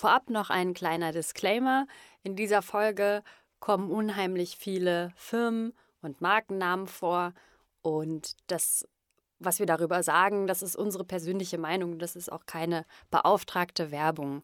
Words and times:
Vorab 0.00 0.30
noch 0.30 0.48
ein 0.48 0.72
kleiner 0.72 1.12
Disclaimer. 1.12 1.86
In 2.22 2.34
dieser 2.34 2.62
Folge 2.62 3.22
kommen 3.58 3.90
unheimlich 3.90 4.56
viele 4.56 5.12
Firmen 5.14 5.74
und 6.00 6.22
Markennamen 6.22 6.86
vor 6.86 7.34
und 7.82 8.34
das 8.46 8.88
was 9.42 9.58
wir 9.58 9.66
darüber 9.66 10.02
sagen, 10.02 10.46
das 10.46 10.62
ist 10.62 10.74
unsere 10.76 11.04
persönliche 11.04 11.58
Meinung, 11.58 11.98
das 11.98 12.16
ist 12.16 12.32
auch 12.32 12.46
keine 12.46 12.86
beauftragte 13.10 13.90
Werbung. 13.90 14.42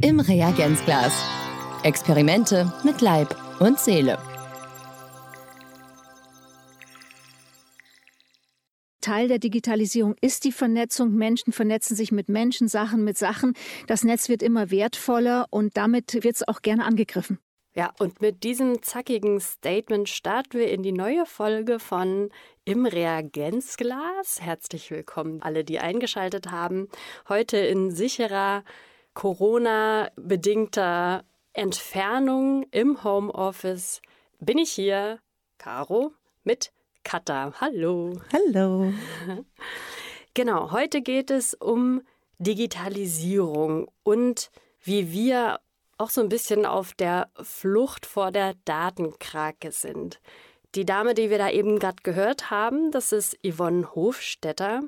Im 0.00 0.18
Reagenzglas. 0.18 1.12
Experimente 1.84 2.72
mit 2.82 3.00
Leib 3.00 3.36
und 3.60 3.78
Seele. 3.78 4.18
Teil 9.04 9.28
der 9.28 9.38
Digitalisierung 9.38 10.16
ist 10.22 10.44
die 10.44 10.52
Vernetzung. 10.52 11.12
Menschen 11.12 11.52
vernetzen 11.52 11.94
sich 11.94 12.10
mit 12.10 12.30
Menschen, 12.30 12.68
Sachen 12.68 13.04
mit 13.04 13.18
Sachen. 13.18 13.52
Das 13.86 14.02
Netz 14.02 14.30
wird 14.30 14.42
immer 14.42 14.70
wertvoller 14.70 15.44
und 15.50 15.76
damit 15.76 16.14
wird 16.14 16.36
es 16.36 16.48
auch 16.48 16.62
gerne 16.62 16.86
angegriffen. 16.86 17.38
Ja, 17.74 17.92
und 17.98 18.22
mit 18.22 18.44
diesem 18.44 18.82
zackigen 18.82 19.40
Statement 19.40 20.08
starten 20.08 20.58
wir 20.58 20.70
in 20.70 20.82
die 20.82 20.92
neue 20.92 21.26
Folge 21.26 21.80
von 21.80 22.30
Im 22.64 22.86
Reagenzglas. 22.86 24.40
Herzlich 24.40 24.90
willkommen 24.90 25.42
alle, 25.42 25.64
die 25.64 25.80
eingeschaltet 25.80 26.50
haben. 26.50 26.88
Heute 27.28 27.58
in 27.58 27.90
sicherer 27.90 28.64
Corona-bedingter 29.12 31.24
Entfernung 31.52 32.64
im 32.70 33.04
Homeoffice 33.04 34.00
bin 34.40 34.56
ich 34.56 34.70
hier, 34.70 35.18
Caro, 35.58 36.14
mit 36.42 36.72
Katha. 37.04 37.52
Hallo. 37.60 38.20
Hallo. 38.32 38.92
Genau, 40.36 40.72
heute 40.72 41.00
geht 41.00 41.30
es 41.30 41.54
um 41.54 42.02
Digitalisierung 42.38 43.88
und 44.02 44.50
wie 44.82 45.12
wir 45.12 45.60
auch 45.96 46.10
so 46.10 46.20
ein 46.20 46.28
bisschen 46.28 46.66
auf 46.66 46.92
der 46.92 47.30
Flucht 47.40 48.04
vor 48.04 48.32
der 48.32 48.54
Datenkrake 48.64 49.70
sind. 49.70 50.20
Die 50.74 50.84
Dame, 50.84 51.14
die 51.14 51.30
wir 51.30 51.38
da 51.38 51.50
eben 51.50 51.78
gerade 51.78 52.02
gehört 52.02 52.50
haben, 52.50 52.90
das 52.90 53.12
ist 53.12 53.38
Yvonne 53.46 53.94
Hofstetter. 53.94 54.82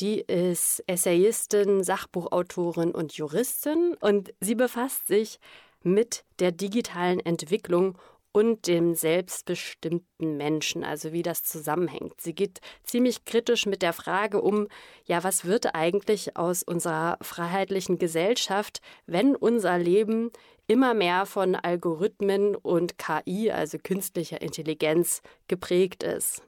Die 0.00 0.20
ist 0.20 0.84
Essayistin, 0.86 1.82
Sachbuchautorin 1.82 2.90
und 2.90 3.14
Juristin 3.14 3.96
und 4.00 4.34
sie 4.40 4.54
befasst 4.54 5.06
sich 5.06 5.40
mit 5.82 6.24
der 6.40 6.52
digitalen 6.52 7.20
Entwicklung 7.20 7.96
und 8.32 8.66
dem 8.66 8.94
selbstbestimmten 8.94 10.36
Menschen, 10.36 10.84
also 10.84 11.12
wie 11.12 11.22
das 11.22 11.42
zusammenhängt. 11.42 12.20
Sie 12.20 12.34
geht 12.34 12.60
ziemlich 12.84 13.24
kritisch 13.24 13.66
mit 13.66 13.82
der 13.82 13.92
Frage 13.92 14.40
um, 14.40 14.68
ja, 15.04 15.24
was 15.24 15.44
wird 15.44 15.74
eigentlich 15.74 16.36
aus 16.36 16.62
unserer 16.62 17.18
freiheitlichen 17.22 17.98
Gesellschaft, 17.98 18.80
wenn 19.06 19.34
unser 19.34 19.78
Leben 19.78 20.30
immer 20.68 20.94
mehr 20.94 21.26
von 21.26 21.56
Algorithmen 21.56 22.54
und 22.54 22.96
KI, 22.98 23.50
also 23.50 23.78
künstlicher 23.82 24.40
Intelligenz, 24.40 25.22
geprägt 25.48 26.04
ist. 26.04 26.42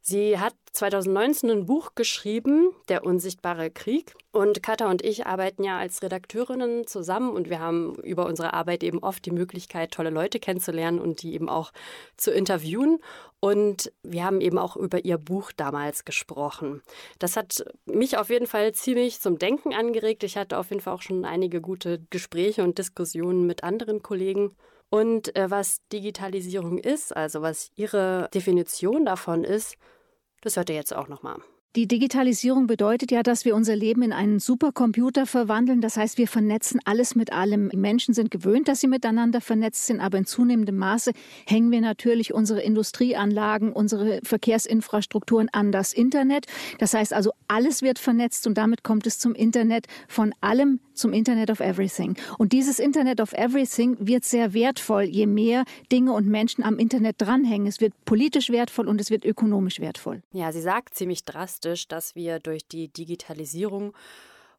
Sie 0.00 0.38
hat 0.38 0.54
2019 0.72 1.50
ein 1.50 1.66
Buch 1.66 1.96
geschrieben, 1.96 2.70
Der 2.88 3.04
unsichtbare 3.04 3.70
Krieg. 3.70 4.14
Und 4.36 4.62
Katha 4.62 4.90
und 4.90 5.02
ich 5.02 5.26
arbeiten 5.26 5.64
ja 5.64 5.78
als 5.78 6.02
Redakteurinnen 6.02 6.86
zusammen 6.86 7.30
und 7.30 7.48
wir 7.48 7.58
haben 7.58 7.94
über 8.02 8.26
unsere 8.26 8.52
Arbeit 8.52 8.84
eben 8.84 8.98
oft 8.98 9.24
die 9.24 9.30
Möglichkeit, 9.30 9.92
tolle 9.92 10.10
Leute 10.10 10.40
kennenzulernen 10.40 10.98
und 10.98 11.22
die 11.22 11.32
eben 11.32 11.48
auch 11.48 11.72
zu 12.18 12.32
interviewen. 12.32 12.98
Und 13.40 13.90
wir 14.02 14.24
haben 14.24 14.42
eben 14.42 14.58
auch 14.58 14.76
über 14.76 15.06
ihr 15.06 15.16
Buch 15.16 15.52
damals 15.56 16.04
gesprochen. 16.04 16.82
Das 17.18 17.34
hat 17.34 17.64
mich 17.86 18.18
auf 18.18 18.28
jeden 18.28 18.46
Fall 18.46 18.74
ziemlich 18.74 19.20
zum 19.20 19.38
Denken 19.38 19.72
angeregt. 19.72 20.22
Ich 20.22 20.36
hatte 20.36 20.58
auf 20.58 20.68
jeden 20.68 20.82
Fall 20.82 20.92
auch 20.92 21.00
schon 21.00 21.24
einige 21.24 21.62
gute 21.62 22.02
Gespräche 22.10 22.62
und 22.62 22.76
Diskussionen 22.76 23.46
mit 23.46 23.64
anderen 23.64 24.02
Kollegen. 24.02 24.54
Und 24.90 25.34
äh, 25.34 25.50
was 25.50 25.80
Digitalisierung 25.94 26.76
ist, 26.76 27.16
also 27.16 27.40
was 27.40 27.70
ihre 27.74 28.28
Definition 28.34 29.06
davon 29.06 29.44
ist, 29.44 29.78
das 30.42 30.58
hört 30.58 30.68
ihr 30.68 30.76
jetzt 30.76 30.94
auch 30.94 31.08
nochmal. 31.08 31.38
Die 31.76 31.86
Digitalisierung 31.86 32.66
bedeutet 32.66 33.10
ja, 33.10 33.22
dass 33.22 33.44
wir 33.44 33.54
unser 33.54 33.76
Leben 33.76 34.00
in 34.00 34.14
einen 34.14 34.38
Supercomputer 34.38 35.26
verwandeln. 35.26 35.82
Das 35.82 35.98
heißt, 35.98 36.16
wir 36.16 36.26
vernetzen 36.26 36.80
alles 36.86 37.14
mit 37.14 37.34
allem. 37.34 37.70
Menschen 37.74 38.14
sind 38.14 38.30
gewöhnt, 38.30 38.66
dass 38.66 38.80
sie 38.80 38.86
miteinander 38.86 39.42
vernetzt 39.42 39.84
sind, 39.84 40.00
aber 40.00 40.16
in 40.16 40.24
zunehmendem 40.24 40.78
Maße 40.78 41.12
hängen 41.44 41.70
wir 41.70 41.82
natürlich 41.82 42.32
unsere 42.32 42.62
Industrieanlagen, 42.62 43.74
unsere 43.74 44.20
Verkehrsinfrastrukturen 44.22 45.50
an 45.52 45.70
das 45.70 45.92
Internet. 45.92 46.46
Das 46.78 46.94
heißt 46.94 47.12
also, 47.12 47.32
alles 47.46 47.82
wird 47.82 47.98
vernetzt 47.98 48.46
und 48.46 48.56
damit 48.56 48.82
kommt 48.82 49.06
es 49.06 49.18
zum 49.18 49.34
Internet 49.34 49.86
von 50.08 50.32
allem 50.40 50.80
zum 50.96 51.12
Internet 51.12 51.50
of 51.50 51.60
Everything. 51.60 52.16
Und 52.38 52.52
dieses 52.52 52.78
Internet 52.78 53.20
of 53.20 53.32
Everything 53.34 53.96
wird 54.00 54.24
sehr 54.24 54.54
wertvoll, 54.54 55.04
je 55.04 55.26
mehr 55.26 55.64
Dinge 55.92 56.12
und 56.12 56.26
Menschen 56.26 56.64
am 56.64 56.78
Internet 56.78 57.16
dranhängen. 57.18 57.66
Es 57.66 57.80
wird 57.80 57.92
politisch 58.04 58.50
wertvoll 58.50 58.88
und 58.88 58.98
es 58.98 59.10
wird 59.10 59.24
ökonomisch 59.24 59.78
wertvoll. 59.78 60.22
Ja, 60.32 60.52
sie 60.52 60.62
sagt 60.62 60.94
ziemlich 60.94 61.24
drastisch, 61.24 61.65
dass 61.88 62.14
wir 62.14 62.38
durch 62.38 62.66
die 62.68 62.88
Digitalisierung 62.88 63.94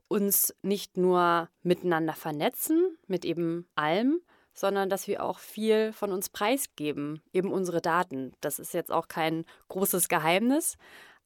uns 0.07 0.53
nicht 0.61 0.97
nur 0.97 1.49
miteinander 1.63 2.13
vernetzen, 2.13 2.97
mit 3.07 3.25
eben 3.25 3.67
allem, 3.75 4.21
sondern 4.53 4.89
dass 4.89 5.07
wir 5.07 5.23
auch 5.23 5.39
viel 5.39 5.93
von 5.93 6.11
uns 6.11 6.29
preisgeben, 6.29 7.21
eben 7.31 7.51
unsere 7.51 7.81
Daten. 7.81 8.33
Das 8.41 8.57
ist 8.57 8.73
jetzt 8.73 8.91
auch 8.91 9.07
kein 9.07 9.45
großes 9.67 10.09
Geheimnis, 10.09 10.77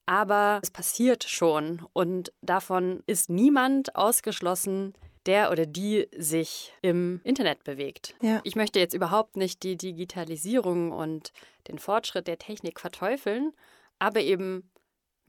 aber 0.05 0.59
es 0.61 0.71
passiert 0.71 1.23
schon 1.23 1.85
und 1.93 2.33
davon 2.41 3.03
ist 3.05 3.29
niemand 3.29 3.95
ausgeschlossen, 3.95 4.93
der 5.25 5.51
oder 5.51 5.65
die 5.65 6.07
sich 6.17 6.73
im 6.81 7.21
Internet 7.23 7.63
bewegt. 7.63 8.15
Ja. 8.21 8.41
Ich 8.43 8.55
möchte 8.55 8.79
jetzt 8.79 8.95
überhaupt 8.95 9.37
nicht 9.37 9.63
die 9.63 9.77
Digitalisierung 9.77 10.91
und 10.91 11.31
den 11.67 11.77
Fortschritt 11.77 12.27
der 12.27 12.39
Technik 12.39 12.79
verteufeln, 12.79 13.53
aber 13.99 14.21
eben 14.21 14.70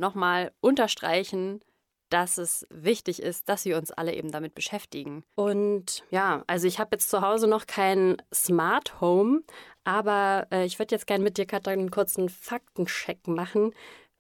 nochmal 0.03 0.53
unterstreichen, 0.61 1.63
dass 2.11 2.37
es 2.37 2.67
wichtig 2.69 3.23
ist, 3.23 3.49
dass 3.49 3.65
wir 3.65 3.79
uns 3.79 3.91
alle 3.91 4.15
eben 4.15 4.31
damit 4.31 4.55
beschäftigen. 4.55 5.25
Und 5.35 6.05
ja, 6.11 6.45
also 6.47 6.67
ich 6.67 6.79
habe 6.79 6.91
jetzt 6.93 7.09
zu 7.09 7.23
Hause 7.23 7.47
noch 7.47 7.67
kein 7.67 8.21
Smart 8.35 9.01
Home, 9.01 9.43
aber 9.85 10.47
äh, 10.53 10.67
ich 10.67 10.79
würde 10.79 10.95
jetzt 10.95 11.07
gerne 11.07 11.25
mit 11.25 11.39
dir, 11.39 11.47
Katja, 11.47 11.73
einen 11.73 11.91
kurzen 11.91 12.29
Faktencheck 12.29 13.27
machen, 13.27 13.73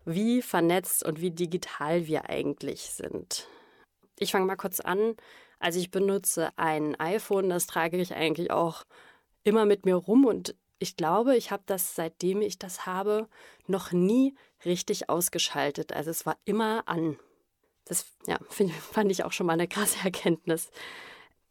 wie 0.06 0.41
vernetzt 0.41 1.04
und 1.04 1.20
wie 1.20 1.31
digital 1.31 2.06
wir 2.06 2.31
eigentlich 2.31 2.81
sind. 2.82 3.47
Ich 4.19 4.32
fange 4.32 4.47
mal 4.47 4.56
kurz 4.56 4.81
an. 4.81 5.14
Also 5.59 5.78
ich 5.78 5.91
benutze 5.91 6.50
ein 6.56 6.99
iPhone, 6.99 7.50
das 7.50 7.66
trage 7.66 7.99
ich 7.99 8.14
eigentlich 8.14 8.50
auch 8.50 8.84
immer 9.44 9.64
mit 9.66 9.84
mir 9.84 9.97
rum 9.97 10.25
und 10.25 10.56
ich 10.78 10.97
glaube, 10.97 11.37
ich 11.37 11.53
habe 11.53 11.62
das, 11.66 11.94
seitdem 11.94 12.43
ich 12.43 12.59
das 12.59 12.87
habe, 12.87 13.28
noch 13.69 13.93
nie 13.93 14.34
richtig 14.64 15.08
ausgeschaltet. 15.08 15.92
Also 15.92 16.10
es 16.10 16.26
war 16.26 16.36
immer 16.44 16.82
an. 16.86 17.18
Das 17.84 18.06
ja, 18.26 18.38
find, 18.48 18.72
fand 18.72 19.10
ich 19.10 19.24
auch 19.24 19.32
schon 19.32 19.46
mal 19.46 19.54
eine 19.54 19.68
krasse 19.68 19.98
Erkenntnis. 20.04 20.70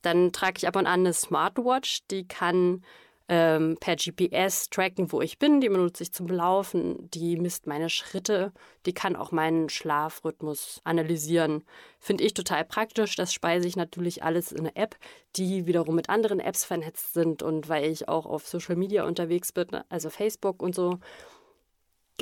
Dann 0.02 0.32
trage 0.32 0.56
ich 0.58 0.68
ab 0.68 0.76
und 0.76 0.88
an 0.88 1.02
eine 1.02 1.14
Smartwatch, 1.14 2.08
die 2.10 2.28
kann 2.28 2.84
ähm, 3.32 3.78
per 3.80 3.96
GPS 3.96 4.70
tracken, 4.70 5.10
wo 5.14 5.22
ich 5.22 5.40
bin. 5.40 5.62
Die 5.62 5.70
benutze 5.70 6.04
ich 6.04 6.12
zum 6.12 6.28
Laufen. 6.28 7.10
Die 7.12 7.38
misst 7.38 7.66
meine 7.66 7.90
Schritte. 7.90 8.52
Die 8.86 8.94
kann 8.94 9.16
auch 9.16 9.32
meinen 9.32 9.70
Schlafrhythmus 9.70 10.82
analysieren. 10.84 11.64
Finde 11.98 12.26
ich 12.26 12.34
total 12.34 12.66
praktisch. 12.66 13.16
Das 13.16 13.34
speise 13.34 13.70
ich 13.70 13.78
natürlich 13.78 14.22
alles 14.22 14.52
in 14.52 14.60
eine 14.60 14.76
App, 14.76 14.98
die 15.38 15.66
wiederum 15.66 15.96
mit 15.96 16.10
anderen 16.10 16.42
Apps 16.42 16.66
vernetzt 16.66 17.14
sind. 17.14 17.42
Und 17.42 17.70
weil 17.70 17.90
ich 17.90 18.10
auch 18.10 18.26
auf 18.26 18.46
Social 18.50 18.76
Media 18.76 19.06
unterwegs 19.06 19.54
bin, 19.54 19.70
also 19.88 20.10
Facebook 20.10 20.62
und 20.62 20.76
so, 20.76 21.00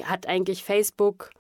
hat 0.03 0.27
eigentlich 0.27 0.63
Facebook 0.63 1.31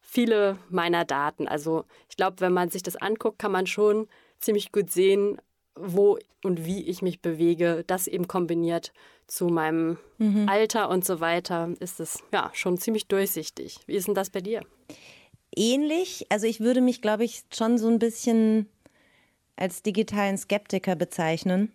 viele 0.00 0.58
meiner 0.70 1.04
Daten. 1.04 1.48
Also 1.48 1.84
ich 2.08 2.16
glaube, 2.16 2.40
wenn 2.40 2.52
man 2.52 2.70
sich 2.70 2.82
das 2.82 2.96
anguckt, 2.96 3.38
kann 3.38 3.52
man 3.52 3.66
schon 3.66 4.08
ziemlich 4.38 4.72
gut 4.72 4.90
sehen, 4.90 5.40
wo 5.74 6.18
und 6.42 6.64
wie 6.64 6.86
ich 6.86 7.02
mich 7.02 7.20
bewege, 7.20 7.84
das 7.86 8.06
eben 8.06 8.28
kombiniert 8.28 8.92
zu 9.26 9.48
meinem 9.48 9.98
mhm. 10.18 10.48
Alter 10.48 10.88
und 10.88 11.04
so 11.04 11.20
weiter, 11.20 11.70
ist 11.80 12.00
es 12.00 12.22
ja 12.32 12.50
schon 12.54 12.78
ziemlich 12.78 13.08
durchsichtig. 13.08 13.80
Wie 13.86 13.94
ist 13.94 14.06
denn 14.06 14.14
das 14.14 14.30
bei 14.30 14.40
dir? 14.40 14.62
Ähnlich. 15.54 16.26
Also 16.30 16.46
ich 16.46 16.60
würde 16.60 16.80
mich, 16.80 17.02
glaube 17.02 17.24
ich, 17.24 17.42
schon 17.52 17.78
so 17.78 17.88
ein 17.88 17.98
bisschen 17.98 18.68
als 19.56 19.82
digitalen 19.82 20.38
Skeptiker 20.38 20.96
bezeichnen. 20.96 21.72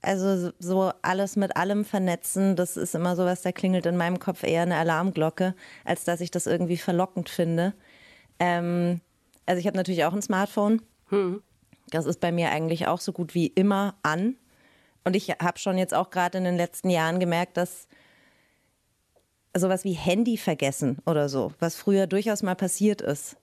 Also 0.00 0.52
so 0.58 0.92
alles 1.02 1.36
mit 1.36 1.56
allem 1.56 1.84
vernetzen, 1.84 2.54
das 2.54 2.76
ist 2.76 2.94
immer 2.94 3.16
so 3.16 3.24
was, 3.24 3.42
da 3.42 3.50
klingelt 3.50 3.84
in 3.84 3.96
meinem 3.96 4.20
Kopf 4.20 4.44
eher 4.44 4.62
eine 4.62 4.76
Alarmglocke, 4.76 5.54
als 5.84 6.04
dass 6.04 6.20
ich 6.20 6.30
das 6.30 6.46
irgendwie 6.46 6.76
verlockend 6.76 7.28
finde. 7.28 7.74
Ähm, 8.38 9.00
also 9.46 9.58
ich 9.58 9.66
habe 9.66 9.76
natürlich 9.76 10.04
auch 10.04 10.12
ein 10.12 10.22
Smartphone. 10.22 10.82
Hm. 11.08 11.42
Das 11.90 12.06
ist 12.06 12.20
bei 12.20 12.30
mir 12.30 12.50
eigentlich 12.50 12.86
auch 12.86 13.00
so 13.00 13.12
gut 13.12 13.34
wie 13.34 13.46
immer 13.48 13.96
an. 14.02 14.36
Und 15.04 15.16
ich 15.16 15.30
habe 15.30 15.58
schon 15.58 15.78
jetzt 15.78 15.94
auch 15.94 16.10
gerade 16.10 16.38
in 16.38 16.44
den 16.44 16.56
letzten 16.56 16.90
Jahren 16.90 17.18
gemerkt, 17.18 17.56
dass 17.56 17.88
sowas 19.56 19.84
wie 19.84 19.94
Handy 19.94 20.36
vergessen 20.36 20.98
oder 21.06 21.28
so, 21.28 21.52
was 21.58 21.76
früher 21.76 22.06
durchaus 22.06 22.42
mal 22.42 22.54
passiert 22.54 23.00
ist, 23.00 23.36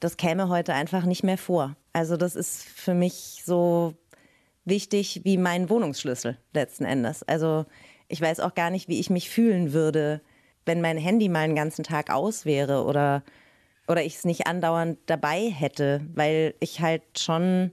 das 0.00 0.16
käme 0.16 0.48
heute 0.48 0.74
einfach 0.74 1.04
nicht 1.04 1.22
mehr 1.22 1.38
vor. 1.38 1.76
Also 1.92 2.16
das 2.16 2.36
ist 2.36 2.64
für 2.64 2.92
mich 2.92 3.42
so 3.44 3.94
wichtig 4.66 5.22
wie 5.24 5.38
mein 5.38 5.70
Wohnungsschlüssel 5.70 6.36
letzten 6.52 6.84
Endes. 6.84 7.22
Also 7.22 7.64
ich 8.08 8.20
weiß 8.20 8.40
auch 8.40 8.54
gar 8.54 8.70
nicht, 8.70 8.88
wie 8.88 9.00
ich 9.00 9.10
mich 9.10 9.30
fühlen 9.30 9.72
würde, 9.72 10.20
wenn 10.64 10.80
mein 10.80 10.98
Handy 10.98 11.28
mal 11.28 11.40
einen 11.40 11.54
ganzen 11.54 11.84
Tag 11.84 12.10
aus 12.10 12.44
wäre 12.44 12.84
oder, 12.84 13.22
oder 13.88 14.04
ich 14.04 14.16
es 14.16 14.24
nicht 14.24 14.46
andauernd 14.46 14.98
dabei 15.06 15.50
hätte, 15.50 16.02
weil 16.14 16.54
ich 16.60 16.80
halt 16.80 17.02
schon 17.18 17.72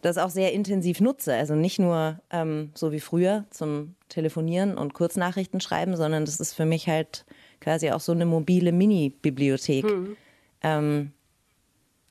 das 0.00 0.18
auch 0.18 0.30
sehr 0.30 0.52
intensiv 0.52 1.00
nutze. 1.00 1.34
Also 1.34 1.54
nicht 1.54 1.78
nur 1.78 2.20
ähm, 2.30 2.70
so 2.74 2.92
wie 2.92 3.00
früher 3.00 3.44
zum 3.50 3.94
Telefonieren 4.08 4.78
und 4.78 4.94
Kurznachrichten 4.94 5.60
schreiben, 5.60 5.96
sondern 5.96 6.24
das 6.24 6.40
ist 6.40 6.54
für 6.54 6.64
mich 6.64 6.88
halt 6.88 7.24
quasi 7.60 7.90
auch 7.90 8.00
so 8.00 8.12
eine 8.12 8.26
mobile 8.26 8.72
Mini-Bibliothek. 8.72 9.84
Mhm. 9.84 10.16
Ähm, 10.62 11.12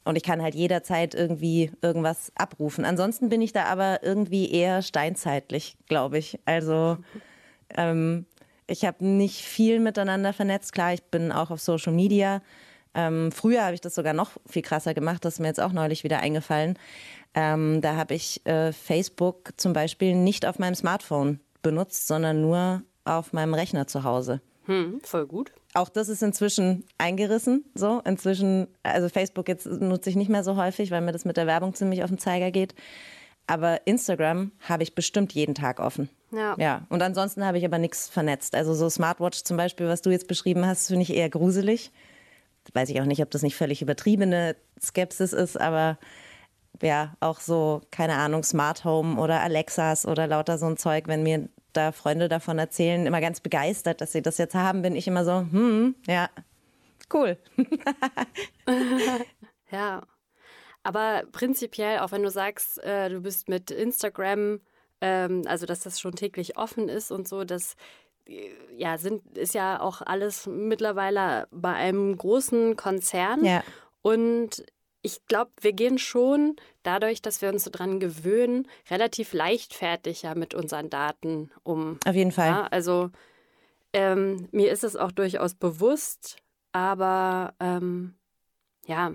und 0.08 0.16
ich 0.16 0.24
kann 0.24 0.42
halt 0.42 0.56
jederzeit 0.56 1.14
irgendwie 1.14 1.70
irgendwas 1.82 2.32
abrufen. 2.36 2.86
Ansonsten 2.86 3.28
bin 3.28 3.42
ich 3.42 3.52
da 3.52 3.66
aber 3.66 4.04
irgendwie 4.04 4.50
eher 4.50 4.82
steinzeitlich, 4.82 5.76
glaube 5.88 6.18
ich. 6.18 6.40
Also 6.46 6.98
ähm, 7.76 8.26
ich 8.68 8.86
habe 8.86 9.06
nicht 9.06 9.42
viel 9.44 9.80
miteinander 9.82 10.32
vernetzt. 10.32 10.72
Klar, 10.72 10.94
ich 10.94 11.04
bin 11.04 11.34
auch 11.34 11.52
auf 11.52 11.60
Social 11.60 11.92
Media. 11.92 12.42
Ähm, 12.94 13.34
früher 13.34 13.66
habe 13.66 13.74
ich 13.74 13.82
das 13.82 13.96
sogar 13.96 14.14
noch 14.14 14.32
viel 14.46 14.62
krasser 14.62 14.94
gemacht. 14.94 15.26
Das 15.26 15.36
ist 15.36 15.40
mir 15.40 15.48
jetzt 15.48 15.62
auch 15.62 15.74
neulich 15.74 16.06
wieder 16.06 16.20
eingefallen. 16.20 16.80
Ähm, 17.34 17.82
da 17.82 17.98
habe 17.98 18.14
ich 18.16 18.46
äh, 18.46 18.72
Facebook 18.72 19.52
zum 19.58 19.74
Beispiel 19.74 20.16
nicht 20.16 20.46
auf 20.46 20.58
meinem 20.58 20.76
Smartphone 20.76 21.42
benutzt, 21.62 22.08
sondern 22.08 22.40
nur 22.40 22.82
auf 23.04 23.34
meinem 23.34 23.54
Rechner 23.54 23.88
zu 23.88 24.06
Hause. 24.06 24.40
Hm, 24.68 25.00
voll 25.04 25.26
gut. 25.26 25.52
Auch 25.74 25.90
das 25.90 26.10
ist 26.10 26.22
inzwischen 26.22 26.84
eingerissen. 26.98 27.66
So 27.74 28.02
inzwischen, 28.06 28.68
also 28.84 29.10
Facebook 29.10 29.48
jetzt 29.48 29.66
nutze 29.66 30.10
ich 30.10 30.16
nicht 30.16 30.30
mehr 30.30 30.44
so 30.44 30.56
häufig, 30.56 30.92
weil 30.92 31.02
mir 31.02 31.12
das 31.12 31.26
mit 31.26 31.38
der 31.38 31.48
Werbung 31.48 31.74
ziemlich 31.74 32.04
auf 32.04 32.10
den 32.10 32.20
Zeiger 32.20 32.52
geht. 32.52 32.76
Aber 33.48 33.88
Instagram 33.88 34.52
habe 34.68 34.84
ich 34.84 34.94
bestimmt 34.94 35.34
jeden 35.34 35.56
Tag 35.56 35.80
offen. 35.80 36.10
Ja. 36.32 36.56
ja. 36.58 36.86
Und 36.90 37.02
ansonsten 37.02 37.46
habe 37.46 37.58
ich 37.58 37.66
aber 37.66 37.78
nichts 37.78 38.10
vernetzt. 38.10 38.56
Also 38.56 38.74
so 38.74 38.90
Smartwatch 38.90 39.44
zum 39.44 39.56
Beispiel, 39.56 39.88
was 39.88 40.02
du 40.02 40.10
jetzt 40.10 40.28
beschrieben 40.28 40.66
hast, 40.66 40.88
finde 40.88 41.04
ich 41.04 41.14
eher 41.14 41.30
gruselig. 41.30 41.92
Weiß 42.74 42.90
ich 42.90 43.00
auch 43.00 43.06
nicht, 43.06 43.22
ob 43.22 43.32
das 43.32 43.44
nicht 43.44 43.56
völlig 43.56 43.82
übertriebene 43.82 44.58
Skepsis 44.82 45.32
ist, 45.32 45.60
aber 45.60 45.98
ja, 46.82 47.16
auch 47.22 47.40
so, 47.40 47.82
keine 47.92 48.16
Ahnung, 48.16 48.44
Smart 48.44 48.84
Home 48.84 49.20
oder 49.20 49.42
Alexas 49.42 50.06
oder 50.06 50.28
lauter 50.28 50.58
so 50.58 50.66
ein 50.66 50.76
Zeug, 50.76 51.08
wenn 51.08 51.24
mir 51.24 51.48
da 51.78 51.92
Freunde 51.92 52.28
davon 52.28 52.60
erzählen, 52.60 53.06
immer 53.06 53.22
ganz 53.22 53.40
begeistert, 53.40 54.02
dass 54.02 54.12
sie 54.12 54.22
das 54.22 54.38
jetzt 54.38 54.56
haben, 54.56 54.82
bin 54.82 54.96
ich 54.96 55.08
immer 55.08 55.24
so, 55.24 55.40
hm, 55.40 55.96
ja, 56.08 56.30
cool. 57.14 57.38
ja. 59.72 60.02
Aber 60.84 61.24
prinzipiell, 61.32 62.00
auch 62.00 62.12
wenn 62.12 62.24
du 62.24 62.30
sagst, 62.30 62.82
äh, 62.84 63.10
du 63.10 63.22
bist 63.22 63.50
mit 63.50 63.72
Instagram, 63.72 64.62
ähm, 65.02 65.44
also 65.46 65.66
dass 65.66 65.82
das 65.82 66.00
schon 66.00 66.16
täglich 66.16 66.58
offen 66.58 66.88
ist 66.88 67.12
und 67.12 67.28
so, 67.28 67.44
das 67.44 67.76
äh, 68.26 68.52
ja, 68.76 68.98
sind, 68.98 69.38
ist 69.38 69.54
ja 69.54 69.82
auch 69.82 70.02
alles 70.02 70.48
mittlerweile 70.48 71.48
bei 71.52 71.74
einem 71.74 72.16
großen 72.18 72.78
Konzern. 72.78 73.44
Ja. 73.44 73.64
Und 74.02 74.66
ich 75.08 75.26
glaube, 75.28 75.52
wir 75.62 75.72
gehen 75.72 75.98
schon 75.98 76.58
dadurch, 76.84 77.22
dass 77.22 77.42
wir 77.42 77.48
uns 77.48 77.64
so 77.64 77.70
dran 77.72 78.02
gewöhnen, 78.02 78.68
relativ 78.90 79.32
leichtfertig 79.32 80.24
ja 80.24 80.36
mit 80.36 80.54
unseren 80.54 80.90
Daten 80.90 81.50
um. 81.64 81.98
Auf 82.06 82.14
jeden 82.14 82.34
Fall. 82.34 82.50
Ja, 82.50 82.68
also 82.68 83.10
ähm, 83.94 84.50
mir 84.52 84.70
ist 84.70 84.84
es 84.84 84.98
auch 84.98 85.14
durchaus 85.14 85.56
bewusst, 85.56 86.36
aber 86.74 87.54
ähm, 87.62 88.16
ja, 88.86 89.14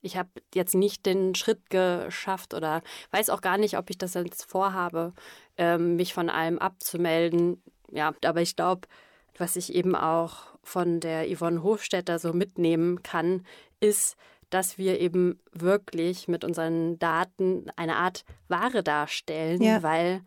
ich 0.00 0.16
habe 0.16 0.30
jetzt 0.54 0.74
nicht 0.74 1.04
den 1.04 1.34
Schritt 1.34 1.68
geschafft 1.68 2.54
oder 2.54 2.82
weiß 3.10 3.28
auch 3.28 3.42
gar 3.42 3.58
nicht, 3.58 3.76
ob 3.76 3.90
ich 3.90 3.98
das 3.98 4.14
jetzt 4.14 4.50
vorhabe, 4.50 5.12
ähm, 5.58 5.96
mich 5.96 6.14
von 6.14 6.30
allem 6.30 6.58
abzumelden. 6.58 7.62
Ja, 7.92 8.14
aber 8.24 8.40
ich 8.40 8.56
glaube, 8.56 8.88
was 9.36 9.56
ich 9.56 9.74
eben 9.74 9.94
auch 9.94 10.54
von 10.62 11.00
der 11.00 11.26
Yvonne 11.28 11.62
Hofstetter 11.62 12.18
so 12.18 12.32
mitnehmen 12.32 13.02
kann, 13.02 13.44
ist, 13.80 14.16
dass 14.54 14.78
wir 14.78 15.00
eben 15.00 15.40
wirklich 15.50 16.28
mit 16.28 16.44
unseren 16.44 16.96
Daten 17.00 17.66
eine 17.74 17.96
Art 17.96 18.24
Ware 18.46 18.84
darstellen, 18.84 19.60
ja. 19.60 19.82
weil 19.82 20.22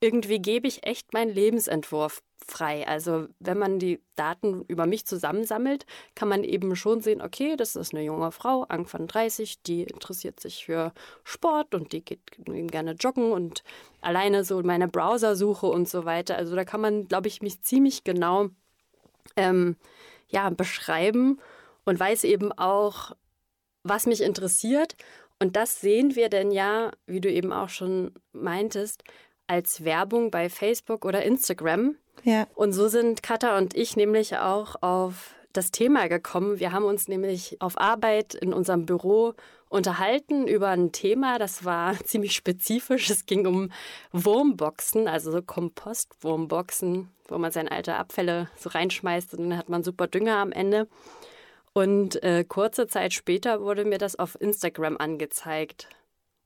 irgendwie 0.00 0.38
gebe 0.38 0.66
ich 0.66 0.86
echt 0.86 1.12
meinen 1.12 1.30
Lebensentwurf 1.30 2.22
frei. 2.38 2.88
Also 2.88 3.26
wenn 3.38 3.58
man 3.58 3.78
die 3.78 4.00
Daten 4.14 4.62
über 4.62 4.86
mich 4.86 5.04
zusammensammelt, 5.04 5.84
kann 6.14 6.28
man 6.28 6.42
eben 6.42 6.74
schon 6.74 7.02
sehen, 7.02 7.20
okay, 7.20 7.54
das 7.54 7.76
ist 7.76 7.92
eine 7.92 8.02
junge 8.02 8.32
Frau, 8.32 8.62
Anfang 8.62 9.08
30, 9.08 9.62
die 9.64 9.82
interessiert 9.82 10.40
sich 10.40 10.64
für 10.64 10.94
Sport 11.22 11.74
und 11.74 11.92
die 11.92 12.02
geht 12.02 12.20
eben 12.38 12.68
gerne 12.68 12.92
joggen 12.92 13.30
und 13.30 13.62
alleine 14.00 14.42
so 14.42 14.62
meine 14.62 14.88
Browsersuche 14.88 15.66
und 15.66 15.86
so 15.86 16.06
weiter. 16.06 16.36
Also 16.36 16.56
da 16.56 16.64
kann 16.64 16.80
man, 16.80 17.08
glaube 17.08 17.28
ich, 17.28 17.42
mich 17.42 17.60
ziemlich 17.60 18.04
genau 18.04 18.48
ähm, 19.36 19.76
ja, 20.28 20.48
beschreiben 20.48 21.40
und 21.84 22.00
weiß 22.00 22.24
eben 22.24 22.52
auch, 22.52 23.12
was 23.88 24.06
mich 24.06 24.22
interessiert. 24.22 24.96
Und 25.38 25.56
das 25.56 25.80
sehen 25.80 26.16
wir 26.16 26.28
denn 26.28 26.50
ja, 26.50 26.90
wie 27.06 27.20
du 27.20 27.30
eben 27.30 27.52
auch 27.52 27.68
schon 27.68 28.12
meintest, 28.32 29.04
als 29.46 29.84
Werbung 29.84 30.30
bei 30.30 30.48
Facebook 30.48 31.04
oder 31.04 31.22
Instagram. 31.22 31.96
Ja. 32.24 32.46
Und 32.54 32.72
so 32.72 32.88
sind 32.88 33.22
Katha 33.22 33.58
und 33.58 33.74
ich 33.76 33.96
nämlich 33.96 34.36
auch 34.38 34.76
auf 34.82 35.34
das 35.52 35.70
Thema 35.70 36.08
gekommen. 36.08 36.58
Wir 36.58 36.72
haben 36.72 36.84
uns 36.84 37.08
nämlich 37.08 37.60
auf 37.60 37.78
Arbeit 37.78 38.34
in 38.34 38.52
unserem 38.52 38.86
Büro 38.86 39.34
unterhalten 39.68 40.46
über 40.46 40.68
ein 40.68 40.92
Thema, 40.92 41.38
das 41.38 41.64
war 41.64 41.98
ziemlich 42.04 42.34
spezifisch. 42.34 43.10
Es 43.10 43.26
ging 43.26 43.46
um 43.46 43.70
Wurmboxen, 44.12 45.08
also 45.08 45.32
so 45.32 45.42
Kompostwurmboxen, 45.42 47.08
wo 47.28 47.38
man 47.38 47.52
seine 47.52 47.72
alte 47.72 47.96
Abfälle 47.96 48.48
so 48.56 48.70
reinschmeißt 48.70 49.34
und 49.34 49.50
dann 49.50 49.58
hat 49.58 49.68
man 49.68 49.82
super 49.82 50.06
Dünger 50.06 50.36
am 50.36 50.52
Ende. 50.52 50.88
Und 51.76 52.22
äh, 52.22 52.42
kurze 52.42 52.86
Zeit 52.86 53.12
später 53.12 53.60
wurde 53.60 53.84
mir 53.84 53.98
das 53.98 54.18
auf 54.18 54.40
Instagram 54.40 54.96
angezeigt. 54.96 55.90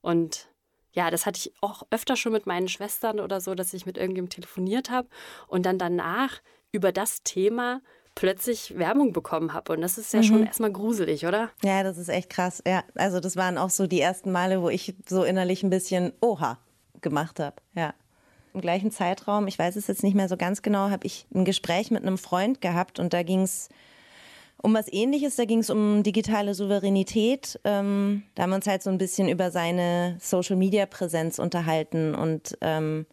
Und 0.01 0.49
ja, 0.91 1.09
das 1.09 1.25
hatte 1.25 1.39
ich 1.39 1.53
auch 1.61 1.85
öfter 1.93 2.17
schon 2.17 2.33
mit 2.33 2.47
meinen 2.47 2.67
Schwestern 2.67 3.21
oder 3.21 3.41
so, 3.41 3.55
dass 3.55 3.73
ich 3.73 3.87
mit 3.87 3.97
irgendjemandem 3.97 4.35
telefoniert 4.35 4.91
habe 4.91 5.07
und 5.47 5.67
dann 5.67 5.79
danach 5.79 6.41
über 6.73 6.91
das 6.91 7.23
Thema 7.23 7.81
plötzlich 8.17 8.77
Werbung 8.77 9.13
bekommen 9.13 9.53
habe. 9.53 9.75
Und 9.75 9.83
das 9.83 9.99
ist 9.99 10.13
ja 10.13 10.19
mhm. 10.19 10.25
schon 10.25 10.47
erstmal 10.47 10.73
gruselig, 10.73 11.25
oder? 11.25 11.51
Ja, 11.63 11.85
das 11.85 11.97
ist 11.97 12.09
echt 12.09 12.29
krass. 12.29 12.61
Ja, 12.67 12.83
also 12.97 13.21
das 13.21 13.37
waren 13.37 13.57
auch 13.57 13.71
so 13.71 13.87
die 13.87 14.01
ersten 14.01 14.33
Male, 14.33 14.63
wo 14.63 14.69
ich 14.69 14.97
so 15.07 15.23
innerlich 15.23 15.63
ein 15.63 15.71
bisschen 15.71 16.13
Oha 16.21 16.59
gemacht 17.03 17.39
habe. 17.39 17.55
Ja. 17.77 17.95
Im 18.53 18.63
gleichen 18.63 18.91
Zeitraum, 18.91 19.47
ich 19.47 19.61
weiß 19.61 19.77
es 19.77 19.87
jetzt 19.87 20.03
nicht 20.03 20.17
mehr 20.17 20.29
so 20.29 20.37
ganz 20.37 20.61
genau, 20.61 20.91
habe 20.91 21.07
ich 21.07 21.25
ein 21.33 21.45
Gespräch 21.45 21.93
mit 21.93 22.03
einem 22.03 22.19
Freund 22.19 22.61
gehabt 22.61 22.99
und 22.99 23.13
da 23.13 23.23
ging 23.23 23.43
es 23.43 23.69
um 24.63 24.75
was 24.75 24.93
ähnliches. 24.93 25.37
Da 25.37 25.45
ging 25.45 25.61
es 25.61 25.71
um 25.71 26.03
digitale 26.03 26.55
Souveränität. 26.55 27.59
Ähm, 27.65 28.23
da 28.35 28.43
haben 28.43 28.51
wir 28.51 28.57
uns 28.57 28.67
halt 28.67 28.83
so 28.83 28.91
ein 28.91 28.99
bisschen 28.99 29.29
über 29.29 29.51
seine 29.51 30.17
Social-Media-Präsenz 30.21 31.39
unterhalten 31.39 32.15
und 32.15 32.57
ähm, 32.61 33.07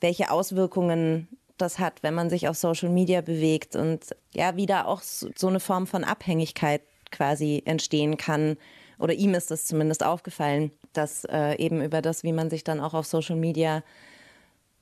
welche 0.00 0.30
Auswirkungen 0.30 1.28
das 1.56 1.78
hat, 1.78 2.02
wenn 2.02 2.14
man 2.14 2.30
sich 2.30 2.48
auf 2.48 2.56
Social 2.56 2.88
Media 2.88 3.20
bewegt 3.20 3.74
und 3.74 4.14
ja, 4.32 4.56
wie 4.56 4.66
da 4.66 4.84
auch 4.84 5.02
so 5.02 5.48
eine 5.48 5.60
Form 5.60 5.86
von 5.86 6.04
Abhängigkeit 6.04 6.82
quasi 7.10 7.62
entstehen 7.64 8.16
kann. 8.16 8.56
Oder 8.98 9.14
ihm 9.14 9.34
ist 9.34 9.50
das 9.50 9.64
zumindest 9.64 10.04
aufgefallen, 10.04 10.70
dass 10.92 11.24
äh, 11.24 11.56
eben 11.56 11.82
über 11.82 12.02
das, 12.02 12.22
wie 12.22 12.32
man 12.32 12.50
sich 12.50 12.64
dann 12.64 12.80
auch 12.80 12.94
auf 12.94 13.06
Social 13.06 13.36
Media 13.36 13.82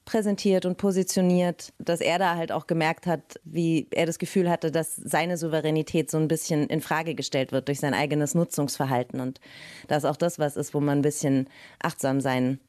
präsentiert 0.06 0.64
und 0.64 0.78
positioniert, 0.78 1.74
dass 1.78 2.00
er 2.00 2.18
da 2.18 2.36
halt 2.36 2.52
auch 2.52 2.66
gemerkt 2.66 3.06
hat, 3.06 3.38
wie 3.44 3.88
er 3.90 4.06
das 4.06 4.18
Gefühl 4.18 4.48
hatte, 4.48 4.70
dass 4.70 4.96
seine 4.96 5.36
Souveränität 5.36 6.10
so 6.10 6.16
ein 6.16 6.28
bisschen 6.28 6.68
in 6.68 6.80
Frage 6.80 7.14
gestellt 7.14 7.52
wird 7.52 7.68
durch 7.68 7.80
sein 7.80 7.92
eigenes 7.92 8.34
Nutzungsverhalten 8.34 9.20
und 9.20 9.40
dass 9.88 10.06
auch 10.06 10.16
das 10.16 10.38
was 10.38 10.56
ist, 10.56 10.72
wo 10.72 10.80
man 10.80 11.00
ein 11.00 11.02
bisschen 11.02 11.48
achtsam 11.80 12.20
sein 12.20 12.60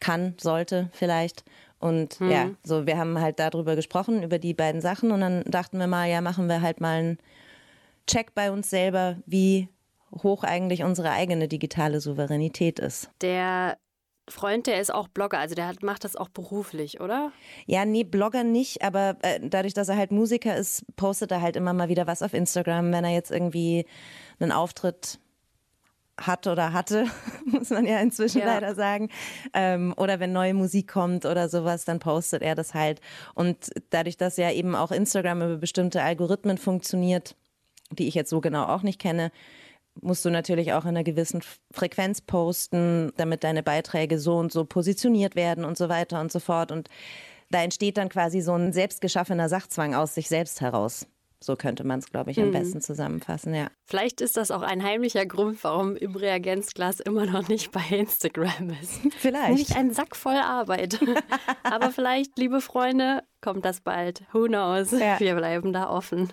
kann, 0.00 0.34
sollte 0.38 0.90
vielleicht. 0.92 1.44
Und 1.78 2.14
hm. 2.18 2.30
ja, 2.30 2.50
so 2.64 2.86
wir 2.86 2.98
haben 2.98 3.18
halt 3.20 3.38
darüber 3.38 3.76
gesprochen, 3.76 4.22
über 4.22 4.38
die 4.38 4.52
beiden 4.52 4.80
Sachen 4.80 5.12
und 5.12 5.20
dann 5.20 5.44
dachten 5.44 5.78
wir 5.78 5.86
mal, 5.86 6.10
ja, 6.10 6.20
machen 6.20 6.48
wir 6.48 6.60
halt 6.62 6.80
mal 6.80 6.98
einen 6.98 7.18
Check 8.08 8.34
bei 8.34 8.50
uns 8.50 8.68
selber, 8.68 9.16
wie 9.24 9.68
hoch 10.22 10.42
eigentlich 10.42 10.82
unsere 10.82 11.12
eigene 11.12 11.46
digitale 11.46 12.00
Souveränität 12.00 12.80
ist. 12.80 13.08
Der 13.20 13.78
Freund, 14.32 14.66
der 14.66 14.80
ist 14.80 14.92
auch 14.92 15.08
Blogger, 15.08 15.38
also 15.38 15.54
der 15.54 15.68
hat, 15.68 15.82
macht 15.82 16.04
das 16.04 16.16
auch 16.16 16.28
beruflich, 16.28 17.00
oder? 17.00 17.32
Ja, 17.66 17.84
nee, 17.84 18.04
Blogger 18.04 18.44
nicht, 18.44 18.82
aber 18.82 19.16
äh, 19.22 19.40
dadurch, 19.42 19.74
dass 19.74 19.88
er 19.88 19.96
halt 19.96 20.10
Musiker 20.10 20.56
ist, 20.56 20.84
postet 20.96 21.30
er 21.30 21.40
halt 21.40 21.56
immer 21.56 21.72
mal 21.72 21.88
wieder 21.88 22.06
was 22.06 22.22
auf 22.22 22.34
Instagram, 22.34 22.92
wenn 22.92 23.04
er 23.04 23.12
jetzt 23.12 23.30
irgendwie 23.30 23.86
einen 24.40 24.52
Auftritt 24.52 25.20
hat 26.20 26.46
oder 26.46 26.72
hatte, 26.72 27.06
muss 27.44 27.70
man 27.70 27.86
ja 27.86 28.00
inzwischen 28.00 28.40
ja. 28.40 28.46
leider 28.46 28.74
sagen. 28.74 29.08
Ähm, 29.54 29.94
oder 29.96 30.20
wenn 30.20 30.32
neue 30.32 30.54
Musik 30.54 30.88
kommt 30.88 31.24
oder 31.24 31.48
sowas, 31.48 31.84
dann 31.84 31.98
postet 31.98 32.42
er 32.42 32.54
das 32.54 32.74
halt. 32.74 33.00
Und 33.34 33.70
dadurch, 33.90 34.16
dass 34.16 34.36
ja 34.36 34.50
eben 34.50 34.74
auch 34.74 34.90
Instagram 34.90 35.42
über 35.42 35.56
bestimmte 35.56 36.02
Algorithmen 36.02 36.58
funktioniert, 36.58 37.36
die 37.90 38.08
ich 38.08 38.14
jetzt 38.14 38.30
so 38.30 38.40
genau 38.40 38.66
auch 38.66 38.82
nicht 38.82 39.00
kenne, 39.00 39.30
musst 40.00 40.24
du 40.24 40.30
natürlich 40.30 40.72
auch 40.72 40.84
in 40.84 40.90
einer 40.90 41.04
gewissen 41.04 41.42
Frequenz 41.72 42.20
posten, 42.20 43.12
damit 43.16 43.44
deine 43.44 43.62
Beiträge 43.62 44.18
so 44.18 44.36
und 44.38 44.52
so 44.52 44.64
positioniert 44.64 45.36
werden 45.36 45.64
und 45.64 45.76
so 45.76 45.88
weiter 45.88 46.20
und 46.20 46.32
so 46.32 46.40
fort. 46.40 46.72
Und 46.72 46.88
da 47.50 47.62
entsteht 47.62 47.98
dann 47.98 48.08
quasi 48.08 48.40
so 48.40 48.54
ein 48.54 48.72
selbstgeschaffener 48.72 49.48
Sachzwang 49.48 49.94
aus 49.94 50.14
sich 50.14 50.28
selbst 50.28 50.60
heraus. 50.60 51.06
So 51.42 51.56
könnte 51.56 51.84
man 51.84 51.98
es, 51.98 52.10
glaube 52.10 52.30
ich, 52.30 52.40
am 52.40 52.48
mhm. 52.48 52.52
besten 52.52 52.80
zusammenfassen, 52.80 53.54
ja. 53.54 53.68
Vielleicht 53.84 54.20
ist 54.20 54.36
das 54.36 54.50
auch 54.50 54.62
ein 54.62 54.82
heimlicher 54.82 55.26
Grund, 55.26 55.62
warum 55.64 55.96
im 55.96 56.14
Reagenzglas 56.14 57.00
immer 57.00 57.26
noch 57.26 57.48
nicht 57.48 57.72
bei 57.72 57.82
Instagram 57.90 58.70
ist. 58.80 59.00
Vielleicht. 59.18 59.58
Nicht 59.58 59.76
ein 59.76 59.92
Sack 59.92 60.16
voll 60.16 60.36
Arbeit. 60.36 61.00
Aber 61.62 61.90
vielleicht, 61.90 62.38
liebe 62.38 62.60
Freunde, 62.60 63.22
kommt 63.40 63.64
das 63.64 63.80
bald. 63.80 64.22
Who 64.32 64.46
knows? 64.46 64.92
Ja. 64.92 65.18
Wir 65.18 65.34
bleiben 65.34 65.72
da 65.72 65.90
offen. 65.90 66.30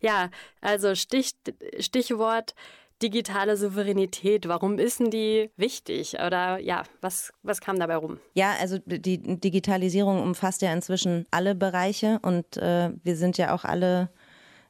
Ja, 0.00 0.30
also 0.60 0.94
Stich, 0.94 1.32
Stichwort 1.78 2.54
digitale 3.02 3.56
Souveränität. 3.56 4.48
Warum 4.48 4.78
ist 4.78 5.00
denn 5.00 5.10
die 5.10 5.50
wichtig? 5.56 6.14
Oder 6.14 6.58
ja, 6.58 6.82
was, 7.00 7.32
was 7.42 7.60
kam 7.60 7.78
dabei 7.78 7.96
rum? 7.96 8.18
Ja, 8.34 8.54
also 8.60 8.78
die 8.84 9.18
Digitalisierung 9.38 10.20
umfasst 10.20 10.62
ja 10.62 10.72
inzwischen 10.72 11.26
alle 11.30 11.54
Bereiche 11.54 12.18
und 12.22 12.56
äh, 12.56 12.90
wir 13.02 13.16
sind 13.16 13.38
ja 13.38 13.54
auch 13.54 13.64
alle 13.64 14.10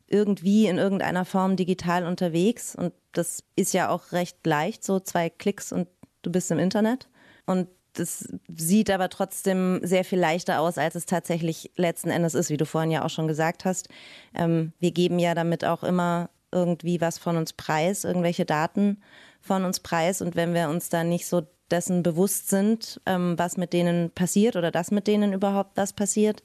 irgendwie 0.09 0.67
in 0.67 0.79
irgendeiner 0.79 1.25
Form 1.25 1.57
digital 1.57 2.07
unterwegs. 2.07 2.75
Und 2.75 2.93
das 3.13 3.43
ist 3.57 3.75
ja 3.75 3.89
auch 3.89 4.13
recht 4.13 4.45
leicht, 4.47 4.85
so 4.85 5.01
zwei 5.01 5.31
Klicks 5.31 5.73
und 5.73 5.89
du 6.23 6.33
bist 6.33 6.51
im 6.51 6.59
Internet. 6.59 7.09
Und 7.47 7.69
das 7.95 8.29
sieht 8.55 8.91
aber 8.91 9.09
trotzdem 9.09 9.81
sehr 9.83 10.05
viel 10.05 10.19
leichter 10.19 10.61
aus, 10.61 10.79
als 10.79 10.95
es 10.95 11.07
tatsächlich 11.07 11.73
letzten 11.77 12.11
Endes 12.11 12.35
ist, 12.35 12.51
wie 12.51 12.57
du 12.57 12.67
vorhin 12.67 12.91
ja 12.91 13.05
auch 13.05 13.11
schon 13.11 13.29
gesagt 13.29 13.65
hast. 13.65 13.89
Ähm, 14.35 14.73
wir 14.79 14.93
geben 14.93 15.19
ja 15.19 15.35
damit 15.35 15.65
auch 15.65 15.83
immer 15.83 16.31
irgendwie 16.53 17.01
was 17.01 17.19
von 17.19 17.37
uns 17.37 17.53
preis, 17.53 18.05
irgendwelche 18.05 18.45
Daten 18.45 19.03
von 19.41 19.65
uns 19.65 19.81
preis. 19.81 20.23
Und 20.23 20.37
wenn 20.37 20.55
wir 20.55 20.69
uns 20.69 20.89
da 20.89 21.05
nicht 21.05 21.27
so 21.27 21.43
dessen 21.71 22.03
bewusst 22.03 22.49
sind, 22.49 23.01
ähm, 23.05 23.39
was 23.39 23.57
mit 23.57 23.73
denen 23.73 24.11
passiert 24.11 24.57
oder 24.57 24.71
dass 24.71 24.91
mit 24.91 25.07
denen 25.07 25.33
überhaupt 25.33 25.77
was 25.77 25.93
passiert, 25.93 26.43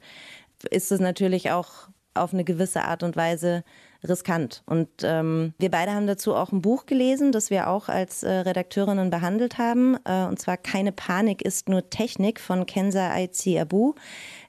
ist 0.70 0.92
es 0.92 1.00
natürlich 1.00 1.50
auch 1.50 1.88
auf 2.14 2.32
eine 2.32 2.44
gewisse 2.44 2.84
Art 2.84 3.02
und 3.02 3.16
Weise 3.16 3.64
riskant. 4.06 4.62
Und 4.66 4.88
ähm, 5.02 5.54
wir 5.58 5.70
beide 5.70 5.92
haben 5.92 6.06
dazu 6.06 6.34
auch 6.34 6.52
ein 6.52 6.62
Buch 6.62 6.86
gelesen, 6.86 7.32
das 7.32 7.50
wir 7.50 7.68
auch 7.68 7.88
als 7.88 8.22
äh, 8.22 8.30
Redakteurinnen 8.30 9.10
behandelt 9.10 9.58
haben. 9.58 9.96
Äh, 10.04 10.24
und 10.24 10.38
zwar 10.38 10.56
Keine 10.56 10.92
Panik 10.92 11.42
ist 11.42 11.68
nur 11.68 11.88
Technik 11.90 12.40
von 12.40 12.66
Kenza 12.66 13.10
Aizi 13.10 13.58
Abu. 13.58 13.94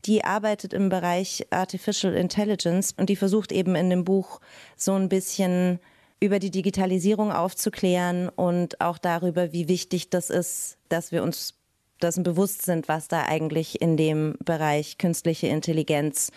Die 0.06 0.24
arbeitet 0.24 0.74
im 0.74 0.90
Bereich 0.90 1.48
Artificial 1.50 2.14
Intelligence 2.14 2.94
und 2.98 3.10
die 3.10 3.16
versucht 3.16 3.52
eben 3.52 3.76
in 3.76 3.90
dem 3.90 4.04
Buch 4.04 4.40
so 4.76 4.94
ein 4.94 5.10
bisschen 5.10 5.80
über 6.20 6.40
die 6.40 6.52
Digitalisierung 6.52 7.32
aufzuklären 7.32 8.30
und 8.30 8.82
auch 8.82 8.98
darüber, 8.98 9.52
wie 9.52 9.68
wichtig 9.68 10.10
das 10.10 10.30
ist, 10.30 10.78
dass 10.90 11.12
wir 11.12 11.24
uns 11.24 11.56
dessen 12.02 12.24
bewusst 12.24 12.64
sind, 12.64 12.88
was 12.88 13.08
da 13.08 13.24
eigentlich 13.24 13.82
in 13.82 13.98
dem 13.98 14.36
Bereich 14.44 14.98
künstliche 14.98 15.48
Intelligenz 15.48 16.32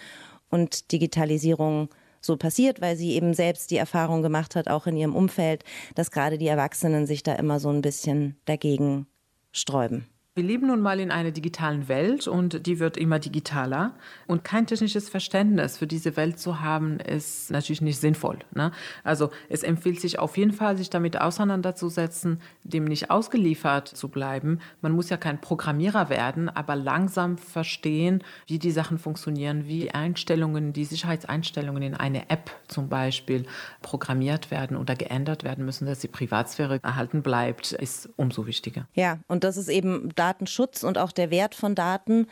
und 0.51 0.93
Digitalisierung 0.93 1.89
so 2.21 2.37
passiert, 2.37 2.81
weil 2.81 2.97
sie 2.97 3.13
eben 3.13 3.35
selbst 3.35 3.71
die 3.71 3.77
Erfahrung 3.77 4.23
gemacht 4.23 4.57
hat, 4.57 4.69
auch 4.69 4.87
in 4.87 4.97
ihrem 4.97 5.15
Umfeld, 5.15 5.65
dass 5.95 6.11
gerade 6.11 6.39
die 6.39 6.49
Erwachsenen 6.49 7.07
sich 7.07 7.23
da 7.23 7.35
immer 7.35 7.61
so 7.61 7.71
ein 7.71 7.83
bisschen 7.83 8.37
dagegen 8.45 9.07
sträuben. 9.53 10.07
Wir 10.39 10.45
leben 10.45 10.69
nun 10.69 10.81
mal 10.81 11.01
in 11.01 11.11
einer 11.11 11.33
digitalen 11.33 11.89
Welt 11.89 12.29
und 12.29 12.65
die 12.65 12.79
wird 12.79 12.97
immer 12.97 13.19
digitaler. 13.19 13.97
Und 14.29 14.45
kein 14.45 14.69
technisches 14.69 15.09
Verständnis 15.09 15.79
für 15.79 15.89
diese 15.89 16.17
Welt 16.17 16.39
zu 16.39 16.61
haben, 16.61 17.01
ist 17.01 17.51
natürlich 17.51 17.81
nicht 17.81 17.99
sinnvoll. 17.99 18.39
Ne? 18.55 18.71
Also 19.03 19.31
es 19.49 19.65
empfiehlt 19.65 20.01
sich 20.01 20.21
auf 20.21 20.37
jeden 20.37 20.53
Fall, 20.53 20.77
sich 20.77 20.91
damit 20.91 21.21
auseinanderzusetzen, 21.21 22.41
dem 22.63 22.85
nicht 22.85 23.11
ausgeliefert 23.11 23.89
zu 23.89 24.11
bleiben. 24.11 24.61
Man 24.81 24.93
muss 24.93 25.11
ja 25.11 25.17
kein 25.17 25.41
Programmierer 25.41 26.09
werden, 26.09 26.49
aber 26.49 26.77
langsam 26.77 27.37
verstehen, 27.37 28.23
wie 28.47 28.61
die 28.61 28.71
Sachen 28.71 28.99
funktionieren, 28.99 29.67
wie 29.67 29.91
Einstellungen, 29.91 30.73
die 30.73 30.85
Sicherheitseinstellungen 30.85 31.83
in 31.83 31.95
eine 31.95 32.31
App 32.31 32.53
zum 32.69 32.89
Beispiel 32.89 33.45
programmiert 33.83 34.53
werden 34.53 34.77
oder 34.77 34.95
geändert 34.95 35.43
werden 35.43 35.65
müssen, 35.65 35.87
dass 35.87 35.99
die 35.99 36.07
Privatsphäre 36.07 36.79
erhalten 36.85 37.23
bleibt, 37.23 37.73
ist 37.73 38.09
umso 38.15 38.47
wichtiger. 38.47 38.87
Ja, 38.95 39.19
und 39.27 39.43
das 39.43 39.57
ist 39.57 39.69
eben 39.69 40.11
da 40.15 40.28
Datenschutz 40.29 40.83
und 40.83 40.99
auch 40.99 41.13
der 41.13 41.31
Wert 41.31 41.55
von 41.55 41.75
Daten, 41.75 42.27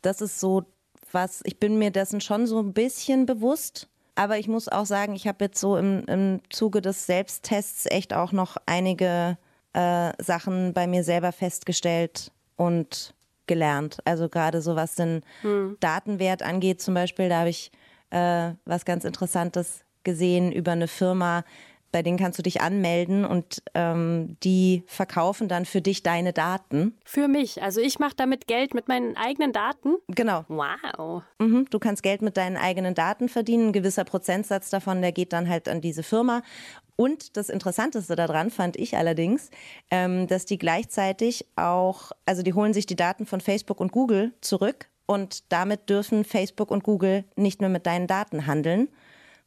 das 0.00 0.20
ist 0.20 0.40
so 0.40 0.64
was, 1.12 1.42
ich 1.44 1.58
bin 1.58 1.78
mir 1.78 1.90
dessen 1.90 2.20
schon 2.20 2.46
so 2.46 2.58
ein 2.58 2.72
bisschen 2.72 3.26
bewusst. 3.26 3.88
Aber 4.14 4.38
ich 4.38 4.48
muss 4.48 4.68
auch 4.68 4.86
sagen, 4.86 5.14
ich 5.14 5.26
habe 5.26 5.44
jetzt 5.44 5.60
so 5.60 5.76
im, 5.76 6.04
im 6.06 6.40
Zuge 6.50 6.82
des 6.82 7.06
Selbsttests 7.06 7.86
echt 7.86 8.12
auch 8.12 8.32
noch 8.32 8.56
einige 8.66 9.38
äh, 9.72 10.12
Sachen 10.22 10.72
bei 10.74 10.86
mir 10.86 11.02
selber 11.02 11.32
festgestellt 11.32 12.30
und 12.56 13.14
gelernt. 13.46 13.98
Also 14.04 14.28
gerade 14.28 14.60
so 14.60 14.76
was 14.76 14.94
den 14.94 15.22
hm. 15.40 15.76
Datenwert 15.80 16.42
angeht, 16.42 16.80
zum 16.82 16.94
Beispiel, 16.94 17.28
da 17.28 17.40
habe 17.40 17.50
ich 17.50 17.72
äh, 18.10 18.52
was 18.64 18.84
ganz 18.84 19.04
Interessantes 19.04 19.80
gesehen 20.04 20.52
über 20.52 20.72
eine 20.72 20.88
Firma, 20.88 21.44
bei 21.92 22.02
denen 22.02 22.18
kannst 22.18 22.38
du 22.38 22.42
dich 22.42 22.62
anmelden 22.62 23.24
und 23.24 23.62
ähm, 23.74 24.36
die 24.42 24.82
verkaufen 24.86 25.46
dann 25.46 25.66
für 25.66 25.82
dich 25.82 26.02
deine 26.02 26.32
Daten. 26.32 26.96
Für 27.04 27.28
mich. 27.28 27.62
Also 27.62 27.80
ich 27.80 27.98
mache 27.98 28.14
damit 28.16 28.46
Geld 28.46 28.74
mit 28.74 28.88
meinen 28.88 29.16
eigenen 29.16 29.52
Daten. 29.52 29.96
Genau. 30.08 30.44
Wow. 30.48 31.22
Mhm. 31.38 31.66
Du 31.70 31.78
kannst 31.78 32.02
Geld 32.02 32.22
mit 32.22 32.36
deinen 32.36 32.56
eigenen 32.56 32.94
Daten 32.94 33.28
verdienen. 33.28 33.68
Ein 33.68 33.72
gewisser 33.72 34.04
Prozentsatz 34.04 34.70
davon, 34.70 35.02
der 35.02 35.12
geht 35.12 35.32
dann 35.32 35.48
halt 35.48 35.68
an 35.68 35.82
diese 35.82 36.02
Firma. 36.02 36.42
Und 36.96 37.36
das 37.36 37.50
Interessanteste 37.50 38.16
daran 38.16 38.50
fand 38.50 38.76
ich 38.76 38.96
allerdings, 38.96 39.50
ähm, 39.90 40.26
dass 40.26 40.46
die 40.46 40.58
gleichzeitig 40.58 41.46
auch, 41.56 42.12
also 42.26 42.42
die 42.42 42.54
holen 42.54 42.72
sich 42.72 42.86
die 42.86 42.96
Daten 42.96 43.26
von 43.26 43.40
Facebook 43.40 43.80
und 43.80 43.92
Google 43.92 44.32
zurück 44.40 44.88
und 45.06 45.52
damit 45.52 45.90
dürfen 45.90 46.24
Facebook 46.24 46.70
und 46.70 46.84
Google 46.84 47.24
nicht 47.36 47.60
mehr 47.60 47.70
mit 47.70 47.86
deinen 47.86 48.06
Daten 48.06 48.46
handeln. 48.46 48.88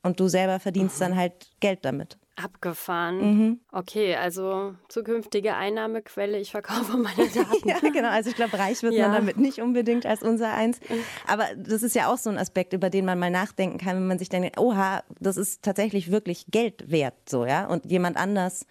Und 0.03 0.19
du 0.19 0.27
selber 0.27 0.59
verdienst 0.59 0.97
mhm. 0.97 1.03
dann 1.03 1.15
halt 1.15 1.49
Geld 1.59 1.83
damit. 1.83 2.17
Abgefahren. 2.35 3.17
Mhm. 3.17 3.59
Okay, 3.71 4.15
also 4.15 4.75
zukünftige 4.89 5.55
Einnahmequelle, 5.55 6.37
ich 6.37 6.51
verkaufe 6.51 6.97
meine 6.97 7.29
Daten. 7.33 7.67
ja, 7.67 7.79
genau. 7.79 8.09
Also 8.09 8.29
ich 8.29 8.35
glaube, 8.35 8.59
reich 8.59 8.83
wird 8.83 8.93
ja. 8.93 9.07
man 9.07 9.17
damit 9.17 9.37
nicht 9.37 9.59
unbedingt 9.59 10.05
als 10.05 10.21
unser 10.21 10.53
eins. 10.53 10.79
Aber 11.27 11.45
das 11.55 11.81
ist 11.81 11.95
ja 11.95 12.11
auch 12.11 12.17
so 12.17 12.29
ein 12.29 12.37
Aspekt, 12.37 12.73
über 12.73 12.89
den 12.89 13.05
man 13.05 13.17
mal 13.19 13.31
nachdenken 13.31 13.77
kann, 13.77 13.95
wenn 13.95 14.07
man 14.07 14.19
sich 14.19 14.29
denkt, 14.29 14.59
oha, 14.59 15.03
das 15.19 15.37
ist 15.37 15.63
tatsächlich 15.63 16.11
wirklich 16.11 16.45
Geld 16.51 16.91
wert, 16.91 17.15
so, 17.29 17.45
ja. 17.45 17.67
Und 17.67 17.85
jemand 17.85 18.17
anders 18.17 18.65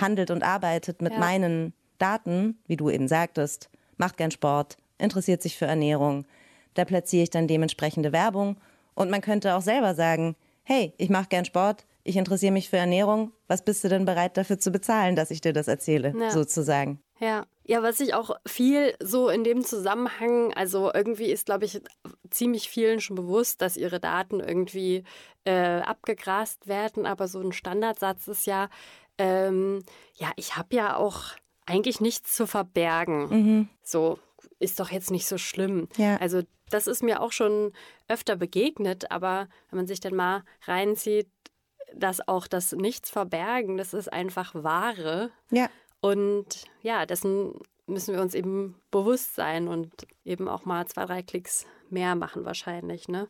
handelt 0.00 0.30
und 0.30 0.42
arbeitet 0.42 1.00
mit 1.00 1.12
ja. 1.12 1.18
meinen 1.18 1.72
Daten, 1.98 2.58
wie 2.66 2.76
du 2.76 2.90
eben 2.90 3.06
sagtest, 3.08 3.70
macht 3.98 4.16
gern 4.16 4.30
Sport, 4.30 4.76
interessiert 4.98 5.42
sich 5.42 5.56
für 5.56 5.66
Ernährung. 5.66 6.26
Da 6.74 6.84
platziere 6.84 7.22
ich 7.22 7.30
dann 7.30 7.46
dementsprechende 7.46 8.12
Werbung. 8.12 8.56
Und 8.94 9.10
man 9.10 9.20
könnte 9.20 9.54
auch 9.54 9.62
selber 9.62 9.94
sagen, 9.94 10.36
hey, 10.64 10.92
ich 10.98 11.10
mache 11.10 11.28
gern 11.28 11.44
Sport, 11.44 11.84
ich 12.02 12.16
interessiere 12.16 12.52
mich 12.52 12.70
für 12.70 12.76
Ernährung, 12.76 13.32
was 13.46 13.64
bist 13.64 13.84
du 13.84 13.88
denn 13.88 14.04
bereit 14.04 14.36
dafür 14.36 14.58
zu 14.58 14.70
bezahlen, 14.70 15.16
dass 15.16 15.30
ich 15.30 15.40
dir 15.40 15.52
das 15.52 15.68
erzähle, 15.68 16.14
ja. 16.18 16.30
sozusagen? 16.30 17.02
Ja. 17.18 17.46
Ja, 17.64 17.84
was 17.84 18.00
ich 18.00 18.14
auch 18.14 18.32
viel 18.46 18.94
so 19.00 19.28
in 19.28 19.44
dem 19.44 19.64
Zusammenhang, 19.64 20.52
also 20.54 20.90
irgendwie 20.92 21.30
ist, 21.30 21.46
glaube 21.46 21.66
ich, 21.66 21.80
ziemlich 22.28 22.68
vielen 22.68 23.00
schon 23.00 23.14
bewusst, 23.14 23.62
dass 23.62 23.76
ihre 23.76 24.00
Daten 24.00 24.40
irgendwie 24.40 25.04
äh, 25.44 25.80
abgegrast 25.80 26.66
werden, 26.66 27.06
aber 27.06 27.28
so 27.28 27.40
ein 27.40 27.52
Standardsatz 27.52 28.26
ist 28.26 28.46
ja, 28.46 28.68
ähm, 29.18 29.84
ja, 30.16 30.32
ich 30.34 30.56
habe 30.56 30.74
ja 30.74 30.96
auch 30.96 31.26
eigentlich 31.64 32.00
nichts 32.00 32.34
zu 32.34 32.48
verbergen. 32.48 33.28
Mhm. 33.28 33.68
So, 33.84 34.18
ist 34.58 34.80
doch 34.80 34.90
jetzt 34.90 35.12
nicht 35.12 35.28
so 35.28 35.38
schlimm. 35.38 35.88
Ja. 35.96 36.16
Also 36.16 36.42
das 36.70 36.86
ist 36.86 37.02
mir 37.02 37.20
auch 37.20 37.32
schon 37.32 37.72
öfter 38.08 38.34
begegnet, 38.34 39.10
aber 39.10 39.48
wenn 39.70 39.78
man 39.78 39.86
sich 39.86 40.00
dann 40.00 40.14
mal 40.14 40.42
reinzieht, 40.66 41.28
dass 41.94 42.26
auch 42.26 42.46
das 42.46 42.72
Nichts 42.72 43.10
verbergen, 43.10 43.76
das 43.76 43.94
ist 43.94 44.12
einfach 44.12 44.54
Wahre. 44.54 45.30
Ja. 45.50 45.68
Und 46.00 46.64
ja, 46.82 47.06
dessen 47.06 47.54
müssen 47.86 48.14
wir 48.14 48.22
uns 48.22 48.34
eben 48.34 48.80
bewusst 48.90 49.34
sein 49.34 49.68
und 49.68 50.06
eben 50.24 50.48
auch 50.48 50.64
mal 50.64 50.86
zwei, 50.86 51.04
drei 51.04 51.22
Klicks 51.22 51.66
mehr 51.90 52.14
machen 52.14 52.44
wahrscheinlich. 52.44 53.08
Ne? 53.08 53.28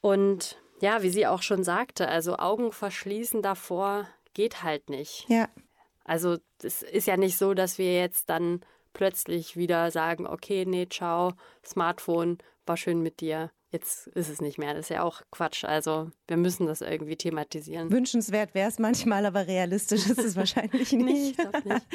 Und 0.00 0.58
ja, 0.80 1.02
wie 1.02 1.10
sie 1.10 1.26
auch 1.26 1.42
schon 1.42 1.64
sagte, 1.64 2.08
also 2.08 2.36
Augen 2.36 2.72
verschließen 2.72 3.42
davor 3.42 4.06
geht 4.34 4.62
halt 4.62 4.90
nicht. 4.90 5.26
Ja. 5.28 5.48
Also 6.04 6.38
es 6.62 6.82
ist 6.82 7.06
ja 7.06 7.16
nicht 7.16 7.38
so, 7.38 7.54
dass 7.54 7.78
wir 7.78 7.94
jetzt 7.94 8.28
dann 8.28 8.60
plötzlich 8.92 9.56
wieder 9.56 9.90
sagen, 9.90 10.26
okay, 10.26 10.64
nee, 10.66 10.88
ciao, 10.88 11.32
Smartphone, 11.64 12.38
war 12.66 12.76
schön 12.76 13.02
mit 13.02 13.20
dir, 13.20 13.50
jetzt 13.72 14.06
ist 14.08 14.28
es 14.28 14.40
nicht 14.40 14.58
mehr. 14.58 14.74
Das 14.74 14.86
ist 14.86 14.88
ja 14.90 15.02
auch 15.02 15.22
Quatsch. 15.30 15.64
Also 15.64 16.10
wir 16.28 16.36
müssen 16.36 16.66
das 16.66 16.82
irgendwie 16.82 17.16
thematisieren. 17.16 17.90
Wünschenswert 17.90 18.54
wäre 18.54 18.68
es 18.68 18.78
manchmal, 18.78 19.26
aber 19.26 19.46
realistisch 19.46 20.06
ist 20.06 20.18
es 20.18 20.36
wahrscheinlich 20.36 20.92
nicht. 20.92 21.38
nee, 21.38 21.54
ich 21.58 21.64
nicht. 21.64 21.86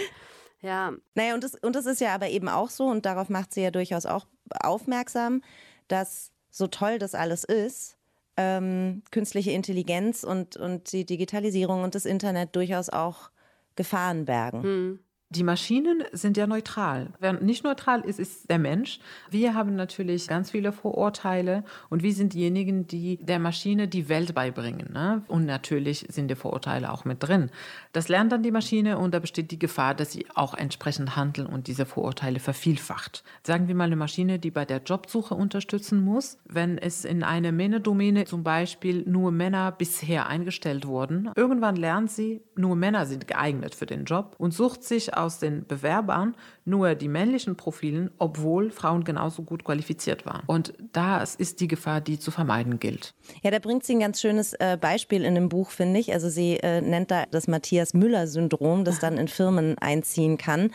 Ja. 0.62 0.92
Naja, 1.14 1.36
und 1.36 1.44
das, 1.44 1.56
und 1.56 1.76
das 1.76 1.86
ist 1.86 2.02
ja 2.02 2.14
aber 2.14 2.30
eben 2.30 2.50
auch 2.50 2.70
so, 2.70 2.86
und 2.86 3.06
darauf 3.06 3.30
macht 3.30 3.54
sie 3.54 3.62
ja 3.62 3.72
durchaus 3.72 4.06
auch 4.06 4.26
aufmerksam, 4.60 5.44
dass 5.88 6.32
so 6.50 6.68
toll 6.68 6.98
das 6.98 7.14
alles 7.14 7.44
ist, 7.44 7.98
ähm, 8.38 9.04
künstliche 9.12 9.52
Intelligenz 9.52 10.24
und, 10.24 10.58
und 10.58 10.92
die 10.92 11.06
Digitalisierung 11.06 11.84
und 11.84 11.96
das 11.96 12.06
Internet 12.06 12.56
durchaus 12.56 12.90
auch 12.90 13.30
Gefahren 13.76 14.26
bergen. 14.26 14.64
Hm. 14.64 15.00
Die 15.30 15.44
Maschinen 15.44 16.06
sind 16.14 16.38
ja 16.38 16.48
neutral. 16.48 17.10
Wer 17.20 17.34
nicht 17.34 17.66
neutral 17.66 18.00
ist, 18.00 18.18
ist 18.18 18.50
der 18.50 18.60
Mensch. 18.60 19.00
Wir 19.30 19.56
haben 19.56 19.76
natürlich 19.76 20.26
ganz 20.30 20.52
viele 20.52 20.72
Vorurteile 20.72 21.66
und 21.90 22.02
wir 22.02 22.14
sind 22.14 22.32
diejenigen, 22.32 22.88
die 22.88 23.18
der 23.18 23.38
Maschine 23.38 23.90
die 23.90 24.08
Welt 24.08 24.34
beibringen. 24.34 24.94
Ne? 24.94 25.24
Und 25.28 25.46
natürlich 25.46 26.06
sind 26.10 26.30
die 26.30 26.36
Vorurteile 26.36 26.94
auch 26.94 27.04
mit 27.04 27.22
drin. 27.22 27.52
Das 27.92 28.08
lernt 28.08 28.32
dann 28.32 28.42
die 28.42 28.52
Maschine 28.52 29.00
und 29.00 29.14
da 29.14 29.20
besteht 29.20 29.52
die 29.52 29.60
Gefahr, 29.60 29.96
dass 29.96 30.14
sie 30.14 30.28
auch 30.34 30.54
entsprechend 30.54 31.18
handelt 31.18 31.50
und 31.50 31.68
diese 31.68 31.86
Vorurteile 31.86 32.40
vervielfacht. 32.40 33.26
Sagen 33.44 33.68
wir 33.68 33.76
mal 33.76 33.84
eine 33.84 33.98
Maschine, 33.98 34.40
die 34.40 34.52
bei 34.52 34.64
der 34.64 34.82
Jobsuche 34.82 35.36
unterstützen 35.36 36.00
muss. 36.00 36.38
Wenn 36.46 36.78
es 36.78 37.04
in 37.04 37.24
einer 37.24 37.52
Männerdomäne 37.52 38.24
zum 38.24 38.44
Beispiel 38.46 39.04
nur 39.06 39.32
Männer 39.32 39.74
bisher 39.74 40.28
eingestellt 40.28 40.88
wurden, 40.88 41.32
irgendwann 41.36 41.76
lernt 41.76 42.12
sie, 42.12 42.44
nur 42.56 42.78
Männer 42.78 43.06
sind 43.06 43.28
geeignet 43.28 43.76
für 43.76 43.86
den 43.86 44.06
Job 44.06 44.34
und 44.38 44.54
sucht 44.54 44.86
sich 44.86 45.17
aus 45.18 45.40
den 45.40 45.66
Bewerbern 45.66 46.36
nur 46.66 46.96
die 46.96 47.08
männlichen 47.08 47.56
Profilen, 47.56 48.12
obwohl 48.18 48.72
Frauen 48.72 49.04
genauso 49.04 49.44
gut 49.44 49.64
qualifiziert 49.64 50.26
waren. 50.26 50.44
Und 50.48 50.74
das 50.92 51.34
ist 51.36 51.62
die 51.62 51.68
Gefahr, 51.68 52.02
die 52.02 52.20
zu 52.20 52.30
vermeiden 52.30 52.80
gilt. 52.80 53.14
Ja, 53.42 53.52
da 53.52 53.60
bringt 53.60 53.86
sie 53.86 53.94
ein 53.94 54.02
ganz 54.02 54.20
schönes 54.20 54.54
äh, 54.54 54.78
Beispiel 54.80 55.24
in 55.24 55.36
dem 55.36 55.48
Buch, 55.48 55.72
finde 55.72 56.00
ich. 56.00 56.14
Also 56.14 56.30
sie 56.30 56.58
äh, 56.58 56.82
nennt 56.82 57.10
da 57.10 57.24
das 57.32 57.48
Matthias 57.48 57.94
Müller-Syndrom, 57.94 58.84
das 58.84 59.00
dann 59.00 59.18
in 59.18 59.28
Firmen 59.30 59.78
einziehen 59.80 60.38
kann. 60.38 60.72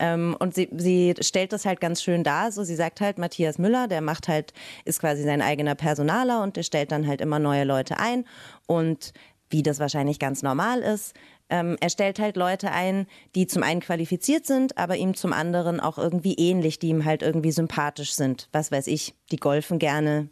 Ähm, 0.00 0.36
und 0.38 0.54
sie, 0.54 0.68
sie 0.76 1.14
stellt 1.20 1.52
das 1.52 1.64
halt 1.64 1.80
ganz 1.80 2.02
schön 2.02 2.24
dar. 2.24 2.50
So, 2.50 2.64
sie 2.64 2.76
sagt 2.76 3.00
halt, 3.00 3.18
Matthias 3.18 3.58
Müller, 3.58 3.86
der 3.86 4.00
macht 4.00 4.28
halt, 4.28 4.52
ist 4.84 5.00
quasi 5.00 5.22
sein 5.22 5.42
eigener 5.42 5.76
Personaler 5.76 6.42
und 6.42 6.56
der 6.56 6.64
stellt 6.64 6.90
dann 6.90 7.06
halt 7.06 7.20
immer 7.20 7.38
neue 7.38 7.64
Leute 7.64 7.98
ein. 7.98 8.24
Und 8.66 9.12
wie 9.48 9.62
das 9.62 9.78
wahrscheinlich 9.78 10.18
ganz 10.18 10.42
normal 10.42 10.80
ist, 10.80 11.14
ähm, 11.48 11.76
er 11.80 11.90
stellt 11.90 12.18
halt 12.18 12.36
Leute 12.36 12.72
ein, 12.72 13.06
die 13.34 13.46
zum 13.46 13.62
einen 13.62 13.80
qualifiziert 13.80 14.46
sind, 14.46 14.76
aber 14.78 14.96
ihm 14.96 15.14
zum 15.14 15.32
anderen 15.32 15.80
auch 15.80 15.98
irgendwie 15.98 16.34
ähnlich, 16.34 16.78
die 16.78 16.88
ihm 16.88 17.04
halt 17.04 17.22
irgendwie 17.22 17.52
sympathisch 17.52 18.14
sind. 18.14 18.48
Was 18.52 18.72
weiß 18.72 18.88
ich, 18.88 19.14
die 19.30 19.36
golfen 19.36 19.78
gerne, 19.78 20.28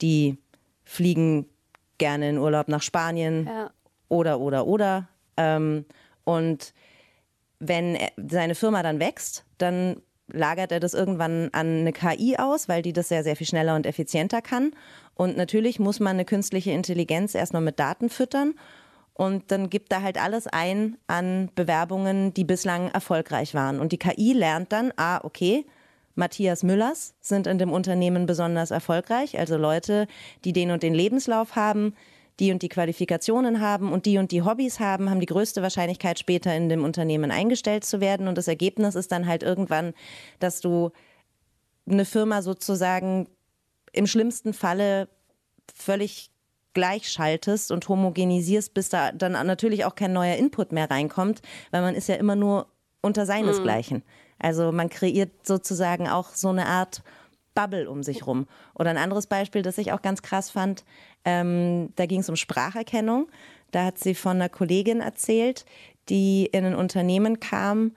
die 0.00 0.38
fliegen 0.84 1.46
gerne 1.98 2.30
in 2.30 2.38
Urlaub 2.38 2.68
nach 2.68 2.82
Spanien 2.82 3.46
Ja. 3.46 3.70
oder, 4.08 4.40
oder, 4.40 4.66
oder. 4.66 5.08
Ähm, 5.36 5.84
und 6.24 6.72
wenn 7.58 7.94
er, 7.96 8.10
seine 8.16 8.54
Firma 8.54 8.82
dann 8.82 9.00
wächst, 9.00 9.44
dann 9.58 10.00
lagert 10.30 10.72
er 10.72 10.80
das 10.80 10.94
irgendwann 10.94 11.48
an 11.52 11.80
eine 11.80 11.92
KI 11.92 12.36
aus, 12.38 12.68
weil 12.68 12.82
die 12.82 12.92
das 12.92 13.08
sehr, 13.08 13.24
sehr 13.24 13.36
viel 13.36 13.46
schneller 13.46 13.74
und 13.74 13.86
effizienter 13.86 14.42
kann. 14.42 14.72
Und 15.14 15.36
natürlich 15.36 15.78
muss 15.80 16.00
man 16.00 16.16
eine 16.16 16.24
künstliche 16.24 16.70
Intelligenz 16.70 17.34
erstmal 17.34 17.62
mit 17.62 17.78
Daten 17.78 18.08
füttern. 18.08 18.54
Und 19.18 19.50
dann 19.50 19.68
gibt 19.68 19.92
er 19.92 20.04
halt 20.04 20.16
alles 20.16 20.46
ein 20.46 20.96
an 21.08 21.50
Bewerbungen, 21.56 22.32
die 22.34 22.44
bislang 22.44 22.88
erfolgreich 22.92 23.52
waren. 23.52 23.80
Und 23.80 23.90
die 23.90 23.98
KI 23.98 24.32
lernt 24.32 24.70
dann, 24.70 24.92
ah, 24.96 25.18
okay, 25.24 25.66
Matthias 26.14 26.62
Müllers 26.62 27.14
sind 27.20 27.48
in 27.48 27.58
dem 27.58 27.72
Unternehmen 27.72 28.26
besonders 28.26 28.70
erfolgreich, 28.70 29.36
also 29.36 29.56
Leute, 29.56 30.06
die 30.44 30.52
den 30.52 30.70
und 30.70 30.84
den 30.84 30.94
Lebenslauf 30.94 31.56
haben, 31.56 31.96
die 32.38 32.52
und 32.52 32.62
die 32.62 32.68
Qualifikationen 32.68 33.60
haben 33.60 33.90
und 33.90 34.06
die 34.06 34.18
und 34.18 34.30
die 34.30 34.42
Hobbys 34.42 34.78
haben, 34.78 35.10
haben 35.10 35.18
die 35.18 35.26
größte 35.26 35.62
Wahrscheinlichkeit, 35.62 36.20
später 36.20 36.54
in 36.54 36.68
dem 36.68 36.84
Unternehmen 36.84 37.32
eingestellt 37.32 37.84
zu 37.84 38.00
werden. 38.00 38.28
Und 38.28 38.38
das 38.38 38.46
Ergebnis 38.46 38.94
ist 38.94 39.10
dann 39.10 39.26
halt 39.26 39.42
irgendwann, 39.42 39.94
dass 40.38 40.60
du 40.60 40.92
eine 41.90 42.04
Firma 42.04 42.40
sozusagen 42.42 43.26
im 43.90 44.06
schlimmsten 44.06 44.52
Falle 44.52 45.08
völlig 45.74 46.30
gleichschaltest 46.74 47.70
und 47.70 47.88
homogenisierst, 47.88 48.74
bis 48.74 48.88
da 48.88 49.12
dann 49.12 49.32
natürlich 49.46 49.84
auch 49.84 49.94
kein 49.94 50.12
neuer 50.12 50.36
Input 50.36 50.72
mehr 50.72 50.90
reinkommt, 50.90 51.40
weil 51.70 51.82
man 51.82 51.94
ist 51.94 52.08
ja 52.08 52.16
immer 52.16 52.36
nur 52.36 52.66
unter 53.00 53.26
seinesgleichen. 53.26 54.02
Also 54.38 54.72
man 54.72 54.88
kreiert 54.88 55.46
sozusagen 55.46 56.08
auch 56.08 56.34
so 56.34 56.48
eine 56.48 56.66
Art 56.66 57.02
Bubble 57.54 57.90
um 57.90 58.02
sich 58.02 58.26
rum. 58.26 58.46
Oder 58.74 58.90
ein 58.90 58.98
anderes 58.98 59.26
Beispiel, 59.26 59.62
das 59.62 59.78
ich 59.78 59.92
auch 59.92 60.02
ganz 60.02 60.22
krass 60.22 60.50
fand, 60.50 60.84
ähm, 61.24 61.92
da 61.96 62.06
ging 62.06 62.20
es 62.20 62.28
um 62.28 62.36
Spracherkennung. 62.36 63.28
Da 63.72 63.84
hat 63.84 63.98
sie 63.98 64.14
von 64.14 64.36
einer 64.36 64.48
Kollegin 64.48 65.00
erzählt, 65.00 65.64
die 66.08 66.46
in 66.46 66.64
ein 66.64 66.74
Unternehmen 66.76 67.40
kam, 67.40 67.96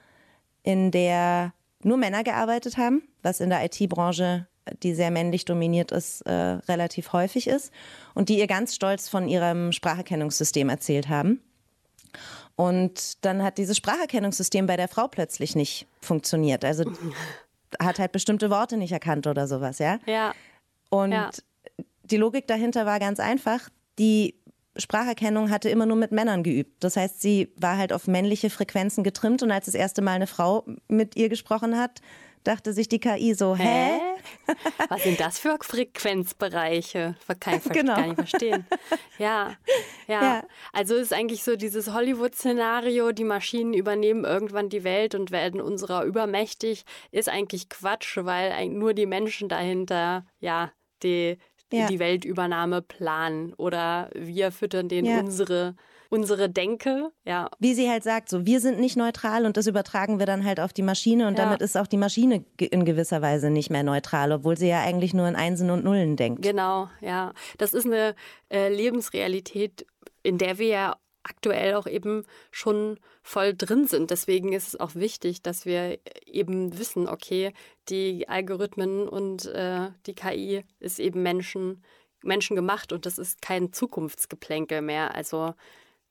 in 0.64 0.90
der 0.90 1.52
nur 1.82 1.96
Männer 1.96 2.24
gearbeitet 2.24 2.76
haben, 2.76 3.02
was 3.22 3.40
in 3.40 3.50
der 3.50 3.64
IT-Branche, 3.64 4.46
die 4.82 4.94
sehr 4.94 5.10
männlich 5.10 5.44
dominiert 5.44 5.90
ist, 5.92 6.22
äh, 6.22 6.32
relativ 6.32 7.12
häufig 7.12 7.46
ist. 7.48 7.72
Und 8.14 8.28
die 8.28 8.38
ihr 8.38 8.46
ganz 8.46 8.74
stolz 8.74 9.08
von 9.08 9.28
ihrem 9.28 9.72
Spracherkennungssystem 9.72 10.68
erzählt 10.68 11.08
haben. 11.08 11.40
Und 12.56 13.24
dann 13.24 13.42
hat 13.42 13.58
dieses 13.58 13.76
Spracherkennungssystem 13.76 14.66
bei 14.66 14.76
der 14.76 14.88
Frau 14.88 15.08
plötzlich 15.08 15.56
nicht 15.56 15.86
funktioniert. 16.00 16.64
Also 16.64 16.84
hat 17.80 17.98
halt 17.98 18.12
bestimmte 18.12 18.50
Worte 18.50 18.76
nicht 18.76 18.92
erkannt 18.92 19.26
oder 19.26 19.46
sowas, 19.46 19.78
ja. 19.78 19.98
Ja. 20.06 20.34
Und 20.90 21.12
Ja. 21.12 21.30
die 22.04 22.18
Logik 22.18 22.46
dahinter 22.46 22.84
war 22.86 23.00
ganz 23.00 23.18
einfach. 23.20 23.68
Die 23.98 24.34
Spracherkennung 24.76 25.50
hatte 25.50 25.68
immer 25.68 25.86
nur 25.86 25.96
mit 25.96 26.12
Männern 26.12 26.42
geübt. 26.42 26.82
Das 26.84 26.96
heißt, 26.96 27.20
sie 27.20 27.52
war 27.56 27.76
halt 27.76 27.92
auf 27.92 28.06
männliche 28.06 28.50
Frequenzen 28.50 29.04
getrimmt 29.04 29.42
und 29.42 29.50
als 29.50 29.66
das 29.66 29.74
erste 29.74 30.02
Mal 30.02 30.12
eine 30.12 30.26
Frau 30.26 30.64
mit 30.88 31.16
ihr 31.16 31.28
gesprochen 31.28 31.78
hat, 31.78 32.00
dachte 32.44 32.72
sich 32.72 32.88
die 32.88 32.98
KI 32.98 33.34
so, 33.34 33.56
hä? 33.56 33.62
Hä? 33.64 34.00
Was 34.88 35.02
sind 35.02 35.20
das 35.20 35.38
für 35.38 35.56
Frequenzbereiche? 35.60 37.16
Kann 37.40 37.56
ich 37.64 37.64
Genau. 37.72 37.94
gar 37.96 38.06
nicht 38.06 38.16
verstehen. 38.16 38.66
Ja, 39.18 39.56
ja, 40.08 40.22
Ja. 40.22 40.44
Also 40.72 40.94
ist 40.96 41.12
eigentlich 41.12 41.42
so 41.42 41.56
dieses 41.56 41.92
Hollywood-Szenario, 41.92 43.12
die 43.12 43.24
Maschinen 43.24 43.74
übernehmen 43.74 44.24
irgendwann 44.24 44.68
die 44.68 44.84
Welt 44.84 45.14
und 45.14 45.30
werden 45.30 45.60
unserer 45.60 46.04
übermächtig, 46.04 46.84
ist 47.10 47.28
eigentlich 47.28 47.68
Quatsch, 47.68 48.16
weil 48.18 48.52
eigentlich 48.52 48.78
nur 48.78 48.94
die 48.94 49.06
Menschen 49.06 49.48
dahinter, 49.48 50.26
ja, 50.40 50.72
die, 51.02 51.38
Ja. 51.72 51.86
die 51.86 51.98
Weltübernahme 51.98 52.82
planen. 52.82 53.54
Oder 53.54 54.10
wir 54.14 54.52
füttern 54.52 54.88
denen 54.88 55.08
Ja. 55.08 55.20
unsere, 55.20 55.74
unsere 56.12 56.50
Denke. 56.50 57.10
Ja, 57.24 57.48
Wie 57.58 57.72
sie 57.72 57.88
halt 57.88 58.04
sagt, 58.04 58.28
so 58.28 58.44
wir 58.44 58.60
sind 58.60 58.78
nicht 58.78 58.96
neutral 58.98 59.46
und 59.46 59.56
das 59.56 59.66
übertragen 59.66 60.18
wir 60.18 60.26
dann 60.26 60.44
halt 60.44 60.60
auf 60.60 60.74
die 60.74 60.82
Maschine 60.82 61.26
und 61.26 61.38
Ja. 61.38 61.44
damit 61.44 61.62
ist 61.62 61.76
auch 61.76 61.86
die 61.86 61.96
Maschine 61.96 62.44
in 62.58 62.84
gewisser 62.84 63.22
Weise 63.22 63.48
nicht 63.48 63.70
mehr 63.70 63.82
neutral, 63.82 64.30
obwohl 64.32 64.58
sie 64.58 64.68
ja 64.68 64.80
eigentlich 64.82 65.14
nur 65.14 65.26
in 65.26 65.36
Einsen 65.36 65.70
und 65.70 65.84
Nullen 65.84 66.16
denkt. 66.16 66.42
Genau, 66.42 66.88
ja. 67.00 67.32
Das 67.56 67.72
ist 67.72 67.86
eine 67.86 68.14
äh, 68.52 68.68
Lebensrealität, 68.68 69.86
in 70.22 70.36
der 70.36 70.58
wir 70.58 70.66
ja 70.68 70.96
aktuell 71.22 71.74
auch 71.76 71.86
eben 71.86 72.24
schon 72.50 72.98
voll 73.22 73.54
drin 73.54 73.86
sind. 73.86 74.10
Deswegen 74.10 74.52
ist 74.52 74.68
es 74.68 74.80
auch 74.80 74.94
wichtig, 74.94 75.40
dass 75.42 75.64
wir 75.64 75.98
eben 76.26 76.76
wissen, 76.78 77.08
okay, 77.08 77.52
die 77.88 78.28
Algorithmen 78.28 79.08
und 79.08 79.46
äh, 79.46 79.88
die 80.06 80.14
KI 80.14 80.64
ist 80.80 80.98
eben 80.98 81.22
Menschen, 81.22 81.82
Menschen 82.22 82.54
gemacht 82.56 82.92
und 82.92 83.06
das 83.06 83.18
ist 83.18 83.40
kein 83.40 83.72
Zukunftsgeplänkel 83.72 84.82
mehr. 84.82 85.14
Also 85.14 85.54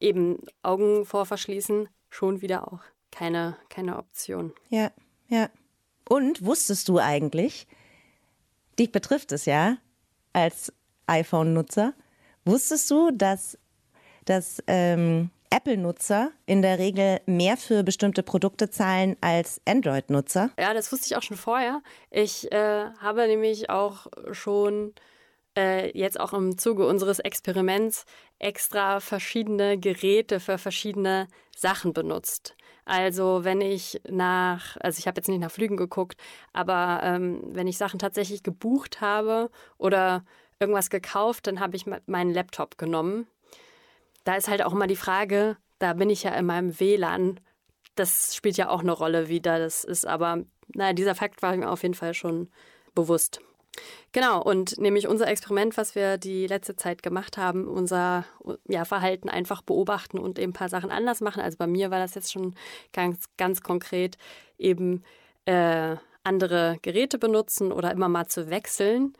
eben 0.01 0.39
Augen 0.63 1.05
vor 1.05 1.25
verschließen, 1.25 1.87
schon 2.09 2.41
wieder 2.41 2.71
auch 2.71 2.81
keine, 3.11 3.57
keine 3.69 3.97
Option. 3.97 4.53
Ja, 4.69 4.91
ja. 5.27 5.49
Und 6.07 6.43
wusstest 6.45 6.89
du 6.89 6.99
eigentlich, 6.99 7.67
dich 8.77 8.91
betrifft 8.91 9.31
es 9.31 9.45
ja 9.45 9.77
als 10.33 10.73
iPhone-Nutzer, 11.07 11.93
wusstest 12.45 12.89
du, 12.91 13.11
dass, 13.11 13.57
dass 14.25 14.63
ähm, 14.67 15.29
Apple-Nutzer 15.51 16.31
in 16.45 16.61
der 16.61 16.79
Regel 16.79 17.19
mehr 17.25 17.57
für 17.57 17.83
bestimmte 17.83 18.23
Produkte 18.23 18.69
zahlen 18.69 19.17
als 19.21 19.61
Android-Nutzer? 19.65 20.51
Ja, 20.57 20.73
das 20.73 20.91
wusste 20.91 21.07
ich 21.07 21.15
auch 21.15 21.23
schon 21.23 21.37
vorher. 21.37 21.81
Ich 22.09 22.51
äh, 22.51 22.85
habe 22.99 23.27
nämlich 23.27 23.69
auch 23.69 24.07
schon 24.31 24.93
äh, 25.57 25.97
jetzt 25.97 26.19
auch 26.19 26.33
im 26.33 26.57
Zuge 26.57 26.85
unseres 26.87 27.19
Experiments 27.19 28.05
extra 28.39 28.99
verschiedene 28.99 29.77
Geräte 29.77 30.39
für 30.39 30.57
verschiedene 30.57 31.27
Sachen 31.55 31.93
benutzt. 31.93 32.55
Also 32.85 33.43
wenn 33.43 33.61
ich 33.61 34.01
nach, 34.09 34.77
also 34.79 34.99
ich 34.99 35.07
habe 35.07 35.19
jetzt 35.19 35.27
nicht 35.27 35.39
nach 35.41 35.51
Flügen 35.51 35.77
geguckt, 35.77 36.19
aber 36.51 37.01
ähm, 37.03 37.41
wenn 37.45 37.67
ich 37.67 37.77
Sachen 37.77 37.99
tatsächlich 37.99 38.43
gebucht 38.43 39.01
habe 39.01 39.49
oder 39.77 40.25
irgendwas 40.59 40.89
gekauft, 40.89 41.47
dann 41.47 41.59
habe 41.59 41.75
ich 41.75 41.85
me- 41.85 42.01
meinen 42.05 42.33
Laptop 42.33 42.77
genommen. 42.77 43.27
Da 44.23 44.35
ist 44.35 44.47
halt 44.47 44.63
auch 44.63 44.73
immer 44.73 44.87
die 44.87 44.95
Frage, 44.95 45.57
da 45.79 45.93
bin 45.93 46.09
ich 46.09 46.23
ja 46.23 46.31
in 46.31 46.45
meinem 46.45 46.79
WLAN 46.79 47.39
das 47.95 48.35
spielt 48.35 48.57
ja 48.57 48.69
auch 48.69 48.81
eine 48.81 48.91
Rolle, 48.91 49.27
wie 49.27 49.41
da 49.41 49.59
das 49.59 49.83
ist. 49.83 50.05
Aber 50.05 50.43
naja, 50.73 50.93
dieser 50.93 51.15
Fakt 51.15 51.41
war 51.41 51.55
mir 51.55 51.69
auf 51.69 51.83
jeden 51.83 51.93
Fall 51.93 52.13
schon 52.13 52.49
bewusst. 52.95 53.41
Genau, 54.11 54.41
und 54.41 54.77
nämlich 54.77 55.07
unser 55.07 55.27
Experiment, 55.27 55.77
was 55.77 55.95
wir 55.95 56.17
die 56.17 56.45
letzte 56.47 56.75
Zeit 56.75 57.01
gemacht 57.01 57.37
haben, 57.37 57.67
unser 57.67 58.25
ja, 58.67 58.83
Verhalten 58.83 59.29
einfach 59.29 59.61
beobachten 59.61 60.19
und 60.19 60.37
eben 60.37 60.51
ein 60.51 60.53
paar 60.53 60.69
Sachen 60.69 60.91
anders 60.91 61.21
machen. 61.21 61.41
Also 61.41 61.57
bei 61.57 61.67
mir 61.67 61.91
war 61.91 61.99
das 61.99 62.15
jetzt 62.15 62.31
schon 62.31 62.55
ganz, 62.91 63.25
ganz 63.37 63.61
konkret 63.61 64.17
eben 64.57 65.03
äh, 65.45 65.95
andere 66.23 66.77
Geräte 66.81 67.17
benutzen 67.17 67.71
oder 67.71 67.91
immer 67.91 68.09
mal 68.09 68.27
zu 68.27 68.49
wechseln. 68.49 69.13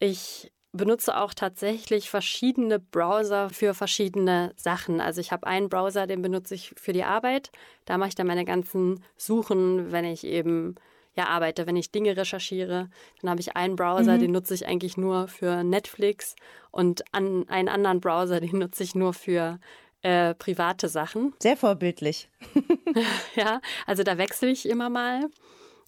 Ich 0.00 0.52
benutze 0.72 1.16
auch 1.16 1.32
tatsächlich 1.32 2.10
verschiedene 2.10 2.80
Browser 2.80 3.48
für 3.48 3.74
verschiedene 3.74 4.52
Sachen. 4.56 5.00
Also 5.00 5.20
ich 5.20 5.30
habe 5.30 5.46
einen 5.46 5.68
Browser, 5.68 6.08
den 6.08 6.20
benutze 6.20 6.56
ich 6.56 6.74
für 6.76 6.92
die 6.92 7.04
Arbeit. 7.04 7.52
Da 7.84 7.96
mache 7.96 8.08
ich 8.08 8.14
dann 8.16 8.26
meine 8.26 8.44
ganzen 8.44 9.04
Suchen, 9.16 9.92
wenn 9.92 10.04
ich 10.04 10.24
eben 10.24 10.74
ja, 11.16 11.26
arbeite, 11.26 11.66
wenn 11.66 11.76
ich 11.76 11.90
Dinge 11.90 12.16
recherchiere. 12.16 12.88
Dann 13.20 13.30
habe 13.30 13.40
ich 13.40 13.56
einen 13.56 13.76
Browser, 13.76 14.14
mhm. 14.14 14.20
den 14.20 14.32
nutze 14.32 14.54
ich 14.54 14.66
eigentlich 14.66 14.96
nur 14.96 15.28
für 15.28 15.62
Netflix 15.64 16.34
und 16.70 17.04
an, 17.12 17.48
einen 17.48 17.68
anderen 17.68 18.00
Browser, 18.00 18.40
den 18.40 18.58
nutze 18.58 18.82
ich 18.82 18.94
nur 18.94 19.12
für 19.12 19.58
äh, 20.02 20.34
private 20.34 20.88
Sachen. 20.88 21.34
Sehr 21.40 21.56
vorbildlich. 21.56 22.28
ja, 23.34 23.60
also 23.86 24.02
da 24.02 24.18
wechsle 24.18 24.48
ich 24.48 24.68
immer 24.68 24.90
mal. 24.90 25.28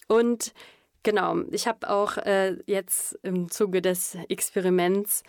Und 0.08 0.52
Genau, 1.06 1.36
ich 1.52 1.68
habe 1.68 1.88
auch 1.88 2.16
äh, 2.16 2.56
jetzt 2.66 3.16
im 3.22 3.48
Zuge 3.48 3.80
des 3.80 4.18
Experiments 4.28 5.22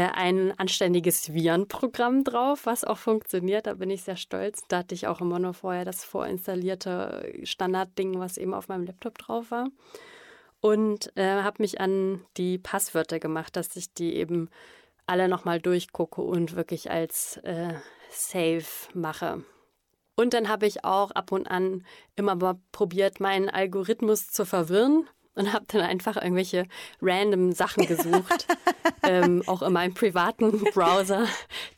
ein 0.00 0.58
anständiges 0.58 1.32
Virenprogramm 1.32 2.24
drauf, 2.24 2.66
was 2.66 2.84
auch 2.84 2.98
funktioniert. 2.98 3.66
Da 3.66 3.74
bin 3.74 3.90
ich 3.90 4.02
sehr 4.02 4.16
stolz. 4.16 4.62
Da 4.68 4.78
hatte 4.78 4.94
ich 4.94 5.06
auch 5.06 5.20
immer 5.20 5.38
nur 5.38 5.54
vorher 5.54 5.84
das 5.84 6.04
vorinstallierte 6.04 7.32
Standardding, 7.44 8.18
was 8.18 8.36
eben 8.36 8.54
auf 8.54 8.68
meinem 8.68 8.84
Laptop 8.84 9.18
drauf 9.18 9.50
war. 9.50 9.68
Und 10.60 11.16
äh, 11.16 11.42
habe 11.42 11.62
mich 11.62 11.80
an 11.80 12.24
die 12.36 12.58
Passwörter 12.58 13.20
gemacht, 13.20 13.54
dass 13.54 13.76
ich 13.76 13.92
die 13.92 14.14
eben 14.14 14.48
alle 15.06 15.28
nochmal 15.28 15.60
durchgucke 15.60 16.22
und 16.22 16.56
wirklich 16.56 16.90
als 16.90 17.36
äh, 17.44 17.74
Safe 18.10 18.64
mache. 18.94 19.44
Und 20.16 20.34
dann 20.34 20.48
habe 20.48 20.66
ich 20.66 20.84
auch 20.84 21.10
ab 21.10 21.32
und 21.32 21.48
an 21.48 21.84
immer 22.16 22.34
mal 22.34 22.58
probiert, 22.72 23.20
meinen 23.20 23.48
Algorithmus 23.48 24.30
zu 24.30 24.44
verwirren 24.46 25.08
und 25.34 25.52
habe 25.52 25.64
dann 25.68 25.82
einfach 25.82 26.16
irgendwelche 26.16 26.66
random 27.00 27.52
Sachen 27.52 27.86
gesucht, 27.86 28.46
ähm, 29.02 29.42
auch 29.46 29.62
in 29.62 29.72
meinem 29.72 29.94
privaten 29.94 30.62
Browser, 30.72 31.26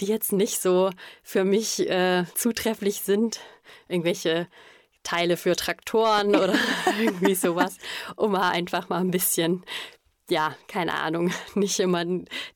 die 0.00 0.06
jetzt 0.06 0.32
nicht 0.32 0.60
so 0.60 0.90
für 1.22 1.44
mich 1.44 1.88
äh, 1.88 2.24
zutrefflich 2.34 3.00
sind. 3.00 3.40
Irgendwelche 3.88 4.48
Teile 5.02 5.36
für 5.36 5.54
Traktoren 5.56 6.34
oder 6.34 6.54
irgendwie 7.00 7.34
sowas, 7.34 7.78
um 8.16 8.32
mal 8.32 8.50
einfach 8.50 8.88
mal 8.88 9.00
ein 9.00 9.10
bisschen 9.10 9.64
ja, 10.28 10.56
keine 10.66 10.94
Ahnung, 10.94 11.30
nicht 11.54 11.78
immer 11.78 12.04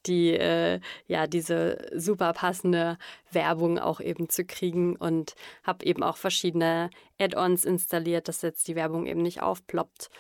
die, 0.07 0.31
äh, 0.31 0.81
ja, 1.07 1.27
diese 1.27 1.89
super 1.95 2.33
passende 2.33 2.99
Werbung 3.31 3.79
auch 3.79 4.01
eben 4.01 4.29
zu 4.29 4.45
kriegen 4.45 4.97
und 4.97 5.35
habe 5.63 5.85
eben 5.85 6.03
auch 6.03 6.17
verschiedene 6.17 6.91
Add-ons 7.19 7.65
installiert, 7.65 8.29
dass 8.29 8.43
jetzt 8.43 8.67
die 8.69 8.75
Werbung 8.75 9.07
eben 9.07 9.23
nicht 9.23 9.43
aufploppt. 9.43 10.11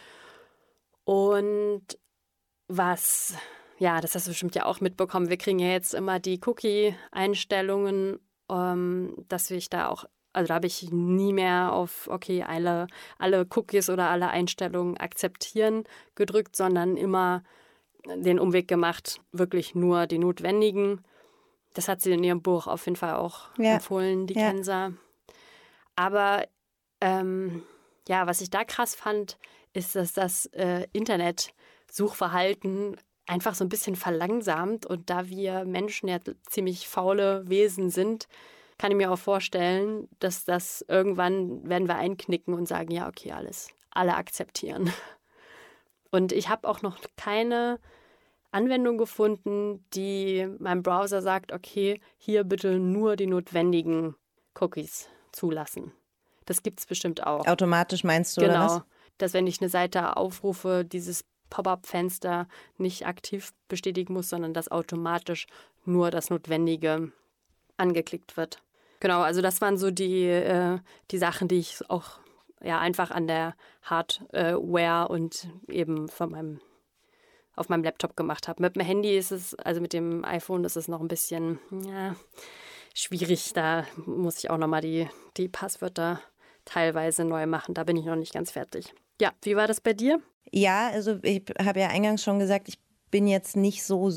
Und 1.11 1.83
was, 2.69 3.35
ja, 3.79 4.01
das 4.01 4.15
hast 4.15 4.29
du 4.29 4.31
bestimmt 4.31 4.55
ja 4.55 4.65
auch 4.65 4.81
mitbekommen, 4.81 5.29
wir 5.29 5.39
kriegen 5.39 5.59
ja 5.59 5.67
jetzt 5.67 5.93
immer 5.93 6.21
die 6.21 6.41
Cookie-Einstellungen, 6.47 8.21
ähm, 8.49 9.17
dass 9.27 9.51
ich 9.51 9.69
da 9.69 9.89
auch, 9.89 10.05
also 10.33 10.47
da 10.47 10.55
habe 10.55 10.69
ich 10.69 10.93
nie 10.93 11.33
mehr 11.33 11.73
auf, 11.73 12.07
okay, 12.07 12.45
alle, 12.45 12.87
alle 13.19 13.45
Cookies 13.57 13.91
oder 13.91 14.09
alle 14.09 14.29
Einstellungen 14.29 14.99
akzeptieren 14.99 15.83
gedrückt, 16.15 16.55
sondern 16.55 16.97
immer 16.97 17.43
den 18.07 18.39
Umweg 18.39 18.69
gemacht, 18.69 19.21
wirklich 19.33 19.75
nur 19.75 20.07
die 20.07 20.19
notwendigen. 20.19 21.05
Das 21.75 21.89
hat 21.89 22.03
sie 22.03 22.13
in 22.13 22.23
ihrem 22.23 22.41
Buch 22.41 22.69
auf 22.69 22.87
jeden 22.87 22.95
Fall 22.95 23.17
auch 23.17 23.49
ja. 23.59 23.75
empfohlen, 23.75 24.29
die 24.29 24.35
ja. 24.35 24.53
Kenser. 24.53 24.93
Aber 25.97 26.47
ähm, 27.01 27.65
ja, 28.07 28.29
was 28.29 28.41
ich 28.41 28.51
da 28.51 28.63
krass 28.63 28.95
fand, 28.95 29.39
ist, 29.73 29.97
dass 29.97 30.13
das 30.13 30.47
äh, 30.47 30.87
Internet-Suchverhalten 30.93 32.97
einfach 33.27 33.55
so 33.55 33.65
ein 33.65 33.69
bisschen 33.69 33.97
verlangsamt. 33.97 34.87
Und 34.87 35.11
da 35.11 35.29
wir 35.29 35.65
Menschen 35.65 36.09
ja 36.09 36.19
ziemlich 36.49 36.89
faule 36.89 37.49
Wesen 37.49 37.91
sind, 37.91 38.27
kann 38.79 38.91
ich 38.91 38.97
mir 38.97 39.13
auch 39.13 39.19
vorstellen, 39.19 40.09
dass 40.19 40.45
das 40.45 40.85
irgendwann 40.89 41.69
werden 41.69 41.87
wir 41.87 41.97
einknicken 41.97 42.55
und 42.55 42.67
sagen, 42.67 42.91
ja, 42.91 43.09
okay, 43.09 43.33
alles, 43.33 43.69
alle 43.91 44.17
akzeptieren. 44.17 44.93
Und 46.11 46.33
ich 46.33 46.49
habe 46.49 46.69
auch 46.69 46.83
noch 46.83 46.99
keine 47.17 47.79
Anwendung 48.53 48.99
gefunden, 48.99 49.85
die 49.95 50.49
meinem 50.59 50.83
Browser 50.83 51.23
sagt, 51.23 51.53
okay, 51.53 52.01
hier 52.17 52.43
bitte 52.43 52.81
nur 52.81 53.17
die 53.17 53.27
notwendigen 53.27 54.17
Cookies 54.59 55.09
zulassen. 55.31 55.93
Das 56.47 56.63
gibt 56.63 56.81
es 56.81 56.87
bestimmt 56.87 57.25
auch. 57.25 57.47
Automatisch 57.47 58.03
meinst 58.03 58.37
du, 58.37 58.41
genau. 58.41 58.55
oder 58.55 58.65
was? 58.65 58.83
Dass 59.23 59.35
wenn 59.35 59.47
ich 59.47 59.61
eine 59.61 59.71
Seite 59.71 60.17
aufrufe, 60.17 60.85
dieses 60.85 61.25
Pop-up-Fenster 61.51 62.47
nicht 62.79 63.07
aktiv 63.07 63.53
bestätigen 63.69 64.15
muss, 64.15 64.29
sondern 64.29 64.55
dass 64.55 64.71
automatisch 64.71 65.47
nur 65.85 66.11
das 66.11 66.31
Notwendige 66.31 67.13
angeklickt 67.77 68.37
wird. 68.37 68.63
Genau, 69.01 69.23
also 69.23 69.41
das 69.41 69.61
waren 69.61 69.79
so 69.79 69.91
die, 69.91 70.27
äh, 70.27 70.79
die 71.11 71.19
Sachen, 71.19 71.49
die 71.49 71.59
ich 71.59 71.79
auch 71.89 72.21
ja 72.63 72.79
einfach 72.79 73.11
an 73.11 73.27
der 73.27 73.55
Hardware 73.83 75.09
und 75.09 75.49
eben 75.69 76.09
von 76.09 76.31
meinem 76.31 76.61
auf 77.57 77.69
meinem 77.69 77.85
Laptop 77.85 78.17
gemacht 78.17 78.49
habe. 78.49 78.63
Mit 78.63 78.75
dem 78.75 78.83
Handy 78.83 79.17
ist 79.17 79.33
es, 79.33 79.55
also 79.55 79.83
mit 79.83 79.93
dem 79.93 80.25
iPhone 80.25 80.65
ist 80.65 80.77
es 80.77 80.89
noch 80.89 81.01
ein 81.01 81.09
bisschen 81.09 81.59
ja, 81.87 82.17
schwierig. 82.95 83.53
Da 83.53 83.87
muss 84.07 84.39
ich 84.39 84.49
auch 84.49 84.57
nochmal 84.57 84.81
die, 84.81 85.09
die 85.37 85.49
Passwörter 85.49 86.21
teilweise 86.65 87.25
neu 87.25 87.47
machen. 87.47 87.75
Da 87.75 87.85
bin 87.85 87.99
ich 87.99 88.07
noch 88.07 88.17
nicht 88.17 88.33
ganz 88.33 88.53
fertig. 88.53 88.95
Ja, 89.21 89.33
wie 89.43 89.55
war 89.55 89.67
das 89.67 89.81
bei 89.81 89.93
dir? 89.93 90.21
Ja, 90.51 90.89
also 90.89 91.19
ich 91.23 91.43
habe 91.63 91.81
ja 91.81 91.89
eingangs 91.89 92.23
schon 92.23 92.39
gesagt, 92.39 92.69
ich 92.69 92.79
bin 93.11 93.27
jetzt 93.29 93.55
nicht 93.55 93.85
so 93.85 94.11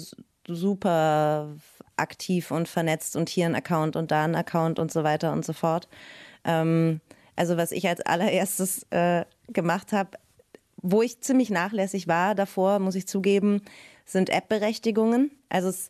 super 0.48 1.56
aktiv 1.98 2.52
und 2.52 2.68
vernetzt 2.68 3.16
und 3.16 3.30
hier 3.30 3.46
ein 3.46 3.56
Account 3.56 3.96
und 3.96 4.12
da 4.12 4.24
ein 4.24 4.36
Account 4.36 4.80
und 4.80 4.92
so 4.92 5.04
weiter 5.04 5.34
und 5.34 5.46
so 5.46 5.54
fort. 5.54 5.88
Ähm, 6.46 7.02
also 7.36 7.58
was 7.58 7.72
ich 7.72 7.88
als 7.88 8.02
allererstes 8.02 8.86
äh, 8.92 9.26
gemacht 9.50 9.92
habe, 9.92 10.12
wo 10.78 11.02
ich 11.02 11.22
ziemlich 11.22 11.50
nachlässig 11.50 12.08
war 12.08 12.34
davor, 12.34 12.80
muss 12.80 12.96
ich 12.96 13.08
zugeben, 13.08 13.62
sind 14.06 14.30
App-Berechtigungen. 14.30 15.32
Also 15.50 15.70
es, 15.70 15.90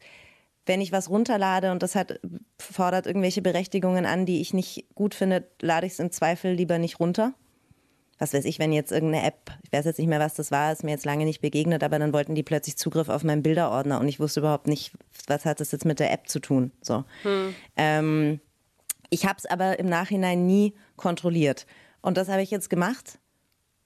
wenn 0.65 0.81
ich 0.81 0.91
was 0.91 1.09
runterlade 1.09 1.71
und 1.71 1.83
das 1.83 1.95
hat, 1.95 2.19
fordert 2.59 3.05
irgendwelche 3.05 3.41
Berechtigungen 3.41 4.05
an, 4.05 4.25
die 4.25 4.41
ich 4.41 4.53
nicht 4.53 4.87
gut 4.95 5.15
finde, 5.15 5.47
lade 5.61 5.85
ich 5.85 5.93
es 5.93 5.99
im 5.99 6.11
Zweifel 6.11 6.53
lieber 6.53 6.79
nicht 6.79 6.99
runter 6.99 7.33
was 8.19 8.33
weiß 8.33 8.45
ich, 8.45 8.59
wenn 8.59 8.71
jetzt 8.71 8.91
irgendeine 8.91 9.25
App, 9.25 9.51
ich 9.63 9.71
weiß 9.71 9.85
jetzt 9.85 9.99
nicht 9.99 10.07
mehr, 10.07 10.19
was 10.19 10.35
das 10.35 10.51
war, 10.51 10.71
ist 10.71 10.83
mir 10.83 10.91
jetzt 10.91 11.05
lange 11.05 11.25
nicht 11.25 11.41
begegnet, 11.41 11.83
aber 11.83 11.99
dann 11.99 12.13
wollten 12.13 12.35
die 12.35 12.43
plötzlich 12.43 12.77
Zugriff 12.77 13.09
auf 13.09 13.23
meinen 13.23 13.43
Bilderordner 13.43 13.99
und 13.99 14.07
ich 14.07 14.19
wusste 14.19 14.39
überhaupt 14.39 14.67
nicht, 14.67 14.93
was 15.27 15.45
hat 15.45 15.59
das 15.59 15.71
jetzt 15.71 15.85
mit 15.85 15.99
der 15.99 16.11
App 16.11 16.27
zu 16.27 16.39
tun. 16.39 16.71
So. 16.81 17.03
Hm. 17.23 17.55
Ähm, 17.75 18.39
ich 19.09 19.25
habe 19.25 19.37
es 19.37 19.45
aber 19.45 19.79
im 19.79 19.87
Nachhinein 19.87 20.45
nie 20.45 20.73
kontrolliert. 20.95 21.65
Und 22.01 22.17
das 22.17 22.29
habe 22.29 22.41
ich 22.41 22.51
jetzt 22.51 22.69
gemacht 22.69 23.19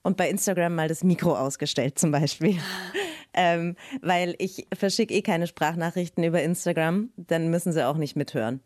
und 0.02 0.16
bei 0.16 0.28
Instagram 0.28 0.74
mal 0.74 0.88
das 0.88 1.04
Mikro 1.04 1.36
ausgestellt 1.36 1.98
zum 1.98 2.10
Beispiel. 2.10 2.58
ähm, 3.38 3.76
weil 4.02 4.34
ich 4.38 4.66
verschicke 4.76 5.14
eh 5.14 5.22
keine 5.22 5.46
Sprachnachrichten 5.46 6.24
über 6.24 6.42
Instagram, 6.42 7.10
dann 7.16 7.50
müssen 7.50 7.72
sie 7.72 7.86
auch 7.86 7.96
nicht 7.96 8.16
mithören. 8.16 8.60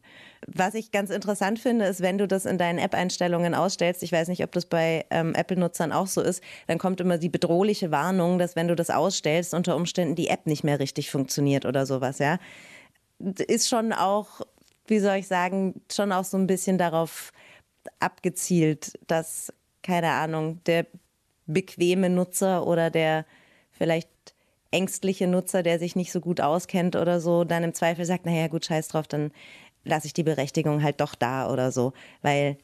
Was 0.47 0.73
ich 0.73 0.91
ganz 0.91 1.11
interessant 1.11 1.59
finde, 1.59 1.85
ist, 1.85 2.01
wenn 2.01 2.17
du 2.17 2.27
das 2.27 2.47
in 2.47 2.57
deinen 2.57 2.79
App-Einstellungen 2.79 3.55
ausstellst, 3.55 4.03
ich 4.03 4.13
weiß 4.13 4.29
nicht, 4.29 4.43
ob 4.43 4.51
das 4.53 4.65
bei 4.65 5.05
ähm, 5.11 5.35
Apple-Nutzern 5.35 5.93
auch 5.93 6.07
so 6.07 6.23
ist, 6.23 6.43
dann 6.69 6.79
kommt 6.79 7.03
immer 7.03 7.19
die 7.19 7.29
bedrohliche 7.29 7.91
Warnung, 7.91 8.39
dass 8.39 8.57
wenn 8.57 8.67
du 8.67 8.75
das 8.75 8.89
ausstellst, 8.89 9.53
unter 9.53 9.77
Umständen 9.77 10.15
die 10.15 10.29
App 10.29 10.47
nicht 10.47 10.65
mehr 10.65 10.81
richtig 10.81 11.11
funktioniert 11.11 11.67
oder 11.67 11.85
sowas, 11.85 12.19
ja. 12.19 12.39
Ist 13.19 13.69
schon 13.69 13.93
auch, 13.93 14.41
wie 14.87 15.01
soll 15.01 15.17
ich 15.17 15.29
sagen, 15.29 15.83
schon 15.93 16.13
auch 16.13 16.25
so 16.25 16.39
ein 16.39 16.47
bisschen 16.47 16.79
darauf 16.79 17.31
abgezielt, 18.01 18.99
dass, 19.07 19.53
keine 19.83 20.13
Ahnung, 20.13 20.61
der 20.65 20.87
bequeme 21.47 22.09
Nutzer 22.09 22.67
oder 22.67 22.89
der 22.89 23.27
vielleicht 23.71 24.09
ängstliche 24.73 25.29
Nutzer, 25.29 25.63
der 25.63 25.79
sich 25.79 25.95
nicht 25.95 26.11
so 26.11 26.21
gut 26.21 26.41
auskennt 26.41 26.97
oder 26.97 27.21
so, 27.21 27.45
dann 27.45 27.63
im 27.63 27.75
Zweifel 27.75 28.05
sagt, 28.05 28.27
naja, 28.27 28.49
gut, 28.49 28.65
scheiß 28.65 28.89
drauf, 28.89 29.07
dann 29.07 29.31
lasse 29.85 30.07
ich 30.07 30.15
die 30.15 30.23
Berechtigung 30.23 30.83
halt 30.83 31.01
doch 31.01 31.15
da 31.15 31.51
oder 31.51 31.71
so, 31.71 31.93
weil 32.23 32.57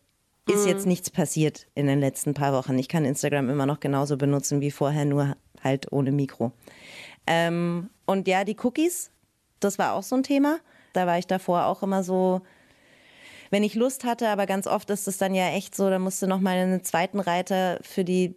ist 0.50 0.66
jetzt 0.66 0.84
mhm. 0.84 0.88
nichts 0.88 1.10
passiert 1.10 1.66
in 1.74 1.86
den 1.86 2.00
letzten 2.00 2.32
paar 2.32 2.52
Wochen. 2.54 2.78
Ich 2.78 2.88
kann 2.88 3.04
Instagram 3.04 3.50
immer 3.50 3.66
noch 3.66 3.80
genauso 3.80 4.16
benutzen 4.16 4.60
wie 4.62 4.70
vorher, 4.70 5.04
nur 5.04 5.36
halt 5.62 5.92
ohne 5.92 6.10
Mikro. 6.10 6.52
Ähm, 7.26 7.90
und 8.06 8.26
ja, 8.26 8.44
die 8.44 8.56
Cookies, 8.62 9.10
das 9.60 9.78
war 9.78 9.92
auch 9.92 10.02
so 10.02 10.16
ein 10.16 10.22
Thema. 10.22 10.58
Da 10.94 11.06
war 11.06 11.18
ich 11.18 11.26
davor 11.26 11.66
auch 11.66 11.82
immer 11.82 12.02
so, 12.02 12.40
wenn 13.50 13.62
ich 13.62 13.74
Lust 13.74 14.04
hatte, 14.04 14.28
aber 14.28 14.46
ganz 14.46 14.66
oft 14.66 14.88
ist 14.90 15.06
es 15.06 15.18
dann 15.18 15.34
ja 15.34 15.50
echt 15.50 15.74
so, 15.74 15.90
da 15.90 15.98
musste 15.98 16.26
noch 16.26 16.40
mal 16.40 16.56
einen 16.56 16.82
zweiten 16.82 17.20
Reiter 17.20 17.78
für 17.82 18.04
die 18.04 18.34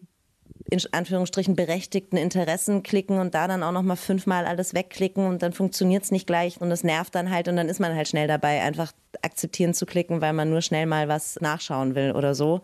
in 0.72 0.80
Anführungsstrichen 0.94 1.56
berechtigten 1.56 2.16
Interessen 2.16 2.82
klicken 2.82 3.20
und 3.20 3.36
da 3.36 3.48
dann 3.48 3.62
auch 3.62 3.74
nochmal 3.74 3.98
fünfmal 3.98 4.46
alles 4.46 4.74
wegklicken 4.74 5.28
und 5.28 5.44
dann 5.44 5.52
funktioniert 5.52 6.04
es 6.04 6.12
nicht 6.12 6.26
gleich 6.26 6.60
und 6.62 6.72
es 6.72 6.86
nervt 6.86 7.14
dann 7.14 7.30
halt 7.30 7.50
und 7.50 7.58
dann 7.58 7.68
ist 7.68 7.82
man 7.82 7.94
halt 7.94 8.08
schnell 8.08 8.28
dabei, 8.28 8.62
einfach 8.62 8.94
akzeptieren 9.22 9.74
zu 9.74 9.86
klicken, 9.86 10.22
weil 10.22 10.32
man 10.32 10.50
nur 10.50 10.62
schnell 10.62 10.86
mal 10.86 11.10
was 11.10 11.40
nachschauen 11.42 11.94
will 11.94 12.14
oder 12.14 12.34
so. 12.34 12.62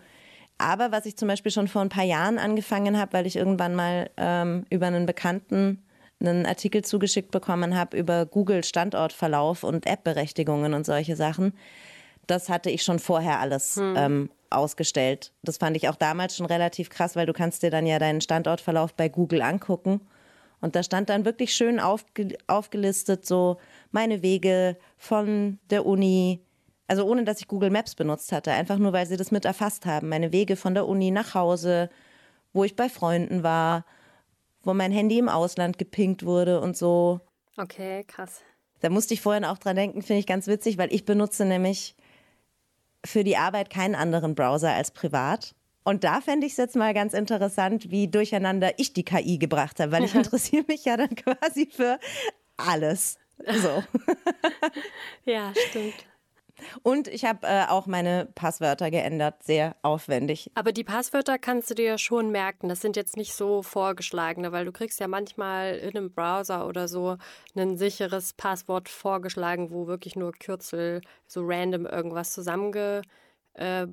Aber 0.58 0.92
was 0.94 1.06
ich 1.06 1.18
zum 1.18 1.28
Beispiel 1.28 1.52
schon 1.52 1.68
vor 1.68 1.82
ein 1.82 1.90
paar 1.90 2.06
Jahren 2.06 2.40
angefangen 2.40 2.98
habe, 2.98 3.12
weil 3.12 3.28
ich 3.28 3.36
irgendwann 3.36 3.76
mal 3.76 4.10
ähm, 4.16 4.66
über 4.70 4.88
einen 4.88 5.06
Bekannten 5.06 5.84
einen 6.20 6.46
Artikel 6.46 6.84
zugeschickt 6.84 7.30
bekommen 7.30 7.76
habe 7.76 7.96
über 7.96 8.26
Google 8.26 8.64
Standortverlauf 8.64 9.64
und 9.64 9.86
App-Berechtigungen 9.86 10.74
und 10.74 10.86
solche 10.86 11.16
Sachen. 11.16 11.54
Das 12.26 12.50
hatte 12.50 12.70
ich 12.70 12.84
schon 12.84 13.00
vorher 13.00 13.40
alles 13.40 13.76
hm. 13.76 13.94
ähm, 13.98 14.30
ausgestellt. 14.50 15.34
Das 15.44 15.58
fand 15.58 15.78
ich 15.78 15.90
auch 15.90 15.96
damals 15.96 16.38
schon 16.38 16.46
relativ 16.46 16.90
krass, 16.90 17.16
weil 17.16 17.26
du 17.26 17.34
kannst 17.34 17.64
dir 17.64 17.72
dann 17.72 17.86
ja 17.86 18.00
deinen 18.00 18.22
Standortverlauf 18.22 18.94
bei 18.94 19.10
Google 19.10 19.42
angucken. 19.42 20.02
Und 20.60 20.76
da 20.76 20.82
stand 20.82 21.10
dann 21.10 21.26
wirklich 21.26 21.54
schön 21.54 21.80
aufge 21.80 22.36
aufgelistet, 22.48 23.26
so 23.26 23.58
meine 23.92 24.24
Wege 24.24 24.78
von 24.98 25.60
der 25.70 25.86
Uni 25.86 26.42
also 26.88 27.04
ohne 27.04 27.26
dass 27.26 27.40
ich 27.40 27.48
Google 27.48 27.70
Maps 27.70 27.96
benutzt 27.96 28.32
hatte, 28.32 28.52
einfach 28.52 28.78
nur 28.78 28.94
weil 28.94 29.06
sie 29.06 29.18
das 29.18 29.32
mit 29.32 29.46
erfasst 29.46 29.86
haben. 29.86 30.10
Meine 30.10 30.32
Wege 30.32 30.56
von 30.56 30.74
der 30.74 30.88
Uni 30.88 31.12
nach 31.12 31.36
Hause, 31.36 31.90
wo 32.54 32.64
ich 32.64 32.76
bei 32.76 32.90
Freunden 32.90 33.44
war, 33.44 33.86
wo 34.64 34.74
mein 34.74 34.92
Handy 34.92 35.20
im 35.20 35.30
Ausland 35.30 35.78
gepinkt 35.78 36.26
wurde 36.26 36.62
und 36.62 36.78
so. 36.78 37.20
Okay, 37.58 38.04
krass. 38.06 38.42
Da 38.80 38.90
musste 38.90 39.14
ich 39.14 39.22
vorhin 39.22 39.44
auch 39.44 39.58
dran 39.58 39.76
denken, 39.76 40.02
finde 40.02 40.20
ich 40.20 40.28
ganz 40.28 40.48
witzig, 40.48 40.78
weil 40.78 40.94
ich 40.94 41.04
benutze 41.04 41.46
nämlich 41.46 41.96
für 43.08 43.24
die 43.24 43.38
Arbeit 43.38 43.70
keinen 43.70 43.96
anderen 43.96 44.36
Browser 44.36 44.74
als 44.74 44.92
privat. 44.92 45.56
Und 45.84 46.04
da 46.04 46.20
fände 46.20 46.46
ich 46.46 46.52
es 46.52 46.58
jetzt 46.58 46.76
mal 46.76 46.94
ganz 46.94 47.14
interessant, 47.14 47.90
wie 47.90 48.10
durcheinander 48.10 48.78
ich 48.78 48.94
die 48.94 49.06
KI 49.06 49.38
gebracht 49.38 49.80
habe, 49.80 49.92
weil 49.94 50.04
ich 50.04 50.16
interessiere 50.16 50.66
mich 50.68 50.86
ja 50.86 50.98
dann 50.98 51.16
quasi 51.16 51.70
für 51.72 52.00
alles. 52.58 53.18
So. 53.62 53.84
ja, 55.26 55.54
stimmt. 55.70 55.94
Und 56.84 57.08
ich 57.08 57.26
habe 57.26 57.46
äh, 57.46 57.66
auch 57.68 57.86
meine 57.86 58.28
Passwörter 58.36 58.90
geändert, 58.92 59.44
sehr 59.44 59.76
aufwendig. 59.82 60.52
Aber 60.56 60.72
die 60.72 60.84
Passwörter 60.84 61.38
kannst 61.38 61.70
du 61.70 61.76
dir 61.76 61.86
ja 61.86 61.98
schon 61.98 62.32
merken. 62.32 62.70
Das 62.70 62.82
sind 62.82 62.96
jetzt 62.96 63.18
nicht 63.18 63.34
so 63.34 63.64
vorgeschlagene, 63.64 64.52
weil 64.52 64.66
du 64.66 64.72
kriegst 64.72 65.00
ja 65.00 65.08
manchmal 65.08 65.76
in 65.76 65.98
einem 65.98 66.12
Browser 66.12 66.68
oder 66.68 66.88
so 66.88 67.18
ein 67.56 67.78
sicheres 67.78 68.34
Passwort 68.34 68.90
vorgeschlagen, 68.90 69.72
wo 69.72 69.88
wirklich 69.88 70.16
nur 70.16 70.32
Kürzel, 70.32 71.02
so 71.28 71.42
random 71.44 71.86
irgendwas 71.86 72.34
zusammengehauen 72.34 73.06
äh, 73.56 73.88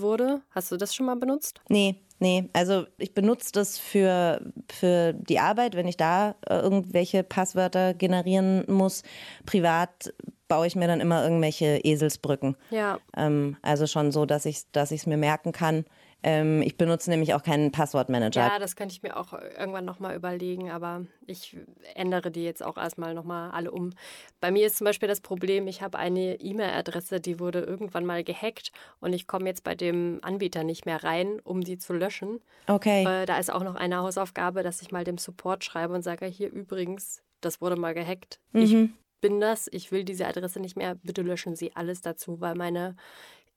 wurde. 0.00 0.42
Hast 0.50 0.72
du 0.72 0.76
das 0.76 0.94
schon 0.94 1.06
mal 1.06 1.16
benutzt? 1.16 1.60
Nee, 1.68 2.05
Nee, 2.18 2.48
also 2.54 2.86
ich 2.96 3.12
benutze 3.12 3.52
das 3.52 3.78
für, 3.78 4.40
für 4.72 5.12
die 5.12 5.38
Arbeit, 5.38 5.74
wenn 5.74 5.86
ich 5.86 5.98
da 5.98 6.34
äh, 6.48 6.54
irgendwelche 6.54 7.22
Passwörter 7.22 7.92
generieren 7.92 8.64
muss. 8.68 9.02
Privat 9.44 10.14
baue 10.48 10.66
ich 10.66 10.76
mir 10.76 10.86
dann 10.86 11.00
immer 11.00 11.22
irgendwelche 11.22 11.80
Eselsbrücken. 11.84 12.56
Ja. 12.70 12.98
Ähm, 13.16 13.56
also 13.62 13.86
schon 13.86 14.12
so, 14.12 14.24
dass 14.24 14.46
ich 14.46 14.56
es 14.56 14.70
dass 14.72 15.06
mir 15.06 15.16
merken 15.18 15.52
kann. 15.52 15.84
Ähm, 16.22 16.62
ich 16.62 16.76
benutze 16.76 17.10
nämlich 17.10 17.34
auch 17.34 17.42
keinen 17.42 17.70
Passwortmanager. 17.70 18.40
Ja, 18.40 18.58
das 18.58 18.74
könnte 18.74 18.92
ich 18.92 19.02
mir 19.02 19.16
auch 19.16 19.32
irgendwann 19.32 19.84
nochmal 19.84 20.16
überlegen, 20.16 20.70
aber 20.70 21.06
ich 21.26 21.56
ändere 21.94 22.30
die 22.30 22.42
jetzt 22.42 22.64
auch 22.64 22.76
erstmal 22.76 23.14
nochmal 23.14 23.50
alle 23.52 23.70
um. 23.70 23.92
Bei 24.40 24.50
mir 24.50 24.66
ist 24.66 24.76
zum 24.76 24.86
Beispiel 24.86 25.08
das 25.08 25.20
Problem, 25.20 25.68
ich 25.68 25.82
habe 25.82 25.98
eine 25.98 26.40
E-Mail-Adresse, 26.40 27.20
die 27.20 27.38
wurde 27.38 27.60
irgendwann 27.60 28.04
mal 28.04 28.24
gehackt 28.24 28.72
und 29.00 29.12
ich 29.12 29.26
komme 29.26 29.46
jetzt 29.46 29.62
bei 29.62 29.74
dem 29.74 30.18
Anbieter 30.22 30.64
nicht 30.64 30.86
mehr 30.86 31.04
rein, 31.04 31.40
um 31.44 31.60
die 31.60 31.78
zu 31.78 31.92
löschen. 31.92 32.40
Okay. 32.66 33.04
Äh, 33.04 33.26
da 33.26 33.38
ist 33.38 33.52
auch 33.52 33.62
noch 33.62 33.76
eine 33.76 33.98
Hausaufgabe, 33.98 34.62
dass 34.62 34.82
ich 34.82 34.90
mal 34.90 35.04
dem 35.04 35.18
Support 35.18 35.64
schreibe 35.64 35.94
und 35.94 36.02
sage, 36.02 36.26
hier 36.26 36.50
übrigens, 36.50 37.22
das 37.40 37.60
wurde 37.60 37.76
mal 37.76 37.94
gehackt. 37.94 38.40
Mhm. 38.52 38.62
Ich 38.62 39.20
bin 39.20 39.40
das, 39.40 39.68
ich 39.70 39.92
will 39.92 40.04
diese 40.04 40.26
Adresse 40.26 40.60
nicht 40.60 40.76
mehr, 40.76 40.96
bitte 40.96 41.22
löschen 41.22 41.56
Sie 41.56 41.74
alles 41.74 42.00
dazu, 42.00 42.40
weil 42.40 42.54
meine 42.54 42.96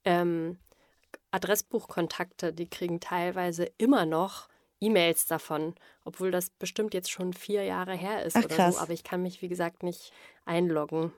ähm, 0.06 0.58
Adressbuchkontakte, 1.32 2.54
die 2.54 2.70
kriegen 2.70 3.00
teilweise 3.00 3.70
immer 3.78 4.06
noch 4.06 4.48
E-Mails 4.82 5.26
davon, 5.26 5.76
obwohl 6.06 6.32
das 6.32 6.50
bestimmt 6.52 6.94
jetzt 6.94 7.12
schon 7.12 7.34
vier 7.34 7.64
Jahre 7.64 7.96
her 7.96 8.24
ist 8.24 8.36
Ach, 8.36 8.46
oder 8.46 8.56
krass. 8.56 8.76
so, 8.76 8.82
aber 8.82 8.94
ich 8.94 9.04
kann 9.04 9.22
mich, 9.22 9.42
wie 9.42 9.50
gesagt, 9.50 9.84
nicht 9.84 10.12
einloggen. 10.46 11.12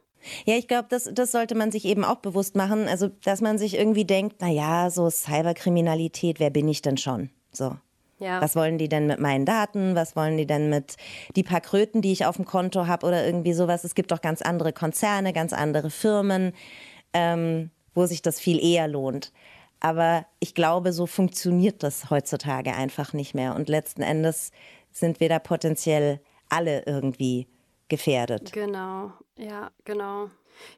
Ja, 0.46 0.56
ich 0.56 0.68
glaube, 0.68 0.88
das, 0.90 1.10
das 1.12 1.32
sollte 1.32 1.56
man 1.56 1.72
sich 1.72 1.86
eben 1.86 2.04
auch 2.04 2.18
bewusst 2.18 2.56
machen. 2.56 2.88
Also, 2.88 3.10
dass 3.24 3.42
man 3.42 3.58
sich 3.58 3.76
irgendwie 3.76 4.06
denkt, 4.06 4.42
naja, 4.42 4.90
so 4.90 5.10
Cyberkriminalität, 5.10 6.40
wer 6.40 6.50
bin 6.50 6.68
ich 6.68 6.82
denn 6.82 6.98
schon? 6.98 7.30
So. 7.52 7.76
Ja. 8.20 8.40
Was 8.40 8.56
wollen 8.56 8.78
die 8.78 8.88
denn 8.88 9.08
mit 9.08 9.20
meinen 9.20 9.46
Daten? 9.46 9.96
Was 9.96 10.16
wollen 10.16 10.38
die 10.38 10.46
denn 10.46 10.70
mit 10.70 10.96
die 11.36 11.42
paar 11.42 11.60
Kröten, 11.62 12.04
die 12.04 12.12
ich 12.12 12.26
auf 12.28 12.36
dem 12.36 12.46
Konto 12.46 12.86
habe 12.86 13.08
oder 13.08 13.26
irgendwie 13.26 13.54
sowas? 13.54 13.84
Es 13.84 13.96
gibt 13.96 14.12
doch 14.12 14.22
ganz 14.22 14.44
andere 14.44 14.74
Konzerne, 14.74 15.34
ganz 15.34 15.54
andere 15.54 15.90
Firmen, 15.90 16.54
ähm, 17.14 17.72
wo 17.96 18.06
sich 18.06 18.22
das 18.22 18.40
viel 18.40 18.64
eher 18.64 18.88
lohnt. 18.88 19.32
Aber 19.82 20.26
ich 20.40 20.56
glaube, 20.56 20.94
so 20.94 21.06
funktioniert 21.08 21.84
das 21.84 22.10
heutzutage 22.10 22.74
einfach 22.74 23.14
nicht 23.14 23.34
mehr. 23.34 23.56
Und 23.56 23.68
letzten 23.68 24.04
Endes 24.04 24.52
sind 24.92 25.20
wir 25.20 25.28
da 25.28 25.40
potenziell 25.40 26.22
alle 26.50 26.84
irgendwie 26.86 27.48
gefährdet. 27.90 28.54
Genau, 28.54 29.12
ja, 29.38 29.72
genau. 29.84 30.30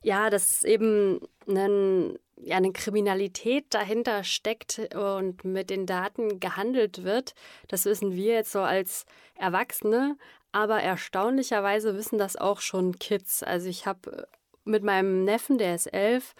Ja, 0.01 0.29
das 0.29 0.51
ist 0.51 0.65
eben 0.65 1.19
ein 1.47 2.17
ja, 2.45 2.57
eine 2.57 2.71
Kriminalität 2.71 3.65
dahinter 3.69 4.23
steckt 4.23 4.81
und 4.95 5.45
mit 5.45 5.69
den 5.69 5.85
Daten 5.85 6.39
gehandelt 6.39 7.03
wird. 7.03 7.35
Das 7.67 7.85
wissen 7.85 8.13
wir 8.13 8.33
jetzt 8.33 8.51
so 8.51 8.59
als 8.59 9.05
Erwachsene, 9.35 10.17
aber 10.51 10.81
erstaunlicherweise 10.81 11.95
wissen 11.95 12.17
das 12.17 12.35
auch 12.35 12.59
schon 12.59 12.99
Kids. 12.99 13.43
Also 13.43 13.69
ich 13.69 13.85
habe 13.85 14.27
mit 14.65 14.83
meinem 14.83 15.23
Neffen, 15.23 15.57
der 15.57 15.75
ist 15.75 15.87
elf, 15.87 16.35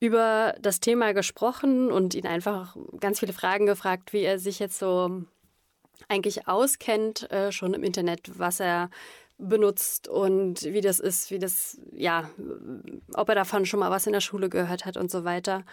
über 0.00 0.54
das 0.60 0.80
Thema 0.80 1.12
gesprochen 1.12 1.90
und 1.90 2.14
ihn 2.14 2.26
einfach 2.26 2.76
ganz 3.00 3.20
viele 3.20 3.32
Fragen 3.32 3.66
gefragt, 3.66 4.12
wie 4.12 4.22
er 4.22 4.38
sich 4.38 4.58
jetzt 4.58 4.78
so 4.78 5.22
eigentlich 6.08 6.48
auskennt, 6.48 7.30
äh, 7.30 7.52
schon 7.52 7.74
im 7.74 7.82
Internet, 7.82 8.38
was 8.38 8.60
er 8.60 8.90
benutzt 9.38 10.08
und 10.08 10.62
wie 10.62 10.80
das 10.80 11.00
ist, 11.00 11.30
wie 11.30 11.38
das, 11.38 11.80
ja, 11.92 12.30
ob 13.14 13.28
er 13.28 13.34
davon 13.34 13.66
schon 13.66 13.80
mal 13.80 13.90
was 13.90 14.06
in 14.06 14.12
der 14.12 14.20
Schule 14.20 14.48
gehört 14.48 14.84
hat 14.84 14.96
und 14.96 15.10
so 15.10 15.24
weiter. 15.24 15.64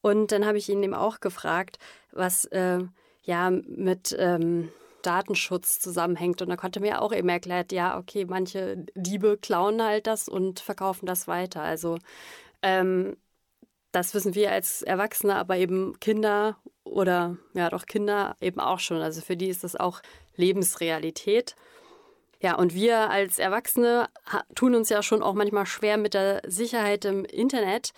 Und 0.00 0.30
dann 0.30 0.46
habe 0.46 0.58
ich 0.58 0.68
ihn 0.68 0.82
eben 0.82 0.94
auch 0.94 1.20
gefragt, 1.20 1.78
was 2.12 2.44
äh, 2.46 2.78
ja 3.24 3.50
mit 3.50 4.14
ähm, 4.18 4.70
Datenschutz 5.02 5.80
zusammenhängt. 5.80 6.42
Und 6.42 6.48
da 6.48 6.56
konnte 6.56 6.80
mir 6.80 7.02
auch 7.02 7.12
eben 7.12 7.28
erklärt, 7.28 7.72
ja, 7.72 7.98
okay, 7.98 8.24
manche 8.24 8.84
Diebe 8.94 9.36
klauen 9.36 9.82
halt 9.82 10.06
das 10.06 10.28
und 10.28 10.60
verkaufen 10.60 11.06
das 11.06 11.26
weiter. 11.26 11.62
Also 11.62 11.98
ähm, 12.62 13.16
das 13.98 14.14
wissen 14.14 14.34
wir 14.34 14.52
als 14.52 14.82
Erwachsene, 14.82 15.36
aber 15.36 15.56
eben 15.56 15.98
Kinder 16.00 16.56
oder 16.84 17.36
ja 17.54 17.68
doch 17.68 17.86
Kinder 17.86 18.36
eben 18.40 18.60
auch 18.60 18.78
schon. 18.78 18.98
Also 18.98 19.20
für 19.20 19.36
die 19.36 19.48
ist 19.48 19.64
das 19.64 19.76
auch 19.76 20.00
Lebensrealität. 20.36 21.56
Ja, 22.40 22.54
und 22.54 22.72
wir 22.72 23.10
als 23.10 23.38
Erwachsene 23.38 24.08
tun 24.54 24.74
uns 24.74 24.88
ja 24.88 25.02
schon 25.02 25.22
auch 25.22 25.34
manchmal 25.34 25.66
schwer 25.66 25.96
mit 25.96 26.14
der 26.14 26.40
Sicherheit 26.46 27.04
im 27.04 27.24
Internet. 27.24 27.92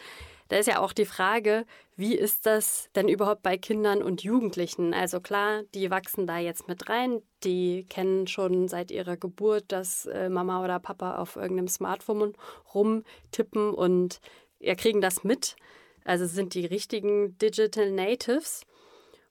Da 0.48 0.56
ist 0.56 0.66
ja 0.66 0.80
auch 0.80 0.92
die 0.92 1.04
Frage, 1.04 1.66
wie 1.94 2.16
ist 2.16 2.46
das 2.46 2.88
denn 2.96 3.08
überhaupt 3.08 3.42
bei 3.42 3.58
Kindern 3.58 4.02
und 4.02 4.22
Jugendlichen? 4.22 4.94
Also 4.94 5.20
klar, 5.20 5.62
die 5.74 5.90
wachsen 5.90 6.26
da 6.26 6.38
jetzt 6.38 6.66
mit 6.66 6.88
rein, 6.88 7.22
die 7.44 7.84
kennen 7.88 8.26
schon 8.26 8.66
seit 8.66 8.90
ihrer 8.90 9.18
Geburt, 9.18 9.64
dass 9.68 10.06
äh, 10.06 10.30
Mama 10.30 10.64
oder 10.64 10.80
Papa 10.80 11.16
auf 11.16 11.36
irgendeinem 11.36 11.68
Smartphone 11.68 12.34
rumtippen 12.74 13.74
und 13.74 14.20
ja, 14.58 14.74
kriegen 14.74 15.02
das 15.02 15.22
mit. 15.24 15.56
Also 16.04 16.26
sind 16.26 16.54
die 16.54 16.66
richtigen 16.66 17.36
Digital 17.38 17.90
Natives. 17.90 18.62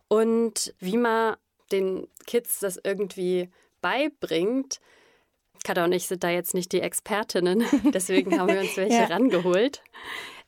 Und 0.08 0.74
wie 0.80 0.98
man 0.98 1.36
den 1.72 2.08
Kids 2.26 2.60
das 2.60 2.80
irgendwie 2.84 3.50
beibringt, 3.82 4.80
Katha 5.64 5.84
und 5.84 5.92
ich 5.92 6.08
sind 6.08 6.24
da 6.24 6.30
jetzt 6.30 6.54
nicht 6.54 6.72
die 6.72 6.82
Expertinnen, 6.82 7.64
deswegen 7.94 8.40
haben 8.40 8.52
wir 8.52 8.62
uns 8.62 8.78
welche 8.78 8.96
ja. 8.96 9.06
rangeholt. 9.06 9.84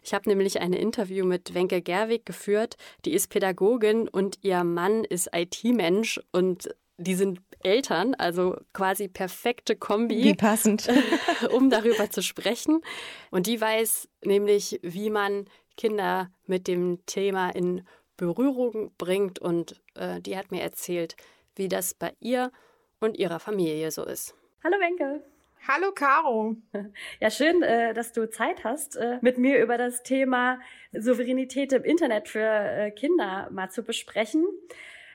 Ich 0.04 0.14
habe 0.14 0.28
nämlich 0.28 0.60
ein 0.62 0.74
Interview 0.74 1.26
mit 1.26 1.54
Wenke 1.54 1.82
Gerwig 1.82 2.26
geführt. 2.26 2.76
Die 3.06 3.14
ist 3.14 3.30
Pädagogin 3.30 4.08
und 4.08 4.40
ihr 4.42 4.64
Mann 4.64 5.04
ist 5.04 5.30
IT-Mensch 5.32 6.20
und 6.32 6.74
die 6.98 7.16
sind 7.16 7.40
Eltern, 7.64 8.16
also 8.16 8.58
quasi 8.74 9.08
perfekte 9.08 9.76
Kombi. 9.76 10.24
Wie 10.24 10.34
passend. 10.34 10.88
um 11.52 11.70
darüber 11.70 12.10
zu 12.10 12.24
sprechen. 12.24 12.82
Und 13.30 13.46
die 13.46 13.62
weiß 13.62 14.08
nämlich, 14.24 14.80
wie 14.82 15.12
man 15.12 15.46
Kinder 15.78 16.32
mit 16.46 16.68
dem 16.68 17.06
Thema 17.06 17.50
in 17.50 17.86
Berührung 18.18 18.94
bringt. 18.98 19.40
Und 19.40 19.82
äh, 19.96 20.22
die 20.22 20.38
hat 20.38 20.52
mir 20.52 20.62
erzählt, 20.62 21.16
wie 21.56 21.68
das 21.68 21.94
bei 21.94 22.14
ihr 22.20 22.52
und 23.00 23.18
ihrer 23.18 23.40
Familie 23.40 23.92
so 23.92 24.06
ist. 24.06 24.36
Hallo 24.64 24.78
Wenke. 24.80 25.24
Hallo 25.68 25.92
Caro. 25.92 26.56
Ja, 27.20 27.30
schön, 27.30 27.62
äh, 27.62 27.94
dass 27.94 28.14
du 28.14 28.30
Zeit 28.30 28.64
hast, 28.64 28.96
äh, 28.96 29.20
mit 29.22 29.38
mir 29.38 29.62
über 29.62 29.78
das 29.78 30.02
Thema 30.02 30.60
Souveränität 30.92 31.72
im 31.74 31.84
Internet 31.84 32.28
für 32.30 32.40
äh, 32.40 32.92
Kinder 32.92 33.48
mal 33.52 33.70
zu 33.70 33.84
besprechen. 33.84 34.46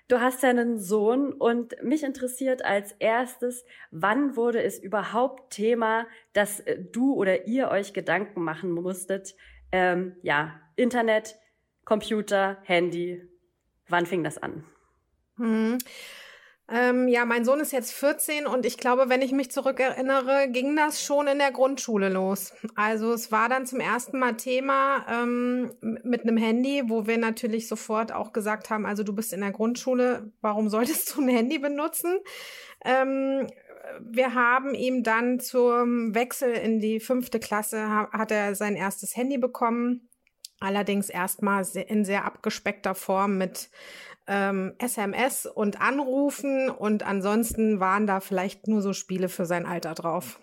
Du 0.09 0.21
hast 0.21 0.45
ja 0.45 0.51
einen 0.51 0.79
Sohn 0.79 1.33
und 1.33 1.83
mich 1.83 2.05
interessiert 2.05 2.64
als 2.64 2.92
erstes, 3.01 3.64
wann 3.90 4.37
wurde 4.37 4.62
es 4.62 4.79
überhaupt 4.79 5.53
Thema, 5.53 6.07
dass 6.33 6.62
du 6.92 7.14
oder 7.14 7.49
ihr 7.49 7.71
euch 7.71 7.92
Gedanken 7.92 8.42
machen 8.45 8.71
musstet? 8.71 9.35
Ähm, 9.72 10.16
ja, 10.22 10.61
Internet, 10.76 11.37
Computer, 11.85 12.59
Handy. 12.64 13.22
Wann 13.88 14.07
fing 14.07 14.24
das 14.24 14.38
an? 14.38 14.64
Hm. 15.37 15.79
Ähm, 16.68 17.07
ja, 17.07 17.24
mein 17.24 17.44
Sohn 17.44 17.61
ist 17.61 17.72
jetzt 17.72 17.92
14 17.92 18.46
und 18.46 18.66
ich 18.66 18.76
glaube, 18.76 19.09
wenn 19.09 19.22
ich 19.22 19.31
mich 19.31 19.52
zurückerinnere, 19.52 20.48
ging 20.50 20.74
das 20.74 21.00
schon 21.00 21.29
in 21.29 21.38
der 21.38 21.52
Grundschule 21.52 22.09
los. 22.09 22.52
Also 22.74 23.12
es 23.12 23.31
war 23.31 23.48
dann 23.48 23.66
zum 23.66 23.79
ersten 23.79 24.18
Mal 24.18 24.37
Thema 24.37 25.07
ähm, 25.09 25.70
mit 25.81 26.22
einem 26.22 26.37
Handy, 26.37 26.83
wo 26.87 27.07
wir 27.07 27.18
natürlich 27.18 27.68
sofort 27.68 28.11
auch 28.11 28.33
gesagt 28.33 28.68
haben, 28.68 28.85
also 28.85 29.05
du 29.05 29.12
bist 29.12 29.33
in 29.33 29.42
der 29.42 29.52
Grundschule, 29.52 30.33
warum 30.40 30.68
solltest 30.68 31.14
du 31.14 31.20
ein 31.20 31.29
Handy 31.29 31.61
benutzen? 31.61 32.18
Ähm, 32.85 33.46
wir 34.01 34.35
haben 34.35 34.75
ihm 34.75 35.03
dann 35.03 35.40
zum 35.40 36.14
Wechsel 36.14 36.53
in 36.53 36.81
die 36.81 37.01
fünfte 37.01 37.40
Klasse, 37.40 37.88
hat 37.88 38.31
er 38.31 38.55
sein 38.55 38.77
erstes 38.77 39.16
Handy 39.16 39.38
bekommen. 39.38 40.09
Allerdings 40.59 41.11
erstmal 41.11 41.66
in 41.87 42.05
sehr 42.05 42.25
abgespeckter 42.25 42.94
Form 42.94 43.37
mit 43.37 43.70
ähm, 44.27 44.75
SMS 44.79 45.46
und 45.46 45.81
Anrufen 45.81 46.70
und 46.70 47.03
ansonsten 47.03 47.79
waren 47.79 48.07
da 48.07 48.20
vielleicht 48.20 48.66
nur 48.66 48.83
so 48.83 48.92
Spiele 48.92 49.29
für 49.29 49.46
sein 49.46 49.66
Alter 49.66 49.94
drauf. 49.94 50.40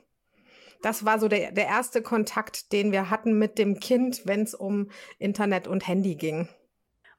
Das 0.81 1.05
war 1.05 1.17
so 1.17 1.27
der, 1.27 1.51
der 1.51 1.65
erste 1.65 2.01
Kontakt, 2.01 2.73
den 2.73 2.91
wir 2.91 3.09
hatten 3.09 3.39
mit 3.39 3.57
dem 3.57 3.79
Kind, 3.79 4.23
wenn 4.25 4.41
es 4.41 4.53
um 4.53 4.89
Internet 5.17 5.67
und 5.67 5.87
Handy 5.87 6.15
ging. 6.15 6.47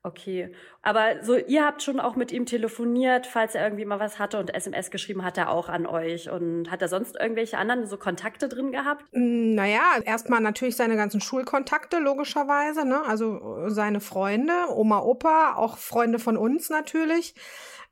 Okay, 0.06 0.50
aber 0.82 1.22
so 1.22 1.34
ihr 1.34 1.64
habt 1.64 1.82
schon 1.82 1.98
auch 1.98 2.14
mit 2.14 2.30
ihm 2.30 2.44
telefoniert, 2.44 3.26
falls 3.26 3.54
er 3.54 3.64
irgendwie 3.64 3.86
mal 3.86 3.98
was 3.98 4.18
hatte 4.18 4.38
und 4.38 4.54
SMS 4.54 4.90
geschrieben 4.90 5.24
hat 5.24 5.38
er 5.38 5.50
auch 5.50 5.70
an 5.70 5.86
euch 5.86 6.28
und 6.28 6.70
hat 6.70 6.82
er 6.82 6.88
sonst 6.88 7.16
irgendwelche 7.18 7.56
anderen 7.56 7.86
so 7.86 7.96
Kontakte 7.96 8.50
drin 8.50 8.70
gehabt? 8.70 9.06
Hm, 9.14 9.54
naja, 9.54 9.80
erstmal 10.04 10.42
natürlich 10.42 10.76
seine 10.76 10.96
ganzen 10.96 11.22
Schulkontakte 11.22 12.00
logischerweise, 12.00 12.84
ne? 12.84 13.00
Also 13.06 13.70
seine 13.70 14.00
Freunde, 14.00 14.52
Oma, 14.74 14.98
Opa, 14.98 15.54
auch 15.56 15.78
Freunde 15.78 16.18
von 16.18 16.36
uns 16.36 16.68
natürlich. 16.68 17.34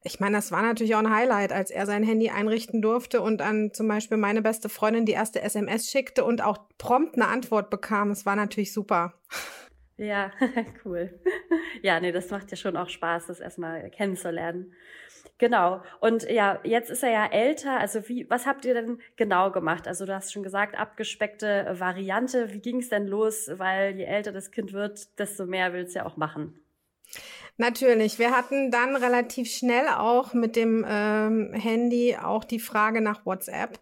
Ich 0.04 0.20
meine, 0.20 0.36
das 0.36 0.52
war 0.52 0.60
natürlich 0.60 0.94
auch 0.94 0.98
ein 0.98 1.14
Highlight, 1.14 1.50
als 1.50 1.70
er 1.70 1.86
sein 1.86 2.02
Handy 2.02 2.28
einrichten 2.28 2.82
durfte 2.82 3.22
und 3.22 3.40
an 3.40 3.72
zum 3.72 3.88
Beispiel 3.88 4.18
meine 4.18 4.42
beste 4.42 4.68
Freundin 4.68 5.06
die 5.06 5.12
erste 5.12 5.40
SMS 5.40 5.90
schickte 5.90 6.24
und 6.24 6.44
auch 6.44 6.58
prompt 6.76 7.14
eine 7.14 7.28
Antwort 7.28 7.70
bekam. 7.70 8.10
Es 8.10 8.26
war 8.26 8.36
natürlich 8.36 8.74
super. 8.74 9.14
Ja, 10.02 10.32
cool. 10.84 11.10
Ja, 11.80 12.00
nee, 12.00 12.10
das 12.10 12.28
macht 12.30 12.50
ja 12.50 12.56
schon 12.56 12.76
auch 12.76 12.88
Spaß, 12.88 13.28
das 13.28 13.38
erstmal 13.38 13.88
kennenzulernen. 13.90 14.72
Genau. 15.38 15.80
Und 16.00 16.28
ja, 16.28 16.58
jetzt 16.64 16.90
ist 16.90 17.04
er 17.04 17.10
ja 17.10 17.26
älter. 17.26 17.78
Also 17.78 18.08
wie, 18.08 18.28
was 18.28 18.44
habt 18.44 18.64
ihr 18.64 18.74
denn 18.74 18.98
genau 19.16 19.52
gemacht? 19.52 19.86
Also 19.86 20.04
du 20.04 20.12
hast 20.12 20.32
schon 20.32 20.42
gesagt, 20.42 20.76
abgespeckte 20.76 21.76
Variante. 21.78 22.52
Wie 22.52 22.58
ging 22.60 22.78
es 22.78 22.88
denn 22.88 23.06
los? 23.06 23.48
Weil 23.54 23.96
je 23.96 24.04
älter 24.04 24.32
das 24.32 24.50
Kind 24.50 24.72
wird, 24.72 25.18
desto 25.20 25.46
mehr 25.46 25.72
will 25.72 25.82
es 25.82 25.94
ja 25.94 26.04
auch 26.04 26.16
machen. 26.16 26.58
Natürlich. 27.56 28.18
Wir 28.18 28.36
hatten 28.36 28.72
dann 28.72 28.96
relativ 28.96 29.48
schnell 29.52 29.86
auch 29.86 30.34
mit 30.34 30.56
dem 30.56 30.84
ähm, 30.88 31.52
Handy 31.52 32.16
auch 32.20 32.42
die 32.42 32.60
Frage 32.60 33.00
nach 33.00 33.24
WhatsApp. 33.24 33.78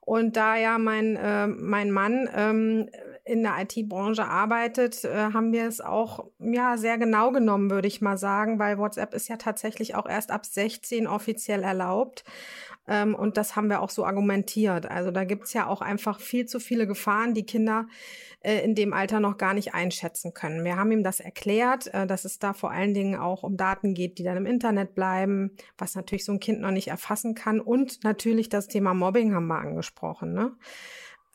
Und 0.00 0.36
da 0.36 0.56
ja 0.56 0.78
mein, 0.78 1.16
äh, 1.16 1.46
mein 1.46 1.90
Mann 1.90 2.28
ähm, 2.34 2.90
in 3.26 3.42
der 3.42 3.54
IT-Branche 3.58 4.24
arbeitet, 4.24 5.04
äh, 5.04 5.32
haben 5.32 5.52
wir 5.52 5.66
es 5.66 5.80
auch 5.80 6.26
ja 6.38 6.76
sehr 6.76 6.96
genau 6.96 7.32
genommen, 7.32 7.70
würde 7.70 7.88
ich 7.88 8.00
mal 8.00 8.16
sagen, 8.16 8.60
weil 8.60 8.78
WhatsApp 8.78 9.14
ist 9.14 9.28
ja 9.28 9.36
tatsächlich 9.36 9.96
auch 9.96 10.08
erst 10.08 10.30
ab 10.30 10.46
16 10.46 11.08
offiziell 11.08 11.64
erlaubt. 11.64 12.24
Ähm, 12.86 13.16
und 13.16 13.36
das 13.36 13.56
haben 13.56 13.68
wir 13.68 13.82
auch 13.82 13.90
so 13.90 14.04
argumentiert. 14.04 14.88
Also 14.88 15.10
da 15.10 15.24
gibt's 15.24 15.52
ja 15.52 15.66
auch 15.66 15.80
einfach 15.80 16.20
viel 16.20 16.46
zu 16.46 16.60
viele 16.60 16.86
Gefahren, 16.86 17.34
die 17.34 17.44
Kinder 17.44 17.88
äh, 18.40 18.60
in 18.64 18.76
dem 18.76 18.92
Alter 18.92 19.18
noch 19.18 19.38
gar 19.38 19.54
nicht 19.54 19.74
einschätzen 19.74 20.32
können. 20.32 20.64
Wir 20.64 20.76
haben 20.76 20.92
ihm 20.92 21.02
das 21.02 21.18
erklärt, 21.18 21.92
äh, 21.92 22.06
dass 22.06 22.24
es 22.24 22.38
da 22.38 22.52
vor 22.52 22.70
allen 22.70 22.94
Dingen 22.94 23.16
auch 23.16 23.42
um 23.42 23.56
Daten 23.56 23.92
geht, 23.92 24.18
die 24.18 24.22
dann 24.22 24.36
im 24.36 24.46
Internet 24.46 24.94
bleiben, 24.94 25.50
was 25.76 25.96
natürlich 25.96 26.24
so 26.24 26.30
ein 26.30 26.38
Kind 26.38 26.60
noch 26.60 26.70
nicht 26.70 26.88
erfassen 26.88 27.34
kann. 27.34 27.60
Und 27.60 28.04
natürlich 28.04 28.48
das 28.48 28.68
Thema 28.68 28.94
Mobbing 28.94 29.34
haben 29.34 29.48
wir 29.48 29.58
angesprochen. 29.58 30.32
Ne? 30.32 30.52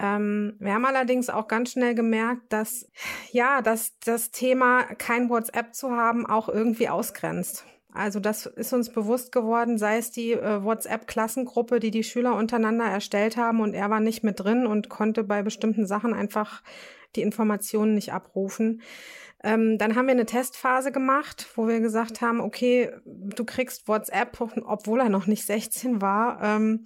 Ähm, 0.02 0.56
wir 0.60 0.74
haben 0.74 0.86
allerdings 0.86 1.30
auch 1.30 1.48
ganz 1.48 1.72
schnell 1.72 1.94
gemerkt, 1.94 2.42
dass 2.50 2.90
ja, 3.32 3.62
dass 3.62 3.98
das 4.00 4.32
Thema 4.32 4.84
kein 4.96 5.30
WhatsApp 5.30 5.76
zu 5.76 5.92
haben 5.92 6.26
auch 6.26 6.50
irgendwie 6.50 6.90
ausgrenzt. 6.90 7.66
Also 7.94 8.20
das 8.20 8.46
ist 8.46 8.72
uns 8.74 8.90
bewusst 8.90 9.32
geworden, 9.32 9.78
sei 9.78 9.98
es 9.98 10.12
die 10.12 10.32
äh, 10.32 10.64
WhatsApp-Klassengruppe, 10.64 11.80
die 11.80 11.92
die 11.92 12.04
Schüler 12.04 12.36
untereinander 12.36 12.86
erstellt 12.86 13.36
haben 13.36 13.60
und 13.60 13.74
er 13.74 13.90
war 13.90 14.00
nicht 14.00 14.24
mit 14.24 14.40
drin 14.40 14.66
und 14.66 14.90
konnte 14.90 15.24
bei 15.24 15.44
bestimmten 15.44 15.86
Sachen 15.86 16.14
einfach 16.14 16.64
die 17.16 17.22
Informationen 17.22 17.94
nicht 17.94 18.14
abrufen. 18.14 18.82
Ähm, 19.44 19.78
dann 19.78 19.96
haben 19.96 20.06
wir 20.06 20.14
eine 20.14 20.26
Testphase 20.26 20.92
gemacht, 20.92 21.48
wo 21.56 21.68
wir 21.68 21.80
gesagt 21.80 22.22
haben, 22.22 22.40
okay, 22.40 22.92
du 23.06 23.44
kriegst 23.44 23.88
WhatsApp, 23.88 24.40
obwohl 24.40 25.02
er 25.02 25.10
noch 25.10 25.28
nicht 25.28 25.46
16 25.46 26.02
war. 26.02 26.42
Ähm, 26.42 26.86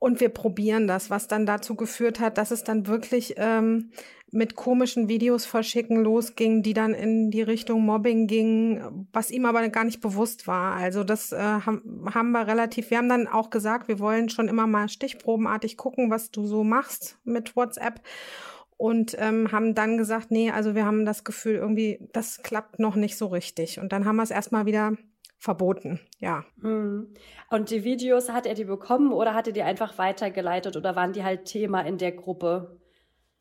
und 0.00 0.18
wir 0.18 0.30
probieren 0.30 0.88
das, 0.88 1.10
was 1.10 1.28
dann 1.28 1.46
dazu 1.46 1.76
geführt 1.76 2.18
hat, 2.18 2.38
dass 2.38 2.50
es 2.50 2.64
dann 2.64 2.88
wirklich 2.88 3.34
ähm, 3.36 3.90
mit 4.32 4.56
komischen 4.56 5.08
Videos 5.08 5.44
verschicken 5.44 6.02
losging, 6.02 6.62
die 6.62 6.72
dann 6.72 6.94
in 6.94 7.30
die 7.30 7.42
Richtung 7.42 7.84
Mobbing 7.84 8.26
gingen, 8.26 9.06
was 9.12 9.30
ihm 9.30 9.44
aber 9.44 9.68
gar 9.68 9.84
nicht 9.84 10.00
bewusst 10.00 10.46
war. 10.46 10.74
Also 10.74 11.04
das 11.04 11.32
äh, 11.32 11.38
haben, 11.38 12.30
wir 12.32 12.46
relativ, 12.46 12.90
wir 12.90 12.98
haben 12.98 13.10
dann 13.10 13.28
auch 13.28 13.50
gesagt, 13.50 13.88
wir 13.88 13.98
wollen 13.98 14.30
schon 14.30 14.48
immer 14.48 14.66
mal 14.66 14.88
stichprobenartig 14.88 15.76
gucken, 15.76 16.10
was 16.10 16.30
du 16.30 16.46
so 16.46 16.64
machst 16.64 17.18
mit 17.24 17.54
WhatsApp 17.54 18.00
und 18.78 19.14
ähm, 19.18 19.52
haben 19.52 19.74
dann 19.74 19.98
gesagt, 19.98 20.30
nee, 20.30 20.50
also 20.50 20.74
wir 20.74 20.86
haben 20.86 21.04
das 21.04 21.24
Gefühl, 21.24 21.56
irgendwie, 21.56 21.98
das 22.12 22.42
klappt 22.42 22.78
noch 22.78 22.96
nicht 22.96 23.18
so 23.18 23.26
richtig. 23.26 23.78
Und 23.78 23.92
dann 23.92 24.06
haben 24.06 24.16
wir 24.16 24.22
es 24.22 24.30
erstmal 24.30 24.64
wieder 24.64 24.94
verboten, 25.40 25.98
ja. 26.18 26.44
Hm. 26.60 27.08
Und 27.48 27.70
die 27.70 27.82
Videos, 27.82 28.28
hat 28.28 28.46
er 28.46 28.54
die 28.54 28.66
bekommen 28.66 29.10
oder 29.10 29.34
hat 29.34 29.46
er 29.46 29.54
die 29.54 29.62
einfach 29.62 29.96
weitergeleitet 29.96 30.76
oder 30.76 30.94
waren 30.94 31.14
die 31.14 31.24
halt 31.24 31.46
Thema 31.46 31.80
in 31.80 31.96
der 31.96 32.12
Gruppe? 32.12 32.78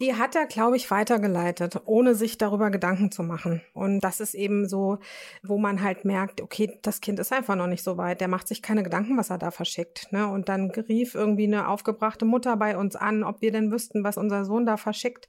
Die 0.01 0.15
hat 0.15 0.33
er, 0.33 0.45
glaube 0.45 0.77
ich, 0.77 0.89
weitergeleitet, 0.91 1.81
ohne 1.83 2.15
sich 2.15 2.37
darüber 2.37 2.71
Gedanken 2.71 3.11
zu 3.11 3.21
machen. 3.21 3.61
Und 3.73 3.99
das 3.99 4.21
ist 4.21 4.33
eben 4.33 4.65
so, 4.69 4.99
wo 5.43 5.57
man 5.57 5.83
halt 5.83 6.05
merkt, 6.05 6.39
okay, 6.39 6.79
das 6.83 7.01
Kind 7.01 7.19
ist 7.19 7.33
einfach 7.33 7.57
noch 7.57 7.67
nicht 7.67 7.83
so 7.83 7.97
weit. 7.97 8.21
Der 8.21 8.29
macht 8.29 8.47
sich 8.47 8.61
keine 8.61 8.83
Gedanken, 8.83 9.17
was 9.17 9.29
er 9.29 9.37
da 9.37 9.51
verschickt. 9.51 10.09
Ne? 10.13 10.25
Und 10.25 10.47
dann 10.47 10.71
rief 10.71 11.15
irgendwie 11.15 11.47
eine 11.47 11.67
aufgebrachte 11.67 12.23
Mutter 12.23 12.55
bei 12.55 12.77
uns 12.77 12.95
an, 12.95 13.25
ob 13.25 13.41
wir 13.41 13.51
denn 13.51 13.73
wüssten, 13.73 14.05
was 14.05 14.15
unser 14.15 14.45
Sohn 14.45 14.65
da 14.65 14.77
verschickt. 14.77 15.27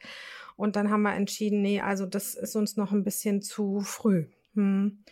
Und 0.55 0.77
dann 0.77 0.89
haben 0.89 1.03
wir 1.03 1.15
entschieden, 1.15 1.63
nee, 1.63 1.81
also 1.81 2.07
das 2.07 2.37
ist 2.37 2.55
uns 2.55 2.77
noch 2.77 2.93
ein 2.93 3.03
bisschen 3.03 3.43
zu 3.43 3.81
früh. 3.81 4.27
Hm. 4.55 5.03